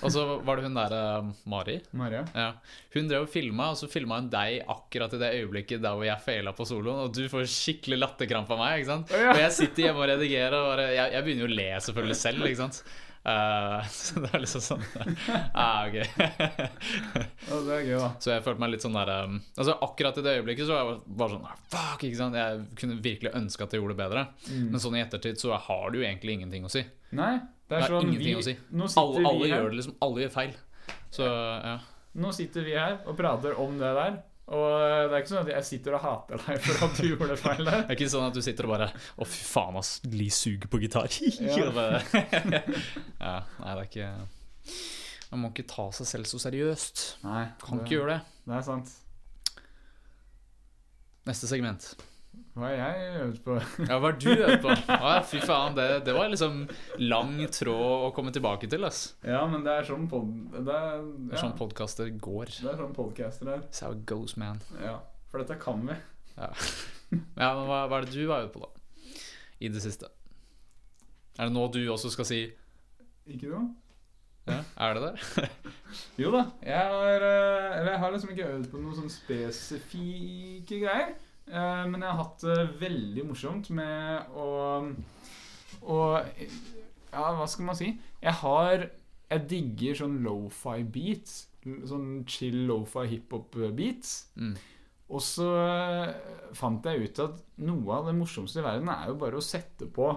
Og 0.00 0.14
så 0.14 0.24
var 0.48 0.56
det 0.56 0.64
hun 0.64 0.78
derre 0.78 1.02
Mari. 1.44 1.74
Maria? 1.92 2.22
Ja. 2.32 2.46
Hun 2.94 3.10
drev 3.10 3.26
og 3.26 3.32
filma, 3.32 3.68
og 3.74 3.76
så 3.76 3.90
filma 3.92 4.16
hun 4.22 4.30
deg 4.32 4.62
akkurat 4.72 5.12
i 5.12 5.20
det 5.20 5.32
øyeblikket 5.42 5.84
der 5.84 5.98
hvor 5.98 6.08
jeg 6.08 6.24
feila 6.24 6.54
på 6.56 6.64
soloen, 6.68 7.04
og 7.04 7.12
du 7.12 7.26
får 7.28 7.44
skikkelig 7.52 8.00
latterkrampe 8.00 8.56
av 8.56 8.62
meg. 8.62 8.80
ikke 8.80 8.94
sant? 8.94 9.12
Og 9.12 9.42
jeg 9.42 9.56
sitter 9.58 9.90
hjemme 9.90 10.00
og 10.06 10.08
redigerer, 10.14 10.56
og 10.56 10.84
jeg, 10.86 11.12
jeg 11.18 11.28
begynner 11.28 11.44
jo 11.44 11.50
å 11.52 11.58
le 11.60 11.68
selvfølgelig 11.88 12.18
selv, 12.22 12.48
ikke 12.48 12.62
sant. 12.64 12.80
Eh, 13.26 13.86
så 13.90 14.20
det 14.22 14.28
er 14.36 14.42
liksom 14.44 14.62
sånn 14.62 14.82
ah, 15.54 15.88
ok. 15.88 15.96
Det. 17.66 17.78
Så 18.22 18.30
jeg 18.30 18.42
følte 18.44 18.62
meg 18.62 18.70
litt 18.74 18.84
sånn 18.84 18.94
der 18.94 19.10
um, 19.26 19.38
Altså 19.58 19.74
Akkurat 19.82 20.18
i 20.20 20.22
det 20.22 20.34
øyeblikket 20.38 20.68
så 20.68 20.76
var 20.76 20.82
jeg 20.92 21.16
bare 21.18 21.34
sånn 21.34 21.48
ah, 21.48 21.56
Fuck, 21.72 22.04
ikke 22.06 22.18
sant 22.20 22.38
Jeg 22.38 22.60
kunne 22.78 22.98
virkelig 23.02 23.32
ønske 23.38 23.66
at 23.66 23.74
jeg 23.74 23.82
gjorde 23.82 23.96
det 23.96 24.02
bedre 24.04 24.24
Mm. 24.46 24.68
Men 24.70 24.82
sånn 24.82 24.94
i 24.98 25.00
ettertid 25.02 25.40
så 25.40 25.56
har 25.58 25.90
det 25.90 25.98
jo 25.98 26.04
egentlig 26.06 26.36
ingenting 26.36 26.66
å 26.66 26.70
si 26.70 26.82
Nei, 27.16 27.32
det 27.38 27.72
Det 27.72 27.76
er 27.78 27.82
er 27.86 27.92
sånn 27.94 28.06
ingenting 28.10 28.36
vi, 28.36 28.42
å 28.42 28.46
si. 28.46 28.54
Alle, 29.00 29.22
alle 29.30 29.48
gjør 29.50 29.68
det 29.70 29.78
liksom 29.80 29.96
Alle 30.06 30.22
gjør 30.22 30.32
feil 30.36 30.54
Så 31.14 31.26
ja 31.26 31.76
Nå 32.16 32.30
sitter 32.32 32.64
vi 32.64 32.76
her 32.78 33.00
og 33.04 33.16
prater 33.18 33.58
om 33.60 33.74
det 33.76 33.90
der. 33.98 34.14
Og 34.46 34.64
det 35.10 35.16
er 35.16 35.22
ikke 35.24 35.30
sånn 35.32 35.42
at 35.42 35.48
jeg 35.50 35.66
sitter 35.66 35.96
og 35.98 36.04
hater 36.04 36.42
deg 36.44 36.60
for 36.62 36.84
at 36.86 37.00
du 37.00 37.06
gjorde 37.10 37.36
feil 37.40 37.64
der. 37.66 37.80
Det 37.82 37.90
er 37.90 37.96
ikke 37.98 38.10
sånn 38.12 38.26
at 38.28 38.36
du 38.36 38.42
sitter 38.46 38.68
og 38.68 38.74
bare 38.76 38.86
Å 38.94 39.26
fy 39.26 39.40
faen 39.48 39.78
ass, 39.80 39.90
Li 40.12 40.28
suger 40.30 40.70
på 40.70 40.78
gitar 40.84 41.10
Ja. 41.42 41.56
Ja, 43.18 43.34
nei 43.64 43.72
det 43.74 43.80
er 43.80 43.82
ikke 43.88 44.10
Man 45.32 45.42
må 45.42 45.50
ikke 45.50 45.66
ta 45.72 45.88
seg 45.98 46.06
selv 46.12 46.30
så 46.30 46.38
seriøst 46.46 47.02
Nei, 47.26 47.42
Kan 47.64 47.80
det, 47.80 47.88
ikke 47.88 47.96
gjøre 47.98 48.14
det 48.14 48.20
det 48.46 48.54
er 48.54 48.62
sant. 48.62 48.92
Neste 51.26 51.48
segment 51.50 51.88
Hva 52.56 52.70
har 52.70 52.76
jeg 52.96 53.16
øvd 53.20 53.38
på? 53.44 53.54
Ja, 53.84 53.98
hva 54.00 54.08
har 54.08 54.14
du 54.16 54.28
øvd 54.32 54.62
på? 54.64 54.74
Å, 54.96 55.10
fy 55.28 55.40
faen, 55.44 55.74
det, 55.76 55.84
det 56.06 56.14
var 56.16 56.30
liksom 56.32 56.62
lang 57.04 57.34
tråd 57.52 58.06
å 58.06 58.10
komme 58.16 58.32
tilbake 58.32 58.68
til 58.72 58.86
ass 58.88 59.00
Ja, 59.28 59.42
men 59.50 59.60
det 59.66 59.74
er 59.82 59.84
sånn 59.90 60.06
pod... 60.08 60.30
Det 60.56 60.72
er, 60.72 61.02
Det 61.28 61.36
er 61.36 61.42
sånn 61.42 61.56
podkaster 61.58 62.08
går 62.16 62.54
det 62.54 62.70
er 62.72 62.78
sånn 62.80 62.94
podcaster 62.96 63.50
er. 63.58 63.60
It's 63.68 63.84
how 63.84 63.92
it 63.92 64.06
goes, 64.08 64.38
man. 64.40 64.62
Ja, 64.80 64.96
for 65.28 65.44
dette 65.44 65.58
kan 65.60 65.84
vi. 65.88 65.98
Ja, 66.40 66.48
men 67.52 67.66
hva, 67.68 67.82
hva 67.90 68.00
er 68.00 68.06
det 68.08 68.16
du 68.16 68.24
har 68.32 68.46
øvd 68.46 68.54
på, 68.56 68.64
da? 68.64 68.72
I 69.60 69.70
det 69.72 69.84
siste? 69.84 70.08
Er 71.36 71.50
det 71.50 71.52
nå 71.58 71.66
du 71.76 71.82
også 71.92 72.08
skal 72.12 72.26
si 72.28 72.40
Ikke 73.28 73.52
noe? 73.52 73.68
ja, 74.48 74.62
Er 74.86 74.96
det 74.96 75.02
det? 75.10 75.46
Jo 76.22 76.32
da. 76.32 76.46
Jeg 76.64 76.88
har, 76.96 77.24
eh, 77.28 77.78
jeg 77.90 78.00
har 78.00 78.12
liksom 78.16 78.32
ikke 78.32 78.48
øvd 78.56 78.68
på 78.72 78.80
noen 78.80 78.96
sånn 79.02 79.12
spesifikke 79.12 80.80
greier. 80.86 81.14
Eh, 81.48 81.82
Men 81.90 82.02
jeg 82.02 82.10
har 82.10 82.20
hatt 82.22 82.44
det 82.46 82.58
veldig 82.80 83.26
morsomt 83.30 83.70
med 83.74 84.36
å 84.36 84.46
Og 85.86 86.46
Ja, 87.12 87.32
hva 87.38 87.46
skal 87.48 87.68
man 87.70 87.78
si? 87.78 87.92
Jeg 88.22 88.38
har 88.42 88.88
Jeg 89.30 89.46
digger 89.50 90.00
sånn 90.02 90.20
lofi 90.22 90.80
beats. 90.84 91.46
Sånn 91.66 92.24
chill 92.30 92.60
lofi 92.68 93.08
hiphop-beats. 93.10 94.12
Mm. 94.38 94.52
Og 95.06 95.22
så 95.22 95.46
eh, 95.62 96.12
fant 96.58 96.86
jeg 96.86 97.06
ut 97.06 97.20
at 97.22 97.42
noe 97.62 97.94
av 97.94 98.08
det 98.08 98.16
morsomste 98.18 98.58
i 98.58 98.64
verden 98.66 98.90
er 98.90 99.10
jo 99.10 99.18
bare 99.20 99.38
å 99.38 99.44
sette 99.44 99.86
på 99.86 100.08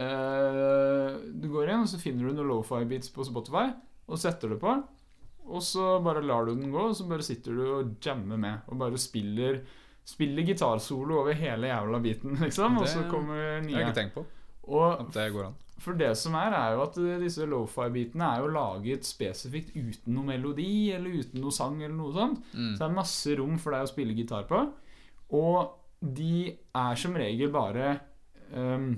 eh, 0.00 1.16
Du 1.28 1.48
går 1.52 1.72
inn, 1.72 1.84
og 1.84 1.90
så 1.92 2.00
finner 2.00 2.28
du 2.28 2.38
noen 2.38 2.48
lofi-beats 2.54 3.12
på 3.12 3.26
Spotify, 3.28 3.66
og 4.08 4.20
setter 4.20 4.54
det 4.54 4.60
på. 4.62 4.76
Og 5.44 5.60
så 5.64 5.98
bare 6.04 6.24
lar 6.24 6.48
du 6.48 6.54
den 6.54 6.72
gå, 6.72 6.86
og 6.88 6.96
så 6.96 7.04
bare 7.08 7.26
sitter 7.26 7.56
du 7.56 7.64
og 7.66 7.96
jammer 8.04 8.40
med. 8.40 8.64
Og 8.72 8.80
bare 8.80 9.00
spiller 9.00 9.60
Spiller 10.04 10.44
gitarsolo 10.44 11.20
over 11.22 11.32
hele 11.38 11.70
jævla 11.70 11.98
biten, 12.04 12.34
liksom. 12.44 12.78
Og 12.78 12.88
så 12.88 13.04
kommer 13.08 13.10
kommer 13.10 13.36
Det 13.36 13.44
har 13.44 13.54
jeg 13.60 13.66
nye. 13.68 13.84
ikke 13.88 13.94
tenkt 14.00 14.14
på. 14.18 14.24
Og 14.68 15.00
At 15.00 15.12
det 15.12 15.32
går 15.32 15.46
an. 15.46 15.54
for 15.84 15.92
det 16.00 16.10
som 16.16 16.34
er, 16.40 16.52
er 16.56 16.74
jo 16.76 16.82
at 16.82 16.96
eh, 16.98 17.18
disse 17.20 17.44
lofi-bitene 17.48 18.24
er 18.24 18.40
jo 18.40 18.46
laget 18.52 19.04
spesifikt 19.04 19.74
uten 19.76 20.14
noe 20.14 20.24
melodi 20.24 20.92
eller 20.96 21.18
uten 21.20 21.40
noe 21.44 21.52
sang 21.52 21.80
eller 21.82 21.96
noe 21.96 22.12
sånt. 22.14 22.38
Mm. 22.54 22.70
Så 22.74 22.78
det 22.82 22.86
er 22.90 22.94
masse 23.00 23.34
rom 23.40 23.58
for 23.60 23.72
deg 23.76 23.84
å 23.84 23.90
spille 23.90 24.14
gitar 24.16 24.46
på. 24.48 24.60
Og 25.36 25.74
de 26.00 26.52
er 26.76 26.94
som 27.00 27.16
regel 27.16 27.50
bare 27.52 27.90
ehm, 28.54 28.90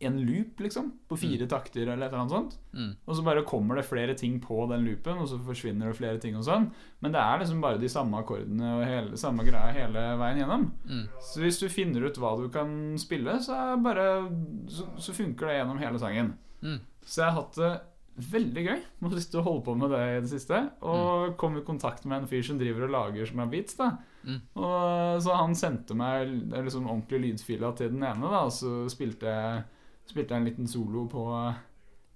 en 0.00 0.18
loop, 0.22 0.60
liksom, 0.62 0.92
på 1.10 1.16
fire 1.18 1.46
takter 1.50 1.88
eller 1.88 2.06
et 2.06 2.12
eller 2.12 2.20
annet 2.20 2.30
sånt. 2.34 2.52
Mm. 2.72 2.92
Og 3.04 3.16
så 3.18 3.24
bare 3.26 3.42
kommer 3.42 3.74
det 3.80 3.84
flere 3.88 4.14
ting 4.14 4.36
på 4.40 4.60
den 4.70 4.84
loopen, 4.86 5.18
og 5.18 5.26
så 5.28 5.38
forsvinner 5.42 5.90
det 5.90 5.96
flere 5.98 6.20
ting 6.22 6.36
og 6.38 6.44
sånn. 6.46 6.68
Men 7.02 7.12
det 7.16 7.18
er 7.20 7.38
liksom 7.42 7.60
bare 7.64 7.80
de 7.82 7.88
samme 7.90 8.20
akkordene 8.20 8.76
og 8.76 8.84
hele, 8.86 9.18
samme 9.18 9.42
greia 9.48 9.72
hele 9.74 10.04
veien 10.20 10.38
gjennom. 10.44 10.68
Mm. 10.86 11.04
Så 11.20 11.42
hvis 11.42 11.58
du 11.58 11.66
finner 11.68 12.06
ut 12.06 12.18
hva 12.22 12.36
du 12.38 12.46
kan 12.54 12.94
spille, 12.98 13.40
så, 13.42 13.58
er 13.74 13.82
bare, 13.82 14.06
så, 14.70 14.86
så 15.02 15.16
funker 15.16 15.50
det 15.50 15.58
gjennom 15.58 15.82
hele 15.82 15.98
sangen. 15.98 16.34
Mm. 16.62 16.78
Så 17.02 17.22
jeg 17.24 17.32
har 17.32 17.40
hatt 17.42 17.58
det 17.58 17.72
veldig 18.18 18.62
gøy 18.66 18.78
med 18.98 19.12
å 19.14 19.18
sitte 19.22 19.38
og 19.38 19.44
holde 19.46 19.62
på 19.66 19.74
med 19.78 19.92
det 19.94 20.04
i 20.04 20.20
det 20.22 20.30
siste. 20.30 20.58
Og 20.82 21.34
kom 21.38 21.58
i 21.58 21.66
kontakt 21.66 22.06
med 22.06 22.22
en 22.22 22.30
fyr 22.30 22.42
som 22.46 22.58
driver 22.58 22.86
og 22.86 22.94
lager 22.94 23.26
sånne 23.30 23.50
beats. 23.50 23.74
da 23.78 23.96
Mm. 24.28 24.40
og, 24.56 25.22
Så 25.22 25.34
han 25.36 25.54
sendte 25.54 25.94
meg 25.96 26.28
liksom 26.50 26.88
ordentlig 26.90 27.20
lydfila 27.22 27.70
til 27.78 27.92
den 27.94 28.02
ene, 28.02 28.28
da 28.28 28.44
og 28.44 28.52
så 28.52 28.88
spilte 28.90 29.30
jeg, 29.30 29.62
spilte 30.08 30.34
jeg 30.34 30.40
en 30.42 30.48
liten 30.48 30.66
solo 30.70 31.06
på, 31.12 31.22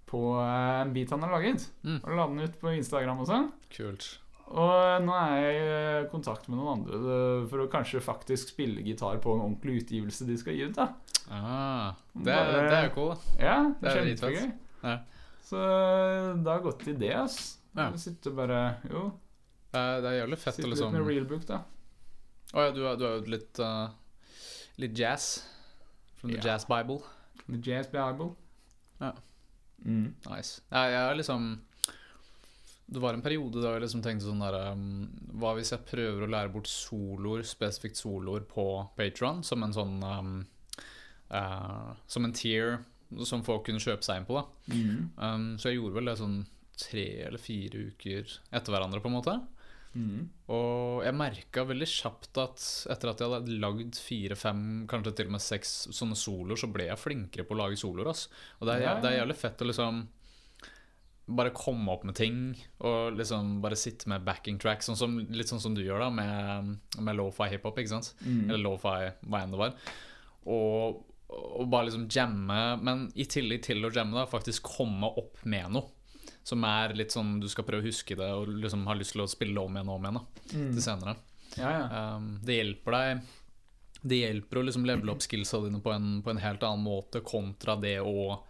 på 0.09 0.21
en 0.43 0.93
beat 0.95 1.11
han 1.15 1.23
har 1.25 1.33
laget. 1.37 1.69
Mm. 1.85 2.01
Og 2.03 2.11
la 2.17 2.27
den 2.33 2.43
ut 2.47 2.59
på 2.61 2.73
Instagram 2.77 3.23
og 3.25 3.29
sånn. 3.31 3.49
Kult. 3.73 4.19
og 4.53 5.01
nå 5.07 5.15
er 5.17 5.37
jeg 5.41 5.61
i 6.05 6.09
kontakt 6.13 6.49
med 6.51 6.59
noen 6.59 6.83
andre 6.83 6.99
eh, 6.99 7.45
for 7.49 7.63
å 7.63 7.69
kanskje 7.73 8.03
faktisk 8.05 8.51
spille 8.53 8.83
gitar 8.85 9.17
på 9.25 9.33
en 9.37 9.45
ordentlig 9.47 9.79
utgivelse 9.85 10.27
de 10.29 10.37
skal 10.37 10.59
gi 10.59 10.67
ut. 10.69 10.75
da 10.77 10.91
Ah, 11.31 11.95
det, 12.13 12.29
er- 12.35 12.51
Bare- 12.53 12.69
det 12.69 12.77
er 12.77 12.85
jo 12.89 12.95
cool. 12.97 13.15
da. 13.15 13.39
Ja, 13.41 13.55
det 13.81 13.89
er 13.89 14.03
kjempegøy. 14.03 14.53
Ja. 14.83 14.97
Så 15.47 15.57
eh, 15.63 16.27
det 16.43 16.51
har 16.53 16.61
gått 16.67 16.85
i 16.89 16.93
det, 17.01 17.13
ass. 17.17 17.39
Ja. 17.79 17.87
Sitte 17.97 18.31
bare 18.37 18.59
Jo, 18.91 19.07
Det 19.73 19.81
er, 19.81 20.01
det 20.05 20.11
er 20.11 20.19
jævlig 20.27 20.39
fett 20.43 20.55
sitte 20.59 20.69
litt 20.69 20.77
liksom 20.77 20.93
med 20.99 21.07
realbook, 21.09 21.47
da. 21.49 21.63
Å 22.53 22.67
ja, 22.67 22.71
du 22.77 22.83
har 22.85 22.99
du 23.01 23.07
jo 23.07 23.15
litt 23.33 23.63
uh, 23.65 23.89
Litt 24.83 24.93
jazz. 24.99 25.47
From 26.21 26.35
the 26.35 26.37
Ja. 26.43 26.51
Jazz 26.53 26.67
Bible. 26.69 27.01
The 27.49 27.59
Jazz 27.59 27.91
Bible. 27.93 28.33
Ja. 29.01 29.13
Mm. 29.85 30.15
Nice. 30.29 30.63
Jeg, 30.71 30.93
jeg 30.95 31.03
er 31.03 31.17
liksom 31.19 31.47
Det 32.87 33.01
var 33.03 33.17
en 33.17 33.25
periode 33.25 33.59
da 33.65 33.73
jeg 33.75 33.83
liksom 33.83 34.03
tenkte 34.05 34.29
sånn 34.29 34.45
der 34.45 34.55
um, 34.71 35.09
Hva 35.43 35.57
hvis 35.59 35.73
jeg 35.75 35.83
prøver 35.89 36.23
å 36.23 36.31
lære 36.31 36.53
bort 36.55 36.71
soloer, 36.71 37.43
spesifikt 37.43 37.99
soloer, 37.99 38.45
på 38.47 38.67
Patron 38.95 39.43
som 39.43 39.65
en 39.67 39.75
sånn 39.75 39.97
um, 40.07 40.37
uh, 41.35 41.91
Som 42.07 42.29
en 42.29 42.37
tier 42.37 42.79
som 43.27 43.43
folk 43.45 43.67
kunne 43.67 43.83
kjøpe 43.83 44.07
seg 44.07 44.23
inn 44.23 44.25
på, 44.25 44.39
da. 44.39 44.73
Mm. 44.73 45.01
Um, 45.19 45.49
så 45.61 45.69
jeg 45.69 45.77
gjorde 45.77 45.99
vel 45.99 46.07
det 46.09 46.15
sånn 46.17 46.39
tre 46.81 47.05
eller 47.27 47.43
fire 47.43 47.83
uker 47.91 48.31
etter 48.49 48.73
hverandre, 48.73 49.03
på 49.05 49.11
en 49.11 49.17
måte. 49.19 49.35
Mm. 49.95 50.25
Og 50.55 51.03
jeg 51.05 51.17
merka 51.19 51.65
veldig 51.69 51.89
kjapt 51.91 52.41
at 52.41 52.65
etter 52.95 53.11
at 53.13 53.21
jeg 53.21 53.33
hadde 53.35 53.61
lagd 53.63 53.99
fire-fem, 54.01 54.65
kanskje 54.91 55.15
til 55.19 55.29
og 55.29 55.37
med 55.37 55.45
seks 55.45 55.75
sånne 55.93 56.17
soloer, 56.19 56.61
så 56.61 56.71
ble 56.73 56.89
jeg 56.89 57.01
flinkere 57.01 57.47
på 57.49 57.57
å 57.57 57.61
lage 57.65 57.81
soloer. 57.81 58.11
ass. 58.15 58.29
Og 58.61 58.69
det 58.69 58.79
er, 58.79 58.85
Ja, 58.87 58.91
ja. 58.95 59.01
det 59.03 59.11
er 59.11 59.19
jævlig 59.21 59.39
fett 59.43 59.63
å 59.63 59.69
liksom 59.69 60.03
bare 61.33 61.53
komme 61.55 61.93
opp 61.93 62.03
med 62.05 62.17
ting 62.19 62.39
og 62.83 63.15
liksom 63.17 63.61
bare 63.63 63.79
sitte 63.79 64.09
med 64.11 64.25
backing 64.27 64.59
tracks, 64.59 64.89
sånn 64.91 64.99
som, 64.99 65.15
litt 65.31 65.49
sånn 65.49 65.63
som 65.63 65.75
du 65.77 65.83
gjør 65.85 66.03
da 66.03 66.11
med, 66.11 66.75
med 66.99 67.17
lofi 67.17 67.47
hiphop, 67.53 67.79
ikke 67.79 67.95
sant? 67.95 68.13
Mm. 68.27 68.51
Eller 68.51 68.63
lofi 68.65 68.97
hva 69.31 69.43
enn 69.45 69.55
det 69.55 69.61
var. 69.61 69.77
Og, 70.51 71.03
og 71.31 71.69
bare 71.71 71.89
liksom 71.89 72.09
jamme, 72.11 72.61
men 72.83 73.07
i 73.15 73.25
tillegg 73.31 73.63
til 73.69 73.85
å 73.87 73.93
jamme, 73.95 74.19
da, 74.19 74.27
faktisk 74.29 74.67
komme 74.75 75.13
opp 75.23 75.45
med 75.49 75.71
noe. 75.79 75.89
Som 76.45 76.65
er 76.65 76.95
litt 76.99 77.13
sånn 77.15 77.37
du 77.41 77.49
skal 77.49 77.65
prøve 77.65 77.83
å 77.85 77.87
huske 77.87 78.17
det 78.19 78.31
og 78.35 78.49
liksom 78.49 78.87
har 78.89 78.97
lyst 78.99 79.13
til 79.15 79.23
å 79.23 79.29
spille 79.31 79.61
om 79.63 79.77
igjen 79.77 79.89
og 79.89 80.01
om 80.01 80.09
igjen. 80.09 80.15
da 80.19 80.59
Mm. 80.59 80.73
til 80.75 80.83
senere. 80.83 81.17
Ja, 81.57 81.71
ja. 81.71 82.17
Um, 82.17 82.41
det 82.43 82.57
hjelper 82.59 82.93
deg 82.97 83.21
Det 84.03 84.17
hjelper 84.19 84.59
å 84.59 84.65
liksom 84.67 84.85
levele 84.89 85.13
opp 85.13 85.21
skillsa 85.23 85.61
dine 85.63 85.79
på 85.81 85.93
en, 85.95 86.23
på 86.23 86.31
en 86.33 86.41
helt 86.43 86.63
annen 86.67 86.83
måte 86.83 87.21
kontra 87.23 87.77
det 87.79 88.01
å, 88.01 88.41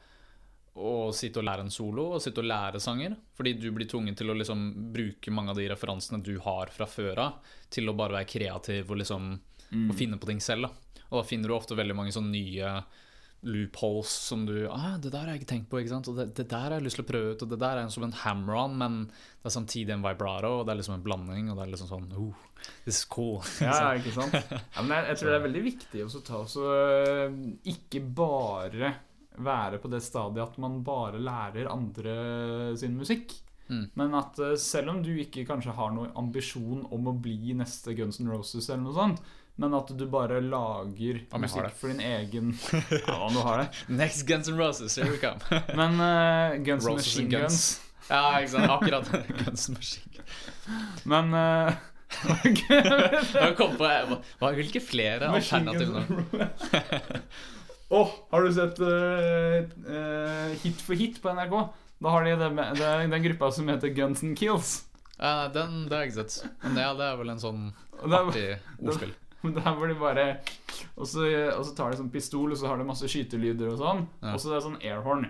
å 0.80 1.12
sitte 1.12 1.40
og 1.42 1.44
lære 1.44 1.66
en 1.66 1.70
solo 1.74 2.06
og 2.14 2.22
sitte 2.24 2.40
og 2.40 2.48
lære 2.48 2.80
sanger. 2.80 3.16
Fordi 3.36 3.52
du 3.60 3.66
blir 3.76 3.86
tvunget 3.90 4.16
til 4.16 4.30
å 4.32 4.36
liksom 4.38 4.62
bruke 4.94 5.30
mange 5.34 5.50
av 5.52 5.56
de 5.60 5.66
referansene 5.68 6.22
du 6.24 6.38
har 6.40 6.72
fra 6.72 6.86
før 6.88 7.18
av, 7.26 7.32
til 7.68 7.90
å 7.90 7.94
bare 7.98 8.16
være 8.22 8.30
kreativ 8.32 8.90
og 8.90 9.02
liksom 9.02 9.38
Mm. 9.72 9.86
og 9.90 9.96
finne 9.96 10.18
på 10.20 10.26
ting 10.28 10.40
selv. 10.40 10.66
Da. 10.68 11.00
Og 11.10 11.22
da 11.22 11.28
finner 11.28 11.48
du 11.48 11.54
ofte 11.54 11.74
veldig 11.74 11.94
mange 11.96 12.12
sånne 12.12 12.28
nye 12.30 12.72
loopholes 13.42 14.10
som 14.28 14.46
du 14.46 14.68
ah, 14.70 14.94
'Det 14.98 15.10
der 15.10 15.18
har 15.18 15.34
jeg 15.34 15.42
ikke 15.42 15.52
tenkt 15.54 15.70
på', 15.70 15.80
ikke 15.82 15.94
sant? 15.94 16.08
Og 16.08 16.16
det, 16.16 16.28
det 16.38 16.48
der 16.50 16.68
har 16.68 16.76
jeg 16.78 16.86
lyst 16.86 16.98
til 17.00 17.04
å 17.04 17.10
prøve 17.10 17.34
ut, 17.34 17.42
og 17.42 17.50
det 17.50 17.58
der 17.58 17.80
er 17.80 17.88
som 17.90 18.06
en 18.06 18.16
hammer-on, 18.22 18.76
men 18.78 18.98
det 19.10 19.50
er 19.50 19.56
samtidig 19.56 19.94
en 19.94 20.04
vibrato, 20.04 20.60
og 20.60 20.66
det 20.66 20.74
er 20.74 20.80
liksom 20.80 20.98
en 20.98 21.06
blanding, 21.06 21.50
og 21.50 21.58
det 21.58 21.66
er 21.66 21.72
liksom 21.74 21.90
sånn 21.90 22.10
oh, 22.14 22.48
This 22.84 23.02
is 23.02 23.04
cool. 23.10 23.40
Ja, 23.58 23.94
ikke 23.98 24.14
sant? 24.14 24.36
Ja, 24.76 24.82
men 24.82 24.94
jeg, 24.94 25.08
jeg 25.10 25.18
tror 25.18 25.30
det 25.30 25.38
er 25.38 25.46
veldig 25.48 25.64
viktig 25.66 26.04
også 26.04 26.20
å 26.20 26.26
ta 26.26 26.36
også 26.44 26.66
øh, 26.70 27.40
Ikke 27.72 28.02
bare 28.22 28.92
være 29.42 29.80
på 29.82 29.90
det 29.90 30.02
stadiet 30.04 30.44
at 30.44 30.60
man 30.62 30.82
bare 30.86 31.18
lærer 31.18 31.70
andre 31.72 32.76
sin 32.78 32.94
musikk. 32.98 33.32
Mm. 33.72 33.86
Men 33.98 34.14
at 34.18 34.38
øh, 34.42 34.56
selv 34.60 34.92
om 34.92 35.02
du 35.02 35.12
ikke 35.16 35.46
kanskje 35.48 35.74
har 35.76 35.94
noen 35.94 36.12
ambisjon 36.18 36.84
om 36.92 37.08
å 37.08 37.16
bli 37.24 37.54
neste 37.56 37.96
Guns 37.98 38.20
N' 38.20 38.30
Roses, 38.30 38.68
eller 38.68 38.84
noe 38.84 38.96
sånt, 38.96 39.22
men 39.60 39.74
at 39.76 39.90
du 39.98 40.04
bare 40.08 40.40
lager 40.40 41.20
ja, 41.20 41.38
musikk 41.38 41.74
for 41.76 41.92
din 41.92 42.00
egen 42.00 42.54
Ja, 43.06 43.18
om 43.26 43.34
du 43.34 43.40
har 43.44 43.58
det. 43.58 43.68
Next 43.88 44.26
Guns 44.26 44.48
N' 44.48 44.58
Roses, 44.58 44.96
here 44.96 45.10
we 45.10 45.18
come. 45.20 45.40
Men 45.78 46.00
uh, 46.00 46.56
Guns 46.64 46.86
N' 46.86 46.92
Roses 46.92 47.06
Machine 47.06 47.30
Guns. 47.30 47.42
Guns. 47.42 47.80
ja, 48.08 48.40
ikke 48.40 48.52
sant. 48.54 48.70
Akkurat. 48.70 49.12
Guns 49.44 49.68
N' 49.68 49.76
Machine 49.76 50.14
Guns. 50.16 51.04
Men 51.04 51.34
uh, 51.36 51.72
Jeg 52.42 53.54
kom 53.58 53.76
på 53.76 53.88
hva, 53.88 54.52
Hvilke 54.56 54.82
flere 54.84 55.30
alternativer 55.32 56.08
nå? 56.08 56.24
Å, 57.92 58.00
Åh, 58.00 58.12
har 58.32 58.46
du 58.46 58.52
sett 58.56 58.78
uh, 58.80 59.58
uh, 59.84 60.52
Hit 60.62 60.80
for 60.80 60.96
hit 60.96 61.20
på 61.20 61.32
NRK? 61.36 61.56
Da 62.02 62.12
har 62.14 62.24
de 62.24 62.36
det, 62.40 62.50
det, 62.80 62.92
den 63.12 63.26
gruppa 63.28 63.52
som 63.52 63.68
heter 63.68 63.92
Guns 63.94 64.24
N' 64.24 64.36
Kills. 64.38 64.78
Uh, 65.20 65.46
den 65.52 65.84
det 65.86 65.94
har 65.94 66.06
jeg 66.06 66.14
ikke 66.14 66.24
sett. 66.24 66.54
Men 66.64 66.78
det, 66.80 66.86
det 66.98 67.10
er 67.10 67.20
vel 67.20 67.34
en 67.36 67.42
sånn 67.42 67.66
artig 68.02 68.46
ordspill. 68.80 69.12
der 69.58 69.74
hvor 69.76 69.88
de 69.90 69.96
bare 69.98 70.26
og 70.96 71.06
så, 71.08 71.24
og 71.56 71.64
så 71.66 71.72
tar 71.76 71.92
de 71.92 71.98
sånn 72.00 72.10
pistol, 72.12 72.52
og 72.52 72.58
så 72.58 72.68
har 72.70 72.78
de 72.80 72.86
masse 72.88 73.08
skytelyder 73.10 73.72
og 73.72 73.78
sånn. 73.80 74.04
Ja. 74.22 74.32
Og 74.34 74.40
så 74.42 74.50
er 74.52 74.58
det 74.58 74.64
sånn 74.66 74.80
airhorn. 74.82 75.28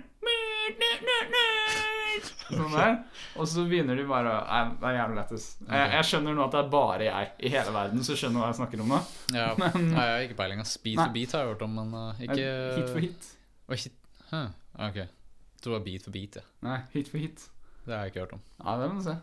Sånn 2.52 2.74
der. 2.74 2.96
Og 3.40 3.48
så 3.48 3.64
begynner 3.68 3.96
de 3.96 4.04
bare 4.08 4.32
det 4.78 4.88
er 4.90 4.96
jævlig 4.98 5.16
lættis. 5.16 5.46
Jeg, 5.64 5.92
jeg 5.96 6.08
skjønner 6.10 6.36
nå 6.36 6.44
at 6.44 6.52
det 6.54 6.60
er 6.60 6.68
bare 6.74 7.06
jeg 7.06 7.30
i 7.48 7.52
hele 7.54 7.72
verden 7.74 8.04
som 8.04 8.18
skjønner 8.18 8.42
hva 8.42 8.50
jeg 8.50 8.58
snakker 8.60 8.82
om 8.84 8.92
nå. 8.92 8.98
Ja, 9.32 9.46
Men- 9.60 9.88
Nei, 9.94 10.04
jeg 10.04 10.14
har 10.18 10.26
ikke 10.28 10.38
peiling. 10.42 10.60
Speed 10.68 11.00
Nei. 11.00 11.06
for 11.08 11.16
beat 11.16 11.34
har 11.36 11.44
jeg 11.46 11.54
hørt 11.54 11.64
om, 11.66 11.78
men 11.80 11.96
uh, 11.96 12.22
ikke 12.28 12.46
Hit 12.76 12.92
for 12.92 13.06
hit. 13.06 13.30
Å, 13.64 13.78
hit. 13.86 13.98
Huh. 14.28 14.48
Ok. 14.88 15.00
Jeg 15.02 15.64
tror 15.64 15.72
det 15.72 15.78
var 15.78 15.86
beat 15.88 16.06
for 16.08 16.14
beat, 16.18 16.38
ja. 16.42 16.46
Nei, 16.68 16.78
hit 16.92 17.08
for 17.12 17.22
hit. 17.22 17.46
Det 17.86 17.94
har 17.96 18.04
jeg 18.04 18.12
ikke 18.12 18.26
hørt 18.26 18.36
om. 18.36 18.44
Ja, 18.60 18.76
det 18.82 18.90
må 18.92 19.00
du 19.00 19.06
se. 19.08 19.16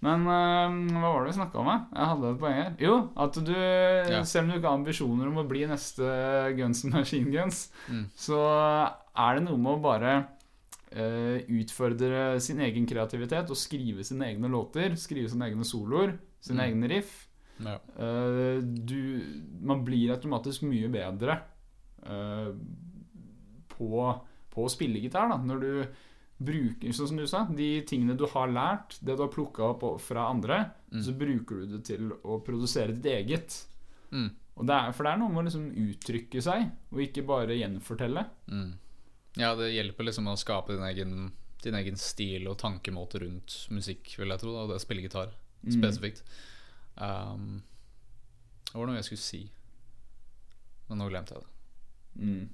Men 0.00 0.22
uh, 0.30 0.74
hva 1.00 1.08
var 1.10 1.24
det 1.24 1.32
vi 1.32 1.36
snakka 1.40 1.58
om? 1.58 1.66
da? 1.72 1.76
Jeg 1.96 2.08
hadde 2.12 2.28
et 2.30 2.40
poeng 2.42 2.54
her. 2.58 2.72
Jo, 2.78 2.92
at 3.18 3.38
du, 3.42 3.54
selv 4.30 4.44
om 4.44 4.50
du 4.52 4.56
ikke 4.58 4.68
har 4.70 4.76
ambisjoner 4.78 5.26
om 5.32 5.40
å 5.42 5.46
bli 5.50 5.64
neste 5.66 6.10
Guns 6.58 6.84
N' 6.86 6.92
Machine 6.94 7.32
Guns, 7.34 7.64
Mm. 7.90 8.04
så 8.14 8.38
er 9.18 9.34
det 9.38 9.42
noe 9.48 9.58
med 9.58 9.72
å 9.74 9.82
bare 9.82 10.12
uh, 10.94 11.38
utfordre 11.50 12.38
sin 12.44 12.60
egen 12.62 12.86
kreativitet 12.86 13.50
og 13.50 13.58
skrive 13.58 14.04
sine 14.06 14.28
egne 14.30 14.48
låter. 14.52 14.94
Skrive 14.96 15.28
sine 15.32 15.48
egne 15.50 15.66
soloer, 15.66 16.14
sine 16.40 16.62
Mm. 16.62 16.68
egne 16.68 16.92
riff. 16.94 17.16
Ja. 17.58 17.74
Uh, 17.98 18.62
du, 18.62 19.00
man 19.66 19.82
blir 19.84 20.14
automatisk 20.14 20.62
mye 20.62 20.86
bedre 20.94 21.40
på, 23.68 23.88
på 24.54 24.64
å 24.64 24.70
spille 24.72 25.00
gitar 25.02 25.28
da, 25.30 25.36
når 25.42 25.58
du 25.64 25.72
bruker, 26.38 26.92
sånn 26.94 27.08
som 27.10 27.16
du 27.18 27.26
sa, 27.26 27.44
de 27.50 27.82
tingene 27.82 28.14
du 28.16 28.26
har 28.30 28.48
lært, 28.48 28.98
det 29.02 29.16
du 29.18 29.22
har 29.24 29.32
plukka 29.32 29.72
opp 29.74 30.00
fra 30.00 30.28
andre, 30.30 30.70
Mm. 30.92 31.02
så 31.04 31.12
bruker 31.18 31.56
du 31.60 31.66
det 31.76 31.84
til 31.84 32.10
å 32.24 32.38
produsere 32.44 32.94
ditt 32.94 33.04
eget. 33.04 33.66
Mm. 34.10 34.30
Og 34.56 34.66
det 34.66 34.74
er, 34.74 34.92
for 34.92 35.04
det 35.04 35.12
er 35.12 35.18
noe 35.18 35.28
med 35.28 35.42
å 35.42 35.44
liksom 35.44 35.66
uttrykke 35.76 36.40
seg, 36.42 36.70
og 36.92 36.98
ikke 37.04 37.26
bare 37.26 37.58
gjenfortelle. 37.58 38.24
Mm. 38.48 38.72
ja, 39.36 39.54
det 39.54 39.68
hjelper 39.74 40.04
liksom 40.08 40.26
å 40.26 40.36
skape 40.38 40.72
din 40.74 40.82
egen, 40.88 41.32
din 41.62 41.74
egen 41.74 41.96
stil 41.96 42.48
og 42.48 42.56
tankemåte 42.58 43.20
rundt 43.20 43.68
musikk, 43.70 44.14
vil 44.18 44.28
jeg 44.32 44.38
tro. 44.40 44.54
Da, 44.54 44.66
det 44.72 44.80
å 44.80 44.84
spille 44.86 45.02
gitar 45.02 45.34
Mm. 45.66 45.72
spesifikt. 45.74 46.22
Um, 46.96 47.62
det 48.64 48.74
var 48.74 48.86
noe 48.86 48.94
jeg 48.96 49.04
skulle 49.04 49.18
si, 49.18 49.50
men 50.88 50.98
nå 50.98 51.08
glemte 51.10 51.34
jeg 51.34 51.42
det. 51.42 51.48
Mm. 52.24 52.48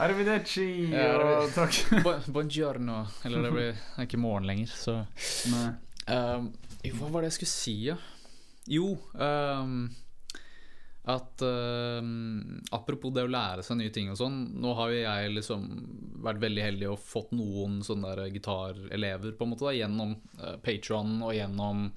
Arrivederci, 0.00 0.88
Ja, 0.94 1.12
og 1.20 1.50
takk. 1.52 1.76
Buongiorno. 2.32 3.02
Eller 3.28 3.44
det 3.44 3.50
blir 3.52 3.80
ikke 4.00 4.20
morgen 4.20 4.48
lenger, 4.48 4.70
så. 4.72 4.94
Um, 6.08 6.46
hva 6.96 7.10
var 7.12 7.20
det 7.20 7.30
jeg 7.30 7.40
skulle 7.40 7.52
si, 7.52 7.74
ja? 7.90 7.96
Jo 8.70 8.94
um, 9.14 9.90
At 11.10 11.42
um, 11.44 12.60
Apropos 12.72 13.12
det 13.14 13.24
å 13.26 13.30
lære 13.30 13.64
seg 13.66 13.78
nye 13.80 13.92
ting 13.92 14.08
og 14.12 14.16
sånn. 14.20 14.38
Nå 14.62 14.72
har 14.78 14.94
jo 14.94 15.02
jeg 15.02 15.34
liksom 15.36 15.68
vært 16.24 16.40
veldig 16.46 16.64
heldig 16.64 16.88
og 16.94 17.04
fått 17.04 17.36
noen 17.36 17.80
sånne 17.84 18.14
der 18.16 18.32
gitarelever 18.32 19.36
på 19.36 19.46
en 19.46 19.52
måte 19.52 19.68
da, 19.68 19.76
gjennom 19.76 20.16
uh, 20.40 20.56
Patron 20.64 21.18
og 21.20 21.36
gjennom 21.36 21.90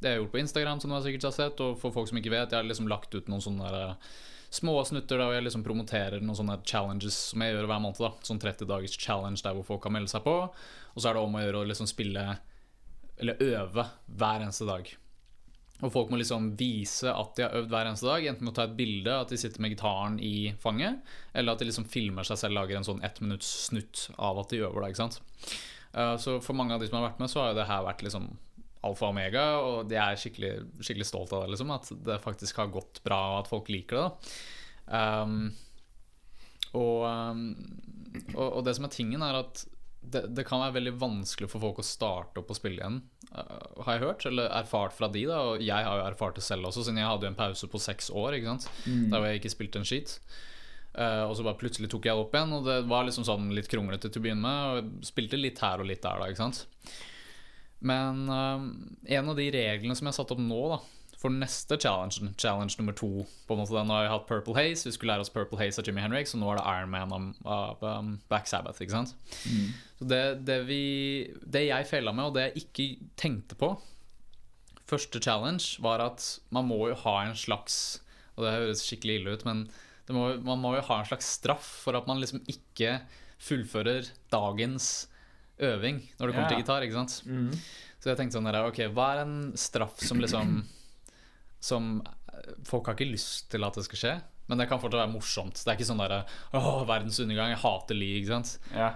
det 0.00 0.08
jeg 0.08 0.16
har 0.16 0.22
gjort 0.22 0.32
på 0.32 0.40
Instagram, 0.40 0.80
som 0.80 0.92
du 0.92 1.00
sikkert 1.04 1.28
har 1.28 1.36
sett. 1.36 1.60
Og 1.60 1.76
for 1.80 1.92
folk 1.92 2.08
som 2.08 2.20
ikke 2.20 2.32
vet, 2.32 2.48
jeg 2.48 2.62
har 2.62 2.68
liksom 2.68 2.88
lagt 2.88 3.12
ut 3.12 3.28
noen 3.28 3.44
sånne 3.44 3.68
der, 3.68 4.14
små 4.50 4.74
snutter 4.84 5.18
der 5.20 5.28
hvor 5.28 5.36
jeg 5.36 5.46
liksom 5.46 5.62
promoterer 5.66 6.20
noen 6.22 6.38
sånne 6.38 6.58
challenges 6.66 7.16
som 7.30 7.42
jeg 7.44 7.54
gjør 7.54 7.68
hver 7.70 7.82
måned. 7.84 8.00
da 8.02 8.10
Sånn 8.26 8.40
30 8.42 8.66
dagers 8.70 8.96
challenge 8.98 9.42
der 9.44 9.54
hvor 9.54 9.66
folk 9.68 9.82
kan 9.84 9.94
melde 9.94 10.10
seg 10.10 10.24
på. 10.26 10.36
Og 10.50 10.98
så 10.98 11.10
er 11.10 11.14
det 11.18 11.22
om 11.22 11.36
å 11.38 11.44
gjøre 11.44 11.62
å 11.62 11.68
liksom 11.70 11.86
spille 11.90 12.24
eller 13.20 13.36
øve 13.44 13.84
hver 14.16 14.42
eneste 14.46 14.66
dag. 14.66 14.88
Og 15.80 15.92
folk 15.92 16.10
må 16.12 16.18
liksom 16.20 16.50
vise 16.60 17.08
at 17.08 17.34
de 17.36 17.44
har 17.46 17.54
øvd 17.56 17.70
hver 17.72 17.88
eneste 17.88 18.08
dag. 18.08 18.26
Enten 18.28 18.44
med 18.44 18.52
å 18.52 18.56
ta 18.58 18.66
et 18.68 18.76
bilde, 18.76 19.14
at 19.22 19.30
de 19.32 19.38
sitter 19.40 19.62
med 19.64 19.72
gitaren 19.74 20.18
i 20.20 20.52
fanget, 20.60 21.00
eller 21.32 21.52
at 21.54 21.62
de 21.62 21.68
liksom 21.70 21.86
filmer 21.88 22.26
seg 22.28 22.40
selv, 22.40 22.56
lager 22.58 22.76
en 22.76 22.84
sånn 22.84 23.00
ett 23.06 23.20
minutts 23.24 23.48
snutt 23.70 24.08
av 24.18 24.40
at 24.42 24.52
de 24.52 24.60
øver. 24.60 24.80
da, 24.82 24.90
ikke 24.92 25.02
sant? 25.04 25.20
Eh, 25.94 26.16
Så 26.20 26.40
for 26.44 26.52
mange 26.56 26.74
av 26.74 26.80
de 26.80 26.88
som 26.88 26.98
har 27.00 27.08
vært 27.10 27.20
med, 27.20 27.30
så 27.32 27.40
har 27.40 27.52
jo 27.52 27.60
det 27.60 27.68
her 27.70 27.86
vært 27.86 28.04
liksom 28.04 28.28
alfa 28.86 29.08
og 29.08 29.14
omega, 29.14 29.42
og 29.60 29.92
jeg 29.92 30.00
er 30.00 30.20
skikkelig, 30.20 30.52
skikkelig 30.80 31.08
stolt 31.08 31.34
av 31.36 31.44
det, 31.44 31.52
liksom. 31.54 31.72
At 31.74 31.90
det 32.06 32.20
faktisk 32.24 32.62
har 32.62 32.72
gått 32.72 33.02
bra, 33.04 33.20
og 33.34 33.42
at 33.42 33.50
folk 33.50 33.68
liker 33.72 34.00
det. 34.00 34.30
Um, 34.90 35.50
og, 36.72 37.04
um, 37.04 37.44
og, 38.34 38.46
og 38.46 38.64
det 38.66 38.76
som 38.78 38.88
er 38.88 38.94
tingen, 38.94 39.24
er 39.26 39.42
at 39.42 39.64
det, 40.00 40.22
det 40.32 40.46
kan 40.48 40.62
være 40.62 40.78
veldig 40.78 40.94
vanskelig 40.96 41.50
for 41.52 41.62
folk 41.62 41.82
å 41.82 41.84
starte 41.84 42.40
opp 42.40 42.52
og 42.52 42.56
spille 42.56 42.80
igjen, 42.80 43.02
uh, 43.34 43.82
har 43.84 43.98
jeg 43.98 44.04
hørt. 44.06 44.24
Eller 44.30 44.48
erfart 44.62 44.96
fra 44.96 45.10
de, 45.12 45.26
da. 45.28 45.42
Og 45.50 45.64
jeg 45.64 45.88
har 45.88 46.00
jo 46.00 46.06
erfart 46.06 46.40
det 46.40 46.46
selv 46.46 46.70
også, 46.70 46.86
siden 46.86 47.02
jeg 47.02 47.10
hadde 47.10 47.28
jo 47.28 47.34
en 47.34 47.42
pause 47.42 47.68
på 47.70 47.82
seks 47.82 48.08
år. 48.16 48.38
Ikke 48.38 48.54
sant? 48.54 48.70
Mm. 48.86 49.10
Der 49.12 49.28
jeg 49.28 49.42
ikke 49.42 49.54
spilte 49.58 49.82
en 49.82 49.88
skit. 49.88 50.16
Uh, 50.90 51.28
og 51.28 51.36
så 51.38 51.44
bare 51.46 51.60
plutselig 51.60 51.92
tok 51.92 52.08
jeg 52.08 52.16
det 52.16 52.24
opp 52.24 52.32
igjen, 52.34 52.56
og 52.56 52.64
det 52.66 52.80
var 52.90 53.04
liksom 53.06 53.28
sånn 53.28 53.52
litt 53.54 53.68
kronglete 53.70 54.08
til 54.08 54.24
å 54.24 54.24
begynne 54.24 54.42
med. 54.48 54.64
Og 54.64 54.80
jeg 54.80 55.12
spilte 55.12 55.44
litt 55.44 55.60
her 55.62 55.84
og 55.84 55.92
litt 55.92 56.02
der, 56.06 56.24
da. 56.24 56.32
Ikke 56.32 56.46
sant? 56.48 56.64
Men 57.80 58.24
uh, 58.28 58.64
en 59.16 59.30
av 59.32 59.38
de 59.38 59.50
reglene 59.54 59.96
som 59.96 60.06
jeg 60.06 60.12
har 60.12 60.18
satt 60.20 60.34
opp 60.34 60.42
nå, 60.42 60.62
da 60.74 60.80
for 61.20 61.32
neste 61.32 61.76
challenge, 61.76 62.32
challenge 62.40 62.78
nummer 62.78 62.94
to 62.96 63.26
på 63.44 63.54
en 63.54 63.60
måte 63.60 63.82
Nå 63.84 63.92
har 63.92 64.06
jeg 64.06 64.12
hatt 64.14 64.26
Purple 64.28 64.56
Haze. 64.56 64.86
Vi 64.88 64.94
skulle 64.96 65.12
lære 65.12 65.26
oss 65.26 65.32
Purple 65.32 65.58
Haze 65.60 65.82
av 65.82 65.88
Jimmy 65.88 66.00
Henrik, 66.00 66.30
så 66.30 66.40
nå 66.40 66.48
er 66.48 66.56
det 66.56 66.64
Iron 66.72 66.94
Man 66.94 67.34
av 67.44 67.84
um, 67.84 68.14
Black 68.32 68.48
Sabbath. 68.48 68.80
Ikke 68.80 68.96
sant? 68.96 69.12
Mm. 69.44 69.66
Så 69.98 70.08
det, 70.08 70.22
det, 70.48 70.58
vi, 70.70 70.82
det 71.44 71.66
jeg 71.66 71.88
feila 71.90 72.14
med, 72.16 72.30
og 72.30 72.38
det 72.38 72.46
jeg 72.48 72.64
ikke 72.64 73.10
tenkte 73.20 73.58
på 73.60 73.74
Første 74.90 75.20
challenge 75.22 75.76
var 75.84 76.02
at 76.02 76.24
man 76.50 76.66
må 76.66 76.80
jo 76.90 76.96
ha 77.04 77.20
en 77.22 77.36
slags 77.38 78.00
Og 78.34 78.42
det 78.42 78.56
høres 78.56 78.82
skikkelig 78.82 79.20
ille 79.20 79.36
ut, 79.36 79.44
men 79.46 79.66
må, 80.10 80.24
man 80.42 80.58
må 80.58 80.72
jo 80.74 80.86
ha 80.88 81.02
en 81.02 81.06
slags 81.06 81.28
straff 81.36 81.68
for 81.84 81.94
at 81.94 82.08
man 82.08 82.18
liksom 82.18 82.40
ikke 82.50 82.96
fullfører 83.40 84.08
dagens 84.32 84.88
øving 85.60 86.00
når 86.18 86.26
det 86.26 86.34
kommer 86.34 86.48
Ja. 86.48 86.48
til 86.54 86.62
gitar. 86.62 86.82
ikke 86.82 86.98
sant? 86.98 87.22
Mm. 87.26 87.52
Så 88.00 88.04
jeg 88.10 88.16
tenkte 88.16 88.38
sånn 88.38 88.44
der, 88.52 88.64
Ok, 88.64 88.78
hva 88.94 89.14
er 89.16 89.22
en 89.26 89.52
straff 89.56 89.98
som 90.00 90.18
liksom 90.20 90.64
Som 91.60 92.02
folk 92.64 92.86
har 92.86 92.94
ikke 92.96 93.10
lyst 93.12 93.50
til 93.50 93.62
at 93.64 93.74
det 93.74 93.84
skal 93.84 93.98
skje, 94.00 94.22
men 94.48 94.58
det 94.58 94.68
kan 94.68 94.78
fortsatt 94.80 95.02
være 95.06 95.12
morsomt. 95.12 95.52
Det 95.62 95.68
er 95.68 95.76
ikke 95.76 95.90
sånn 95.90 95.98
derre 96.00 96.24
Åh, 96.54 96.84
verdens 96.88 97.18
undergang, 97.20 97.50
jeg 97.52 97.58
hater 97.58 97.94
li, 97.94 98.08
ikke 98.22 98.32
sant. 98.32 98.58
Ja. 98.74 98.94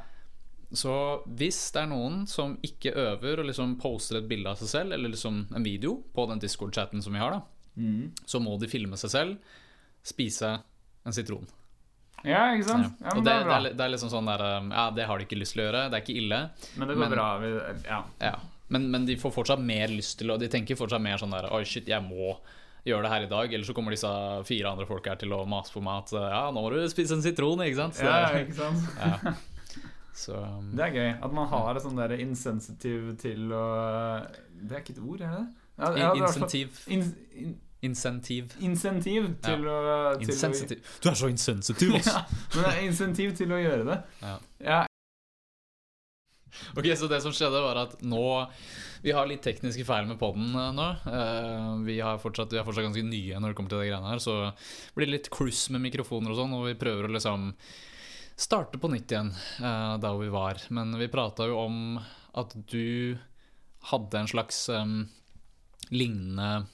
Så 0.72 1.22
hvis 1.28 1.70
det 1.72 1.82
er 1.82 1.86
noen 1.92 2.26
som 2.26 2.56
ikke 2.64 2.94
øver 2.96 3.38
og 3.40 3.46
liksom 3.46 3.76
poster 3.78 4.16
et 4.18 4.28
bilde 4.28 4.48
av 4.50 4.56
seg 4.56 4.68
selv, 4.72 4.92
eller 4.96 5.08
liksom 5.12 5.42
en 5.54 5.62
video 5.62 6.02
på 6.14 6.26
den 6.28 6.40
Discord-chatten 6.40 7.02
som 7.02 7.12
vi 7.12 7.18
har, 7.20 7.30
da, 7.30 7.42
Mm. 7.76 8.12
så 8.24 8.40
må 8.40 8.58
de 8.58 8.66
filme 8.68 8.96
seg 8.96 9.10
selv 9.10 9.38
spise 10.02 10.62
en 11.04 11.12
sitron. 11.12 11.46
Ja, 12.24 12.42
ikke 12.56 12.66
sant? 12.68 12.90
Ja, 13.00 13.12
det, 13.14 13.22
det 13.26 13.34
er 13.34 13.44
det, 13.44 13.54
er, 13.54 13.76
det 13.76 13.84
er 13.86 13.92
liksom 13.92 14.10
sånn 14.12 14.28
der 14.28 14.42
um, 14.58 14.72
Ja, 14.72 14.88
det 14.96 15.06
har 15.08 15.20
de 15.20 15.26
ikke 15.28 15.38
lyst 15.38 15.56
til 15.56 15.64
å 15.64 15.68
gjøre, 15.68 15.86
det 15.92 15.98
er 15.98 16.04
ikke 16.04 16.18
ille. 16.22 16.40
Men 16.74 16.90
det 16.90 16.96
går 16.96 17.04
men- 17.04 17.14
bra. 17.14 17.28
Vi, 17.42 17.54
ja. 17.86 18.02
Ja. 18.24 18.34
Men, 18.72 18.90
men 18.90 19.04
de 19.06 19.16
får 19.20 19.34
fortsatt 19.34 19.60
mer 19.60 19.92
lyst 19.92 20.16
til 20.18 20.32
Og 20.32 20.38
de 20.40 20.48
tenker 20.50 20.78
fortsatt 20.78 21.02
mer 21.04 21.20
sånn 21.20 21.34
der 21.34 21.50
Oi, 21.52 21.60
shit, 21.68 21.88
jeg 21.90 22.00
må 22.02 22.32
gjøre 22.84 23.06
det 23.06 23.10
her 23.12 23.24
i 23.24 23.28
dag. 23.30 23.52
Ellers 23.56 23.68
så 23.70 23.74
kommer 23.76 23.94
disse 23.94 24.08
fire 24.44 24.70
andre 24.72 24.84
folk 24.88 25.06
her 25.08 25.16
til 25.20 25.32
å 25.32 25.42
mase 25.48 25.72
på 25.72 25.80
meg 25.84 26.02
at 26.02 26.14
ja, 26.20 26.40
nå 26.52 26.64
må 26.64 26.72
du 26.72 26.82
spise 26.92 27.16
en 27.16 27.22
sitron, 27.24 27.62
ikke 27.64 27.78
sant? 27.78 27.96
Så, 27.96 28.04
ja, 28.04 28.28
ikke 28.42 28.56
sant? 28.58 28.88
ja. 29.00 29.32
så 30.12 30.40
um, 30.42 30.66
Det 30.76 30.84
er 30.88 30.96
gøy. 30.98 31.10
At 31.28 31.36
man 31.36 31.48
har 31.52 31.80
et 31.80 31.84
sånn 31.86 32.00
der 32.00 32.12
insensitiv 32.18 33.14
til 33.22 33.54
å 33.56 33.66
Det 34.60 34.76
er 34.76 34.82
ikke 34.82 34.96
et 34.98 35.04
ord, 35.04 35.24
er 35.24 35.36
det? 35.38 35.44
Ja, 35.74 35.88
ja, 35.98 36.10
Insentiv. 36.20 36.84
In, 36.92 37.08
in, 37.34 37.54
Insentiv. 37.84 38.54
insentiv 38.64 39.28
til 39.44 39.68
å 39.68 39.76
til 40.18 40.32
å- 40.32 40.80
Du 41.02 41.08
er 41.10 41.18
så 41.20 41.30
insensitiv, 41.30 41.94
altså. 42.00 42.16
Ja, 42.24 42.24
men 42.54 42.64
det 42.64 42.72
er 42.72 42.82
insentiv 42.88 43.36
til 43.36 43.54
å 43.54 43.60
gjøre 43.60 43.84
det. 43.90 44.00
Ja. 44.22 44.34
Ja, 44.64 44.80
Ok, 46.78 46.86
så 46.96 47.08
det 47.10 47.20
som 47.22 47.32
skjedde 47.34 47.60
var 47.64 47.78
at 47.80 47.96
nå 48.06 48.20
Vi 49.04 49.12
har 49.14 49.26
litt 49.28 49.42
tekniske 49.44 49.84
feil 49.86 50.06
med 50.08 50.18
podden 50.20 50.54
eh, 50.54 50.70
nå. 50.74 50.86
Eh, 51.10 51.70
vi, 51.84 51.98
har 52.00 52.20
fortsatt, 52.22 52.52
vi 52.54 52.60
er 52.60 52.66
fortsatt 52.66 52.86
ganske 52.86 53.04
nye 53.04 53.40
når 53.40 53.52
det 53.52 53.58
kommer 53.58 53.74
til 53.74 53.82
de 53.82 53.88
greiene 53.90 54.12
her, 54.14 54.22
så 54.22 54.36
det 54.46 54.94
blir 54.96 55.10
litt 55.12 55.28
kluss 55.34 55.66
med 55.74 55.82
mikrofoner 55.84 56.32
og 56.32 56.38
sånn, 56.38 56.54
og 56.56 56.64
vi 56.70 56.76
prøver 56.80 57.08
å 57.08 57.12
liksom 57.12 57.50
starte 58.40 58.80
på 58.80 58.88
nytt 58.94 59.12
igjen 59.12 59.28
eh, 59.34 59.96
der 60.00 60.08
hvor 60.08 60.22
vi 60.24 60.32
var. 60.32 60.62
Men 60.74 60.96
vi 60.96 61.10
prata 61.12 61.50
jo 61.50 61.58
om 61.66 61.98
at 62.00 62.56
du 62.72 63.18
hadde 63.90 64.22
en 64.22 64.30
slags 64.30 64.62
um, 64.72 65.02
lignende 65.92 66.64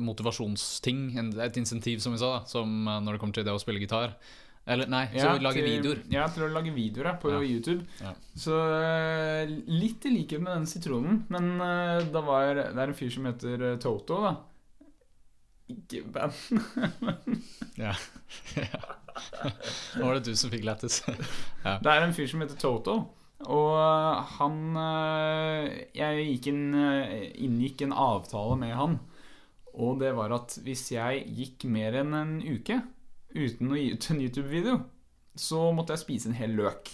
motivasjonsting, 0.00 1.16
et 1.44 1.56
insentiv, 1.60 1.98
som 2.00 2.12
vi 2.14 2.18
sa, 2.22 2.38
da, 2.38 2.44
som 2.48 2.88
eh, 2.88 3.00
når 3.04 3.12
det 3.16 3.20
kommer 3.22 3.34
til 3.38 3.44
det 3.46 3.52
å 3.54 3.60
spille 3.62 3.82
gitar. 3.82 4.14
Eller 4.66 4.88
nei, 4.88 5.02
så 5.12 5.26
Ja, 5.26 5.32
lage 5.44 5.60
til- 5.60 5.66
videoer. 5.68 5.98
Ja, 6.08 6.26
til 6.32 6.46
å 6.46 6.48
lage 6.54 6.72
videoer 6.72 7.18
på 7.20 7.30
Ja. 7.34 7.40
YouTube. 7.44 7.84
Ja. 8.00 8.14
Så 8.34 8.56
eh, 8.80 9.46
litt 9.68 10.06
i 10.08 10.14
likhet 10.14 10.40
med 10.40 10.54
den 10.56 10.66
sitronen, 10.66 11.26
men 11.28 11.60
eh, 11.60 12.04
da 12.10 12.20
var, 12.24 12.54
det 12.54 12.72
er 12.78 12.88
en 12.88 12.94
fyr 12.96 13.10
som 13.12 13.24
heter 13.28 13.76
Toto, 13.78 14.22
da. 14.24 14.36
Ikke 15.68 16.04
band. 16.12 16.32
Ja. 17.76 17.92
Nå 19.96 20.06
var 20.06 20.14
det 20.18 20.24
du 20.26 20.34
som 20.36 20.50
fikk 20.50 20.64
lættis. 20.66 21.02
Det 21.84 21.90
er 21.92 22.02
en 22.02 22.12
fyr 22.16 22.26
som 22.30 22.40
heter 22.42 22.56
Toto. 22.58 22.96
Og 23.44 23.74
eh, 23.76 24.34
han 24.38 24.58
eh, 24.80 25.64
Jeg 25.98 26.26
gikk 26.30 26.48
inn, 26.52 26.64
eh, 26.78 27.24
inngikk 27.44 27.82
en 27.84 27.92
avtale 27.92 28.56
med 28.60 28.74
han. 28.78 28.98
Og 29.74 29.98
det 30.00 30.12
var 30.14 30.32
at 30.36 30.54
hvis 30.62 30.86
jeg 30.94 31.24
gikk 31.34 31.66
mer 31.66 31.96
enn 31.98 32.14
en 32.14 32.34
uke 32.42 32.78
uten 33.34 33.72
å 33.72 33.78
gi 33.78 33.88
ut 33.96 34.10
en 34.12 34.20
YouTube-video, 34.22 34.76
så 35.34 35.72
måtte 35.74 35.96
jeg 35.96 36.04
spise 36.04 36.30
en 36.30 36.38
hel 36.38 36.54
løk. 36.54 36.92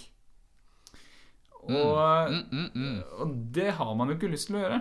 Og, 1.60 2.30
Mm, 2.32 2.46
mm, 2.48 2.70
mm. 2.72 3.02
og 3.20 3.34
det 3.52 3.74
har 3.76 3.90
man 3.94 4.08
jo 4.08 4.16
ikke 4.16 4.30
lyst 4.32 4.48
til 4.48 4.56
å 4.56 4.62
gjøre. 4.62 4.78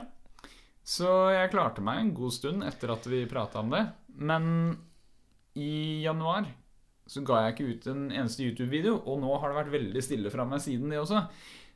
Så 0.87 1.09
jeg 1.35 1.51
klarte 1.51 1.83
meg 1.83 1.99
en 1.99 2.13
god 2.15 2.33
stund 2.33 2.63
etter 2.63 2.93
at 2.95 3.03
vi 3.11 3.25
prata 3.29 3.59
om 3.59 3.73
det. 3.73 3.83
Men 4.15 4.77
i 5.59 5.99
januar 6.05 6.47
så 7.09 7.23
ga 7.25 7.43
jeg 7.43 7.55
ikke 7.55 7.69
ut 7.73 7.87
en 7.93 8.03
eneste 8.11 8.45
YouTube-video, 8.45 8.99
og 9.09 9.23
nå 9.23 9.31
har 9.41 9.49
det 9.51 9.57
vært 9.63 9.73
veldig 9.79 10.03
stille 10.05 10.31
fra 10.33 10.45
meg 10.47 10.61
siden 10.61 10.91
det 10.93 10.99
også. 11.01 11.23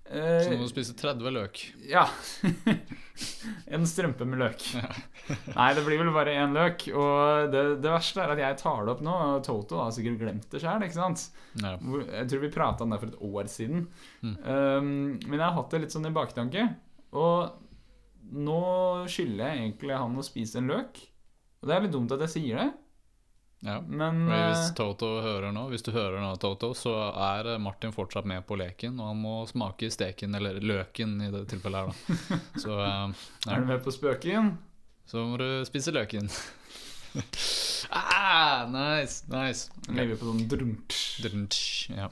Eh, 0.03 0.43
Så 0.43 0.51
nå 0.51 0.59
må 0.59 0.67
du 0.67 0.71
spise 0.73 0.93
30 0.99 1.31
løk. 1.34 1.61
ja. 1.89 2.03
en 3.73 3.86
strømpe 3.88 4.25
med 4.27 4.41
løk. 4.41 4.65
Nei, 5.57 5.69
det 5.77 5.84
blir 5.86 6.01
vel 6.01 6.11
bare 6.15 6.36
én 6.41 6.53
løk. 6.55 6.86
Og 6.91 7.49
det, 7.53 7.63
det 7.84 7.93
verste 7.93 8.21
er 8.23 8.34
at 8.36 8.41
jeg 8.43 8.59
tar 8.61 8.84
det 8.86 8.93
opp 8.93 9.03
nå, 9.05 9.13
og 9.38 9.43
Toto 9.47 9.79
har 9.81 9.93
sikkert 9.95 10.19
glemt 10.21 10.47
det 10.51 10.61
sjøl. 10.63 10.86
Ja. 11.63 11.73
Jeg 11.77 12.29
tror 12.29 12.43
vi 12.43 12.51
prata 12.53 12.86
om 12.86 12.93
det 12.93 13.01
for 13.01 13.13
et 13.13 13.25
år 13.29 13.49
siden. 13.51 13.88
Mm. 14.21 14.36
Um, 14.43 14.93
men 15.25 15.39
jeg 15.39 15.45
har 15.47 15.57
hatt 15.57 15.73
det 15.73 15.84
litt 15.86 15.95
sånn 15.95 16.09
i 16.09 16.13
baktanke. 16.15 16.67
Og 17.13 18.34
nå 18.34 18.61
skylder 19.11 19.49
jeg 19.49 19.65
egentlig 19.65 19.97
han 19.97 20.19
å 20.19 20.25
spise 20.25 20.59
en 20.61 20.71
løk. 20.73 21.01
Og 21.61 21.69
det 21.69 21.75
er 21.75 21.86
litt 21.86 21.95
dumt 21.95 22.11
at 22.11 22.23
jeg 22.25 22.36
sier 22.36 22.59
det, 22.59 22.69
ja. 23.64 23.78
men 23.82 24.26
eh, 24.28 24.43
hvis 24.49 24.74
Toto 24.78 25.09
hører 25.24 25.53
nå, 25.55 25.66
hvis 25.72 25.86
du 25.86 25.91
hører 25.95 26.20
nå, 26.22 26.34
Toto, 26.41 26.74
så 26.78 26.93
er 27.11 27.53
eh, 27.55 27.61
Martin 27.61 27.95
fortsatt 27.95 28.28
med 28.30 28.45
på 28.47 28.57
leken, 28.59 28.99
og 28.99 29.14
han 29.14 29.24
må 29.24 29.38
smake 29.49 29.89
steken, 29.93 30.36
eller 30.39 30.59
løken 30.64 31.16
i 31.24 31.32
det 31.34 31.45
tilfellet 31.53 31.84
her, 31.84 31.89
da. 31.89 32.39
Så, 32.66 32.78
eh, 32.78 33.26
ja. 33.47 33.55
er 33.55 33.66
du 33.66 33.74
med 33.74 33.84
på 33.86 33.95
spøken? 33.95 34.55
så 35.09 35.24
må 35.28 35.38
du 35.38 35.47
spise 35.68 35.91
løken. 35.93 36.30
ah, 37.93 38.64
nice, 38.72 39.24
nice. 39.30 39.70
Legger 39.93 40.18
på 40.18 40.30
sånn 40.30 40.45
drunt. 40.49 40.97
drunt 41.22 41.59
Ja. 41.91 42.07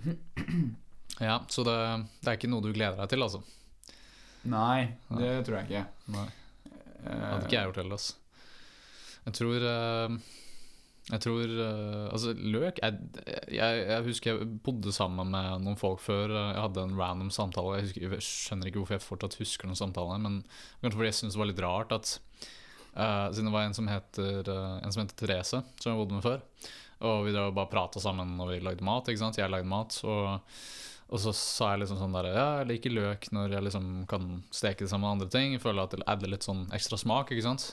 ja, 1.28 1.36
så 1.52 1.64
det, 1.68 1.76
det 2.22 2.32
er 2.32 2.38
ikke 2.40 2.50
noe 2.50 2.64
du 2.64 2.72
gleder 2.72 2.98
deg 3.02 3.12
til, 3.12 3.24
altså? 3.26 3.42
Nei, 4.48 4.96
det 5.12 5.34
tror 5.44 5.60
jeg 5.60 5.68
ikke. 5.68 5.84
Nei. 6.16 6.26
Eh, 7.04 7.26
Hadde 7.28 7.44
ikke 7.44 7.58
jeg 7.58 7.68
gjort 7.68 7.80
heller, 7.82 8.00
altså. 8.00 8.16
Jeg 9.26 9.36
tror 9.36 9.66
eh, 9.70 10.18
Jeg 11.10 11.22
tror 11.24 11.42
eh, 11.50 12.06
Altså, 12.12 12.32
løk 12.38 12.78
jeg, 12.78 12.98
jeg, 13.50 13.80
jeg 13.88 14.04
husker 14.06 14.30
jeg 14.30 14.48
bodde 14.66 14.92
sammen 14.94 15.32
med 15.32 15.64
noen 15.64 15.78
folk 15.80 16.02
før. 16.04 16.30
eh, 16.30 16.50
Jeg 16.54 16.64
hadde 16.64 16.84
en 16.86 16.96
random 16.98 17.30
samtale. 17.34 17.78
Jeg, 17.80 17.88
husker, 17.88 18.04
jeg 18.14 18.26
skjønner 18.26 18.70
ikke 18.70 18.82
hvorfor 18.82 18.96
jeg 18.98 19.06
fortsatt 19.06 19.38
husker 19.40 19.70
noen 19.70 19.80
samtale, 19.80 20.18
men 20.22 20.40
kanskje 20.82 20.98
fordi 21.00 21.10
jeg 21.10 21.18
syntes 21.20 21.38
det 21.38 21.42
var 21.42 21.50
litt 21.50 21.64
rart 21.64 21.94
at 21.96 22.12
uh, 22.94 23.26
Siden 23.32 23.50
det 23.50 23.54
var 23.56 23.66
en 23.66 23.74
som 23.76 23.90
heter 23.90 24.50
uh, 24.50 24.76
En 24.84 24.94
som 24.94 25.02
heter 25.02 25.18
Therese, 25.18 25.62
som 25.80 25.90
jeg 25.90 25.98
bodde 25.98 26.18
med 26.20 26.26
før. 26.26 26.44
Og 27.08 27.24
vi 27.26 27.34
drev 27.34 27.50
bare 27.56 27.72
prata 27.72 28.02
sammen 28.02 28.36
når 28.38 28.54
vi 28.54 28.60
lagde 28.68 28.86
mat. 28.86 29.08
ikke 29.08 29.22
sant? 29.24 29.40
Jeg 29.40 29.50
lagde 29.50 29.68
mat. 29.70 29.96
Og, 30.04 30.54
og 31.10 31.22
så 31.22 31.32
sa 31.34 31.72
jeg 31.72 31.82
liksom 31.82 31.98
sånn 32.02 32.14
der 32.14 32.30
Ja, 32.30 32.46
jeg 32.60 32.70
liker 32.74 32.94
løk 32.94 33.30
når 33.34 33.56
jeg 33.56 33.66
liksom 33.66 33.90
kan 34.10 34.30
steke 34.54 34.84
det 34.84 34.92
sammen 34.92 35.08
med 35.08 35.16
andre 35.16 35.30
ting. 35.32 35.56
Jeg 35.56 35.64
føler 35.64 35.88
at 35.88 35.96
det 35.96 36.06
adder 36.06 36.34
litt 36.36 36.46
sånn 36.46 36.66
ekstra 36.76 37.00
smak, 37.00 37.32
ikke 37.32 37.48
sant. 37.48 37.70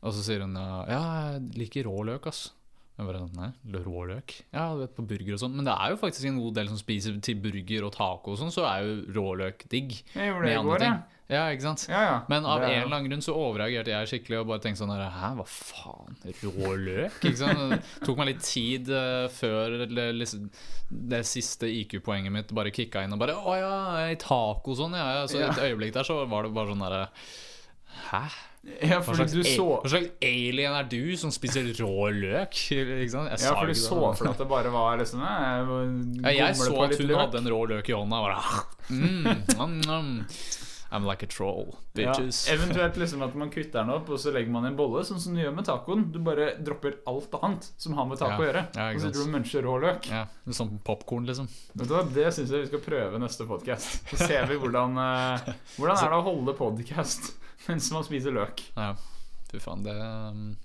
Og 0.00 0.14
så 0.14 0.22
sier 0.24 0.46
hun 0.46 0.54
ja, 0.56 1.02
jeg 1.34 1.42
liker 1.58 1.90
rå 1.90 2.00
løk, 2.06 2.30
ass. 2.30 2.46
Jeg 2.98 3.06
bare 3.08 3.22
nei, 3.34 3.46
rå 3.82 4.02
løk? 4.10 4.34
Ja, 4.52 4.66
du 4.76 4.82
vet 4.84 4.92
på 4.94 5.02
burger 5.08 5.32
og 5.34 5.40
sånn. 5.40 5.54
Men 5.56 5.64
det 5.64 5.72
er 5.74 5.94
jo 5.94 5.96
faktisk 6.02 6.26
en 6.28 6.36
god 6.42 6.54
del 6.58 6.68
som 6.68 6.76
spiser 6.78 7.14
til 7.24 7.38
burger 7.40 7.86
og 7.88 7.94
taco 7.96 8.34
og 8.34 8.38
sånn, 8.38 8.52
så 8.52 8.66
er 8.68 8.84
jo 8.84 8.98
råløk 9.16 9.64
digg. 9.72 9.94
Jeg 10.12 10.28
gjorde 10.28 10.44
det 10.50 10.52
i 10.52 10.62
går, 10.68 10.84
jeg. 10.84 11.00
Ja, 11.32 11.46
ikke 11.54 11.64
sant? 11.64 11.86
Ja, 11.88 12.00
ja. 12.04 12.16
Men 12.28 12.44
av 12.44 12.60
Det 12.60 12.66
en 12.68 12.74
er- 12.74 12.82
eller 12.84 12.96
annen 12.98 13.08
grunn 13.08 13.22
så 13.24 13.32
overreagerte 13.32 13.88
jeg 13.94 14.10
skikkelig 14.10 14.40
og 14.42 14.46
bare 14.50 14.60
tenkte 14.60 14.82
sånn 14.82 14.92
Hæ, 14.92 15.30
hva 15.38 15.46
faen? 15.48 16.18
Rå 16.42 16.74
løk? 16.76 17.16
Det 17.24 17.78
tok 18.04 18.18
meg 18.20 18.26
litt 18.34 18.42
tid 18.44 18.90
uh, 18.92 19.28
før 19.32 19.86
det, 19.88 20.08
liksom, 20.18 20.50
det 20.90 21.22
siste 21.24 21.70
IQ-poenget 21.72 22.30
mitt 22.34 22.52
bare 22.52 22.70
kicka 22.74 23.00
inn 23.06 23.14
og 23.16 23.22
bare 23.24 23.32
Å 23.40 23.56
ja, 23.56 23.72
i 24.12 24.16
taco 24.20 24.76
sånn, 24.76 24.92
ja, 24.92 25.22
ja. 25.22 25.26
Så 25.26 25.40
et 25.40 25.56
øyeblikk 25.64 25.94
der 25.96 26.04
så 26.04 26.20
var 26.28 26.42
det 26.44 26.52
bare 26.52 26.68
sånn 26.74 26.84
derre 26.84 27.08
Hæ? 28.12 28.26
Ja, 28.62 29.00
Hva 29.02 29.14
slags, 29.18 29.32
så 29.56 29.64
hva 29.66 29.90
slags 29.90 30.12
alien 30.22 30.76
er 30.78 30.86
du 30.86 31.16
som 31.18 31.32
spiser 31.34 31.66
rå 31.80 32.06
løk? 32.14 32.54
Jeg 32.70 33.08
Ja, 33.10 33.56
for 33.58 33.66
du 33.66 33.74
så 33.74 33.96
for 34.14 34.22
deg 34.22 34.34
at 34.36 34.42
det 34.44 34.48
bare 34.52 34.70
var 34.70 35.00
liksom 35.00 35.22
eh, 35.26 35.72
Ja, 36.22 36.46
jeg 36.46 36.58
så 36.60 36.70
at 36.84 36.94
hun 36.94 37.08
løk. 37.10 37.18
hadde 37.24 37.42
en 37.42 37.50
rå 37.50 37.62
løk 37.74 37.90
i 37.90 37.96
hånda. 37.96 38.20
Bare, 38.22 38.62
mm, 38.86 39.56
nom, 39.58 39.80
nom. 39.88 40.12
I'm 40.92 41.06
like 41.08 41.24
a 41.24 41.26
troll, 41.26 41.70
bitches. 41.96 42.42
Ja, 42.46 42.54
eventuelt 42.54 42.98
liksom 43.00 43.22
at 43.24 43.34
man 43.34 43.48
kutter 43.50 43.80
den 43.80 43.90
opp, 43.94 44.10
og 44.12 44.20
så 44.20 44.28
legger 44.34 44.52
man 44.52 44.66
i 44.66 44.68
en 44.68 44.76
bolle, 44.76 45.00
sånn 45.08 45.18
som 45.24 45.32
du 45.34 45.40
gjør 45.40 45.54
med 45.56 45.64
tacoen. 45.64 46.02
Du 46.12 46.18
bare 46.22 46.50
dropper 46.60 46.98
alt 47.08 47.32
annet 47.40 47.70
som 47.80 47.96
har 47.96 48.06
med 48.10 48.20
taco 48.20 48.44
å 48.44 48.46
gjøre. 48.46 48.66
ja, 48.76 48.90
og 48.92 49.00
så 49.00 49.08
tror 49.14 49.24
du 49.30 49.32
muncher 49.32 49.64
rå 49.64 49.78
løk. 49.88 50.10
Ja, 50.12 50.26
Sånn 50.52 50.74
popkorn, 50.84 51.24
liksom. 51.30 51.48
Vet 51.72 51.88
du 51.88 51.94
hva, 51.96 52.04
Det 52.12 52.28
syns 52.36 52.52
jeg 52.52 52.66
vi 52.66 52.70
skal 52.74 52.84
prøve 52.84 53.22
neste 53.24 53.48
podkast. 53.48 54.02
Så 54.12 54.20
ser 54.20 54.44
vi 54.52 54.60
hvordan 54.60 55.00
eh, 55.00 55.48
Hvordan 55.80 55.96
er 55.96 56.12
det 56.12 56.20
å 56.20 56.26
holde 56.28 56.54
podkast 56.60 57.32
mens 57.68 57.90
man 57.94 58.04
spiser 58.06 58.34
løk. 58.34 58.60
Ja, 58.76 58.92
fy 59.50 59.58
faen, 59.62 59.82
det 59.86 59.94
um, 60.00 60.56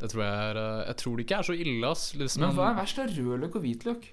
Det 0.00 0.10
tror 0.12 0.22
jeg 0.24 0.34
er 0.50 0.58
uh, 0.60 0.86
Jeg 0.86 0.96
tror 1.02 1.16
det 1.16 1.24
ikke 1.26 1.38
er 1.38 1.46
så 1.48 1.54
ille, 1.58 1.90
ass. 1.90 2.14
Liksom, 2.14 2.42
Men 2.44 2.54
hva 2.58 2.70
er 2.72 2.78
verst 2.82 2.98
av 3.02 3.10
rødløk 3.16 3.56
og 3.58 3.62
hvitløk? 3.64 4.08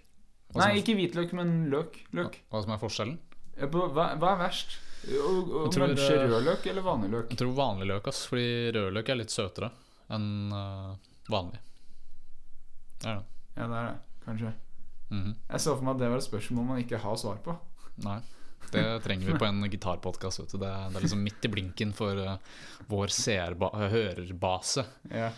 Hva 0.56 0.62
Nei, 0.64 0.72
er- 0.72 0.82
ikke 0.82 0.96
hvitløk, 0.98 1.34
men 1.38 1.54
løk. 1.70 2.00
løk. 2.16 2.40
hva 2.50 2.62
som 2.64 2.72
er 2.76 2.82
forskjellen? 2.82 3.18
Ja, 3.60 3.68
på- 3.72 3.90
Hva, 3.94 4.12
hva 4.20 4.34
er 4.36 4.42
verst? 4.46 4.78
Å 5.06 5.70
munche 5.70 6.10
eh, 6.16 6.24
rødløk 6.32 6.66
eller 6.72 6.82
vanlig 6.82 7.10
løk? 7.12 7.30
Jeg 7.30 7.38
tror 7.38 7.52
vanlig 7.54 7.86
løk, 7.92 8.08
ass. 8.10 8.24
Fordi 8.26 8.72
rødløk 8.74 9.10
er 9.14 9.20
litt 9.20 9.30
søtere 9.34 9.70
enn 10.16 10.52
uh, 10.54 10.96
vanlig. 11.30 11.60
Det 13.02 13.10
er 13.12 13.20
det. 13.20 13.26
Ja, 13.58 13.68
det 13.68 13.78
er 13.82 13.90
det. 13.92 13.98
Kanskje. 14.26 14.54
Mhm. 15.12 15.36
Jeg 15.52 15.62
så 15.62 15.76
for 15.78 15.86
meg 15.86 15.94
at 15.96 16.00
det 16.02 16.10
var 16.10 16.18
et 16.18 16.26
spørsmål 16.26 16.66
man 16.72 16.82
ikke 16.82 16.98
har 17.04 17.16
svar 17.22 17.38
på. 17.46 17.54
Nei. 18.06 18.18
Det 18.74 18.86
trenger 19.06 19.32
vi 19.32 19.40
på 19.40 19.48
en 19.48 19.66
gitarpodkast. 19.70 20.46
Det 20.54 20.62
det 20.62 20.72
er 20.72 21.04
liksom 21.04 21.24
midt 21.26 21.46
i 21.46 21.52
blinken 21.52 21.92
for 21.96 22.18
uh, 22.18 22.38
vår 22.92 23.14
hørerbase. 23.94 24.86
Ja. 25.12 25.32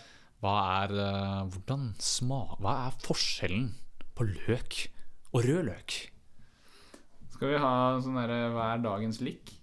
Hva 0.43 0.55
er 0.83 0.93
uh, 0.93 1.89
sma... 1.99 2.43
Hva 2.61 2.75
er 2.87 2.99
forskjellen 3.03 3.71
på 4.17 4.27
løk 4.29 4.83
og 5.33 5.43
rød 5.45 5.67
løk? 5.71 5.97
Skal 7.37 7.53
vi 7.53 7.61
ha 7.61 7.73
sånn 8.01 8.17
derre 8.17 8.47
Hva 8.53 8.71
er 8.73 8.85
dagens 8.85 9.21
lik? 9.21 9.53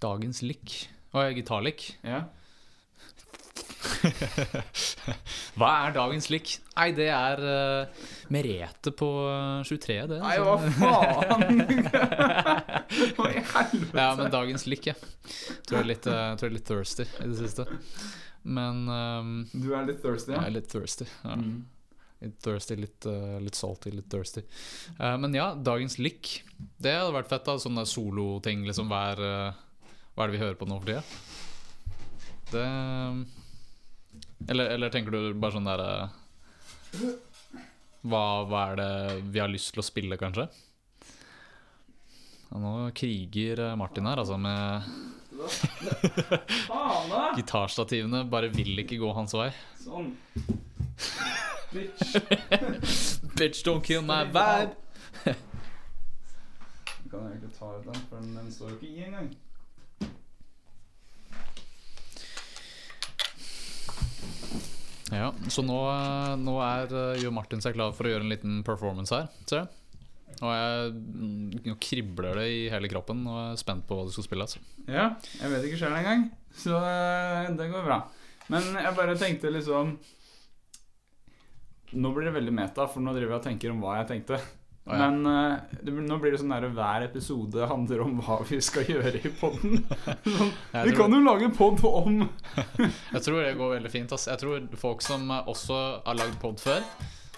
Dagens 0.00 0.42
lik. 0.44 0.76
Å, 1.12 1.26
gitarlik. 1.34 1.86
Ja. 2.06 2.24
Hva 5.58 5.70
er 5.86 5.94
dagens 5.94 6.28
lik? 6.32 6.52
Nei, 6.76 6.88
det 6.96 7.08
er 7.12 7.42
uh, 7.44 8.06
Merete 8.32 8.92
på 8.96 9.08
uh, 9.26 9.60
23, 9.66 9.96
det. 10.10 10.20
Nei, 10.22 10.36
altså. 10.40 10.70
hva 10.78 10.92
faen? 11.24 11.62
Hva 13.16 13.28
i 13.30 13.42
helvete? 13.42 13.96
Ja, 13.96 14.08
men 14.18 14.32
dagens 14.32 14.66
lik, 14.70 14.90
ja. 14.90 14.96
Tror 15.66 15.80
jeg 15.80 15.84
er 15.84 15.90
litt, 15.92 16.08
uh, 16.08 16.32
tror 16.36 16.48
jeg 16.48 16.52
er 16.52 16.56
litt 16.58 16.68
thirsty 16.70 17.06
i 17.06 17.28
det 17.28 17.38
siste. 17.40 17.66
Men 18.42 18.86
um, 18.88 19.34
Du 19.52 19.72
er 19.76 19.88
litt 19.88 20.00
thirsty, 20.04 20.34
jeg 20.34 20.40
ja? 20.40 20.46
er 20.48 20.56
litt 20.56 20.70
thirsty. 20.72 21.08
Ja. 21.24 21.36
Mm. 21.40 21.60
Litt 22.20 22.40
thirsty, 22.44 22.76
litt, 22.76 23.08
uh, 23.08 23.38
litt 23.40 23.56
salty, 23.56 23.92
litt 23.96 24.08
thirsty. 24.12 24.44
Uh, 24.98 25.16
men 25.20 25.36
ja, 25.36 25.52
dagens 25.56 25.96
lik. 26.00 26.40
Det 26.76 26.92
hadde 26.98 27.16
vært 27.16 27.30
fett, 27.32 27.46
da. 27.48 27.56
Sånne 27.60 27.86
soloting, 27.88 28.66
liksom. 28.68 28.92
Hva 28.92 29.04
er, 29.14 29.22
uh, 29.24 29.92
hva 30.14 30.26
er 30.26 30.32
det 30.32 30.36
vi 30.36 30.42
hører 30.44 30.58
på 30.60 30.68
nå 30.68 30.80
for 30.82 30.90
tida? 30.90 31.04
Det 32.50 32.66
eller, 34.48 34.70
eller 34.76 34.92
tenker 34.92 35.14
du 35.14 35.34
bare 35.34 35.56
sånn 35.56 35.68
derre 35.68 35.90
hva, 38.00 38.24
hva 38.48 38.60
er 38.70 38.78
det 38.80 38.92
vi 39.34 39.40
har 39.42 39.50
lyst 39.52 39.74
til 39.74 39.82
å 39.82 39.84
spille, 39.84 40.16
kanskje? 40.20 40.46
Ja, 42.50 42.58
nå 42.58 42.72
kriger 42.96 43.60
uh, 43.68 43.76
Martin 43.78 44.08
her, 44.08 44.22
altså, 44.22 44.38
med 44.40 44.82
gitarstativene. 47.38 48.24
Bare 48.32 48.48
vil 48.54 48.80
ikke 48.82 48.98
gå 49.02 49.12
hans 49.14 49.36
vei. 49.36 49.50
Sånn. 49.84 50.14
Bitch. 51.74 52.16
Bitch, 53.36 53.62
don't 53.66 53.84
kill 53.86 54.02
my 54.02 54.24
vibe. 54.24 54.74
Du 57.04 57.12
kan 57.12 57.28
egentlig 57.28 57.52
ta 57.58 57.76
ut 57.76 57.84
den, 57.84 58.02
for 58.08 58.16
den 58.24 58.50
står 58.50 58.72
jo 58.72 58.80
ikke 58.80 58.90
i 58.90 59.06
engang. 59.06 59.30
Ja, 65.10 65.32
så 65.50 65.64
nå, 65.66 65.76
eh, 65.90 66.34
nå 66.38 66.54
er, 66.62 66.92
Jo 67.18 67.26
gjør 67.26 67.34
Martin 67.34 67.62
seg 67.64 67.74
klar 67.74 67.94
for 67.96 68.06
å 68.06 68.12
gjøre 68.12 68.26
en 68.26 68.32
liten 68.32 68.60
performance 68.66 69.14
her, 69.14 69.30
ser 69.50 69.64
jeg. 69.64 69.70
Og 70.38 70.52
jeg 70.54 70.92
mm, 70.94 71.48
nå 71.66 71.74
kribler 71.82 72.38
det 72.38 72.46
i 72.48 72.60
hele 72.72 72.88
kroppen 72.88 73.24
og 73.28 73.40
er 73.42 73.58
spent 73.60 73.84
på 73.88 73.98
hva 73.98 74.06
du 74.06 74.14
skal 74.14 74.26
spille. 74.28 74.46
Altså. 74.46 74.62
Ja, 74.86 75.10
jeg 75.40 75.52
vet 75.52 75.66
ikke 75.66 75.80
sjøl 75.82 75.98
engang, 75.98 76.28
så 76.56 76.78
eh, 76.78 77.50
det 77.58 77.68
går 77.72 77.84
bra. 77.88 78.00
Men 78.50 78.70
jeg 78.78 78.96
bare 78.96 79.18
tenkte 79.18 79.52
liksom 79.54 79.94
Nå 81.90 82.10
blir 82.14 82.28
det 82.28 82.36
veldig 82.36 82.52
meta, 82.54 82.84
for 82.86 83.02
nå 83.02 83.10
driver 83.16 83.34
jeg 83.34 83.40
og 83.40 83.46
tenker 83.48 83.72
om 83.72 83.80
hva 83.82 83.96
jeg 83.98 84.06
tenkte. 84.12 84.36
Å, 84.90 84.94
ja. 84.96 85.06
Men 85.06 85.26
uh, 85.26 85.76
det, 85.86 85.92
nå 85.94 86.16
blir 86.18 86.34
det 86.34 86.40
sånn 86.42 86.54
at 86.56 86.64
hver 86.74 87.04
episode 87.06 87.66
handler 87.70 88.02
om 88.02 88.16
hva 88.26 88.40
vi 88.48 88.58
skal 88.64 88.88
gjøre 88.92 89.20
i 89.20 89.30
poden. 89.38 89.84
sånn, 90.26 90.50
vi 90.74 90.94
kan 90.96 91.14
jo 91.14 91.20
lage 91.22 91.50
pod 91.54 91.78
om 91.86 92.24
Jeg 93.14 93.22
tror 93.22 93.38
det 93.44 93.54
går 93.60 93.76
veldig 93.76 93.92
fint. 93.92 94.12
ass. 94.16 94.26
Jeg 94.30 94.42
tror 94.42 94.66
folk 94.80 95.04
som 95.06 95.30
også 95.40 95.78
har 96.08 96.18
lagd 96.18 96.36
pod 96.42 96.58
før, 96.62 96.82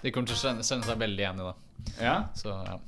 de 0.03 0.11
kommer 0.15 0.33
til 0.33 0.39
å 0.39 0.43
kjenne 0.49 0.65
seg 0.87 0.99
veldig 1.05 1.23
igjen 1.27 1.45
i 1.45 1.51
det. 1.51 1.55
Ja, 2.01 2.17
Så 2.39 2.49
ja. 2.49 2.79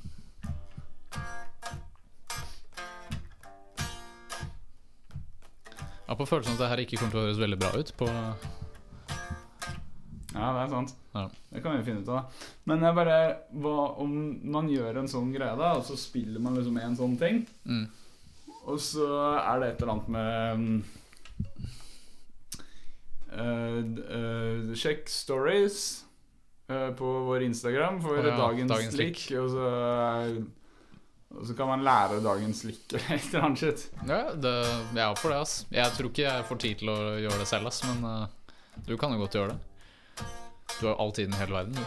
Jeg 6.05 6.11
har 6.13 6.17
på 6.19 6.25
følelsen 6.29 6.53
at 6.53 6.59
det 6.61 6.67
her 6.69 6.81
ikke 6.83 6.99
kommer 7.01 7.15
til 7.15 7.19
å 7.21 7.25
høres 7.25 7.39
veldig 7.41 7.57
bra 7.61 7.71
ut 7.81 7.89
på 7.97 8.07
ja, 10.35 10.49
det 10.51 10.61
er 10.65 10.69
sant. 10.73 10.91
Ja. 11.15 11.29
Det 11.49 11.61
kan 11.63 11.77
vi 11.77 11.83
finne 11.87 12.03
ut 12.03 12.09
av. 12.11 12.43
Men 12.67 12.83
jeg 12.83 12.95
bare 12.97 13.19
hva, 13.63 13.75
Om 14.03 14.15
man 14.51 14.67
gjør 14.71 14.99
en 14.99 15.07
sånn 15.07 15.31
greie, 15.31 15.55
da, 15.59 15.75
og 15.79 15.85
så 15.87 15.95
spiller 15.99 16.43
man 16.43 16.57
liksom 16.59 16.79
en 16.81 16.97
sånn 16.99 17.15
ting, 17.21 17.45
mm. 17.63 17.85
og 18.65 18.81
så 18.83 19.07
er 19.39 19.61
det 19.61 19.69
et 19.69 19.83
eller 19.83 19.93
annet 19.93 20.09
med 20.15 20.65
mm, 20.65 21.05
uh, 23.35 23.79
eh, 24.17 24.75
Sjekk 24.75 25.07
stories 25.11 25.79
uh, 26.71 26.91
på 26.99 27.13
vår 27.29 27.47
Instagram 27.47 28.01
for 28.03 28.19
oh, 28.19 28.27
ja, 28.27 28.35
dagens, 28.41 28.73
dagens 28.73 28.99
lik. 28.99 29.21
lik. 29.29 29.39
Og 29.39 29.49
så, 29.53 29.69
og 31.35 31.47
så 31.47 31.55
kan 31.55 31.71
man 31.71 31.85
lære 31.87 32.19
dagens 32.25 32.65
lik 32.67 32.83
eller 32.91 33.15
et 33.15 33.29
eller 33.29 33.47
annet 33.47 33.63
shit. 33.63 33.85
Ja, 34.03 34.19
det, 34.35 34.57
jeg 34.91 35.05
er 35.05 35.21
for 35.21 35.31
det, 35.31 35.39
ass. 35.45 35.55
Jeg 35.71 35.95
tror 35.95 36.11
ikke 36.11 36.27
jeg 36.27 36.49
får 36.51 36.61
tid 36.65 36.83
til 36.83 36.91
å 36.91 36.99
gjøre 37.23 37.39
det 37.39 37.47
selv, 37.53 37.71
ass, 37.71 37.79
men 37.87 38.03
uh, 38.03 38.83
du 38.83 38.97
kan 38.99 39.15
jo 39.15 39.23
godt 39.23 39.39
gjøre 39.39 39.55
det. 39.55 39.74
Du 40.79 40.87
har 40.87 40.95
all 40.95 41.11
tiden 41.11 41.33
i 41.33 41.37
hele 41.37 41.53
verden, 41.53 41.73
du. 41.73 41.85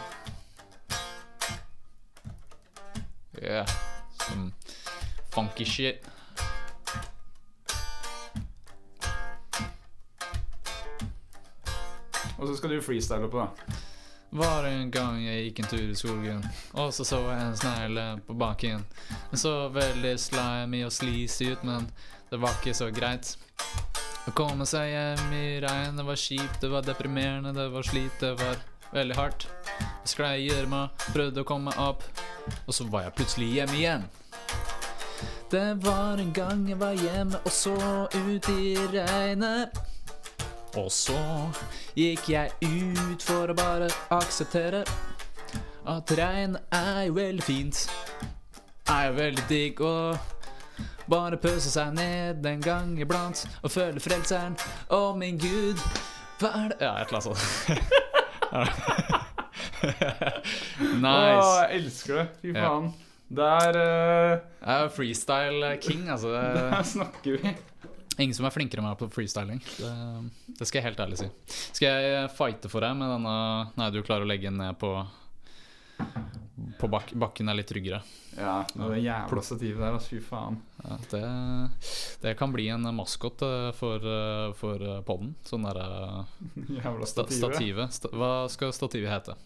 Yeah. 3.41 3.67
Some 4.17 4.51
funky 5.29 5.65
shit. 5.65 6.05
Og 12.37 12.47
så 12.47 12.55
skal 12.55 12.69
du 12.69 12.81
freestyle 12.81 13.27
på 13.27 13.39
det. 13.39 13.75
Var 14.29 14.63
en 14.63 14.91
gang 14.91 15.23
jeg 15.25 15.47
gikk 15.47 15.59
en 15.63 15.69
tur 15.71 15.81
i 15.81 15.95
skogen, 15.97 16.43
og 16.77 16.93
så 16.93 17.03
så 17.03 17.17
jeg 17.25 17.41
en 17.41 17.57
snegle 17.57 18.03
på 18.27 18.35
bakken. 18.37 18.85
Den 19.31 19.41
så 19.41 19.53
veldig 19.73 20.19
slimy 20.21 20.83
og 20.85 20.93
sleazy 20.93 21.49
ut, 21.51 21.63
men 21.65 21.89
det 22.29 22.37
var 22.41 22.53
ikke 22.59 22.75
så 22.77 22.91
greit. 22.93 23.33
Å 24.29 24.33
komme 24.37 24.65
seg 24.69 24.91
hjem 24.91 25.31
i 25.33 25.45
regn, 25.63 25.95
det 25.97 26.03
var 26.05 26.17
kjipt, 26.19 26.59
det 26.61 26.67
var 26.69 26.83
deprimerende, 26.85 27.49
det 27.55 27.63
var 27.73 27.87
slit, 27.87 28.13
det 28.21 28.35
var 28.37 28.59
veldig 28.93 29.15
hardt. 29.17 29.47
Jeg 29.79 30.11
sklei 30.11 30.33
i 30.43 30.43
gjørma, 30.51 30.83
prøvde 31.15 31.41
å 31.41 31.47
komme 31.49 31.73
opp, 31.81 32.03
og 32.67 32.75
så 32.77 32.85
var 32.93 33.07
jeg 33.07 33.15
plutselig 33.17 33.47
hjemme 33.55 33.79
igjen. 33.79 34.05
Det 35.49 35.65
var 35.81 36.21
en 36.21 36.29
gang 36.35 36.61
jeg 36.69 36.77
var 36.77 36.93
hjemme 36.93 37.41
og 37.41 37.55
så 37.57 37.73
ut 38.13 38.51
i 38.53 38.75
regnet. 38.93 39.81
Og 40.77 40.91
så 40.93 41.17
gikk 41.97 42.29
jeg 42.29 42.53
ut 42.69 43.25
for 43.25 43.49
å 43.49 43.57
bare 43.57 43.89
akseptere 44.13 44.83
at 45.89 46.19
regn 46.21 46.59
er 46.69 47.07
jo 47.07 47.17
veldig 47.17 47.49
fint. 47.49 47.87
Er 48.93 49.09
jo 49.09 49.17
veldig 49.23 49.49
digg 49.49 49.81
å 49.81 49.95
bare 51.09 51.37
pøse 51.41 51.71
seg 51.73 51.93
ned 51.97 52.45
en 52.45 52.61
gang 52.63 52.93
iblant 53.01 53.43
og 53.63 53.71
føle 53.73 53.99
frelseren. 54.03 54.55
Å, 54.93 55.01
min 55.17 55.37
gud, 55.41 55.81
hva 56.39 56.53
er 56.63 56.73
det 56.73 56.79
Ja, 56.85 56.93
et 57.01 57.09
eller 57.09 57.19
annet 57.19 57.27
sånt. 57.29 57.39
Å, 58.49 58.65
nice. 61.03 61.53
jeg 61.59 61.79
elsker 61.79 62.19
det. 62.21 62.25
Fy 62.41 62.53
Ja. 62.53 62.61
faen. 62.67 62.91
er 63.29 63.77
uh, 63.77 64.39
Jeg 64.65 64.83
er 64.83 64.89
freestyle 64.95 65.73
king, 65.83 66.07
altså. 66.09 66.31
Det 66.33 66.63
der 66.71 66.83
snakker 66.83 67.37
vi. 67.43 67.55
ingen 68.19 68.33
som 68.35 68.45
er 68.49 68.51
flinkere 68.55 68.81
enn 68.81 68.87
meg 68.89 68.97
på 68.99 69.07
freestyling. 69.13 69.61
Det, 69.77 69.91
det 70.59 70.67
skal 70.67 70.81
jeg 70.81 70.87
helt 70.89 70.99
ærlig 71.05 71.19
si. 71.21 71.29
Skal 71.77 71.87
jeg 72.03 72.31
fighte 72.35 72.71
for 72.71 72.83
deg 72.83 72.97
med 72.99 73.07
denne 73.13 73.35
Nei, 73.79 73.89
du 73.95 74.01
klarer 74.03 74.25
å 74.25 74.29
legge 74.29 74.49
den 74.49 74.57
ned 74.59 74.75
på 74.81 74.91
på 76.79 76.87
bak 76.91 77.11
bakken 77.19 77.49
er 77.51 77.57
litt 77.59 77.69
tryggere. 77.69 78.01
Ja, 78.37 78.61
det 78.73 78.87
det 78.93 79.01
jævla 79.03 79.41
stativet 79.43 79.81
der, 79.81 79.93
altså. 79.97 80.09
Fy 80.15 80.19
faen. 80.23 80.57
Ja, 80.83 80.97
det, 81.11 81.21
det 82.23 82.33
kan 82.39 82.53
bli 82.55 82.67
en 82.71 82.87
maskot 82.95 83.41
eh, 83.45 83.69
for, 83.77 84.03
eh, 84.03 84.49
for 84.59 84.81
eh, 84.81 85.01
podden. 85.07 85.35
Sånn 85.47 85.67
derre 85.67 86.25
Jævla 86.79 87.07
sta 87.09 87.25
stativet. 87.27 87.39
stativet. 87.39 87.95
Sta 87.99 88.11
hva 88.15 88.33
skal 88.53 88.75
stativet 88.75 89.11
hete? 89.11 89.37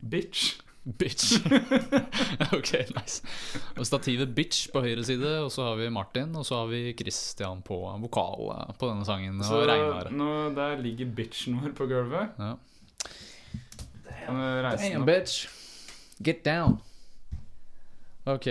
Bitch. 0.00 0.56
Bitch. 0.88 1.34
ok, 2.56 2.70
nice. 2.96 3.18
Og 3.76 3.84
stativet 3.84 4.30
Bitch 4.36 4.70
på 4.72 4.80
høyre 4.84 5.02
side, 5.04 5.34
og 5.44 5.50
så 5.52 5.66
har 5.66 5.76
vi 5.80 5.90
Martin, 5.92 6.30
og 6.38 6.46
så 6.48 6.62
har 6.62 6.70
vi 6.70 6.94
Christian 6.96 7.60
på 7.66 7.76
vokal 8.06 8.48
på 8.80 8.88
denne 8.88 9.04
sangen. 9.04 9.42
Så 9.44 9.58
Og 9.60 9.68
Regnar. 9.68 10.08
nå, 10.14 10.30
der 10.56 10.80
ligger 10.80 11.10
bitchen 11.18 11.58
vår 11.60 11.74
på 11.76 11.88
gulvet. 11.90 12.38
Ja. 12.40 12.54
Damn, 14.08 14.40
Damn, 14.78 15.02
opp? 15.02 15.06
bitch. 15.08 15.46
Get 16.18 16.44
down. 16.44 16.78
Ok. 18.28 18.48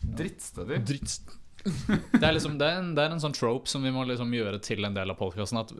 Drittstativ. 0.00 0.84
Dritts. 0.84 1.20
Det 1.66 2.22
er, 2.22 2.32
liksom, 2.32 2.58
det, 2.60 2.66
er 2.66 2.78
en, 2.78 2.92
det 2.94 3.02
er 3.02 3.14
en 3.14 3.22
sånn 3.22 3.34
trope 3.34 3.66
som 3.70 3.82
vi 3.82 3.90
må 3.90 4.04
liksom 4.06 4.30
gjøre 4.34 4.60
til 4.62 4.86
en 4.86 4.94
del 4.94 5.10
av 5.10 5.18
podkasten. 5.18 5.58
At 5.58 5.72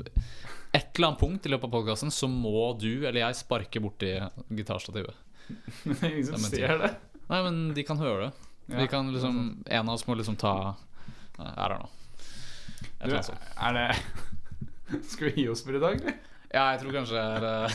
et 0.74 0.98
eller 0.98 1.12
annet 1.12 1.20
punkt 1.20 1.46
i 1.46 1.52
løpet 1.52 1.68
av 1.68 1.74
podkasten 1.76 2.10
så 2.14 2.28
må 2.30 2.72
du 2.80 3.06
eller 3.06 3.20
jeg 3.22 3.38
sparke 3.38 3.82
borti 3.82 4.16
gitarstativet. 4.58 5.14
Men 5.84 5.94
det 5.94 6.00
er 6.00 6.10
ingen 6.10 6.28
som 6.32 6.48
ser 6.50 6.80
det. 6.82 6.92
Nei, 7.30 7.40
men 7.46 7.60
de 7.74 7.84
kan 7.86 8.00
høre 8.02 8.28
det. 8.28 8.48
Ja, 8.66 8.80
Vi 8.82 8.88
kan 8.90 9.12
liksom 9.14 9.36
En 9.62 9.88
av 9.88 9.94
oss 9.94 10.02
må 10.08 10.16
liksom 10.18 10.34
ta 10.34 10.74
Er 11.38 11.52
I 11.54 11.68
don't 11.70 11.84
know. 11.84 11.90
Et 12.98 13.04
eller 13.04 13.20
annet 13.20 13.28
sånt. 13.28 13.44
er 13.62 13.76
det 13.76 15.02
Skal 15.12 15.28
vi 15.28 15.44
gi 15.44 15.48
oss 15.52 15.62
for 15.62 15.78
i 15.78 15.82
dag, 15.82 16.00
eller? 16.00 16.16
Ja, 16.54 16.62
jeg 16.72 16.80
tror 16.82 16.94
kanskje 16.94 17.20
eh, 17.20 17.74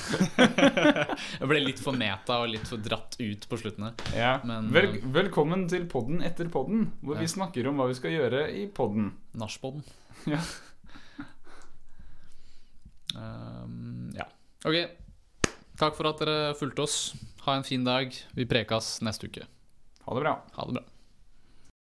Jeg 1.42 1.50
ble 1.52 1.60
litt 1.62 1.82
for 1.84 1.98
meta 1.98 2.38
og 2.42 2.50
litt 2.54 2.68
for 2.70 2.82
dratt 2.82 3.18
ut 3.20 3.48
på 3.52 3.60
slutten 3.60 3.90
her. 3.90 4.06
Ja. 4.16 4.32
Men, 4.48 4.70
Vel, 4.74 4.88
eh, 4.98 5.06
velkommen 5.12 5.68
til 5.72 5.86
podden 5.92 6.24
etter 6.26 6.48
podden, 6.54 6.88
hvor 7.04 7.18
Ja. 7.20 7.26
vi 7.26 7.32
snakker 7.34 7.68
om 7.70 7.82
hva 7.82 7.90
vi 7.92 7.98
skal 8.00 8.16
gjøre 8.16 8.46
i 8.62 8.68
podden. 8.68 9.12
Nachspodden. 9.38 9.84
Ja. 10.32 10.38
Um, 13.18 14.12
ja. 14.16 14.24
Ok. 14.64 14.78
Takk 15.82 15.96
for 15.98 16.08
at 16.12 16.22
dere 16.22 16.54
fulgte 16.56 16.84
oss. 16.86 16.98
Ha 17.48 17.56
en 17.58 17.66
fin 17.68 17.84
dag. 17.84 18.14
Vi 18.38 18.46
prekas 18.48 19.00
neste 19.04 19.28
uke. 19.28 19.48
Ha 20.06 20.16
det 20.16 20.22
bra. 20.24 20.36
Ha 20.56 20.68
det 20.70 20.78
bra. 20.78 20.84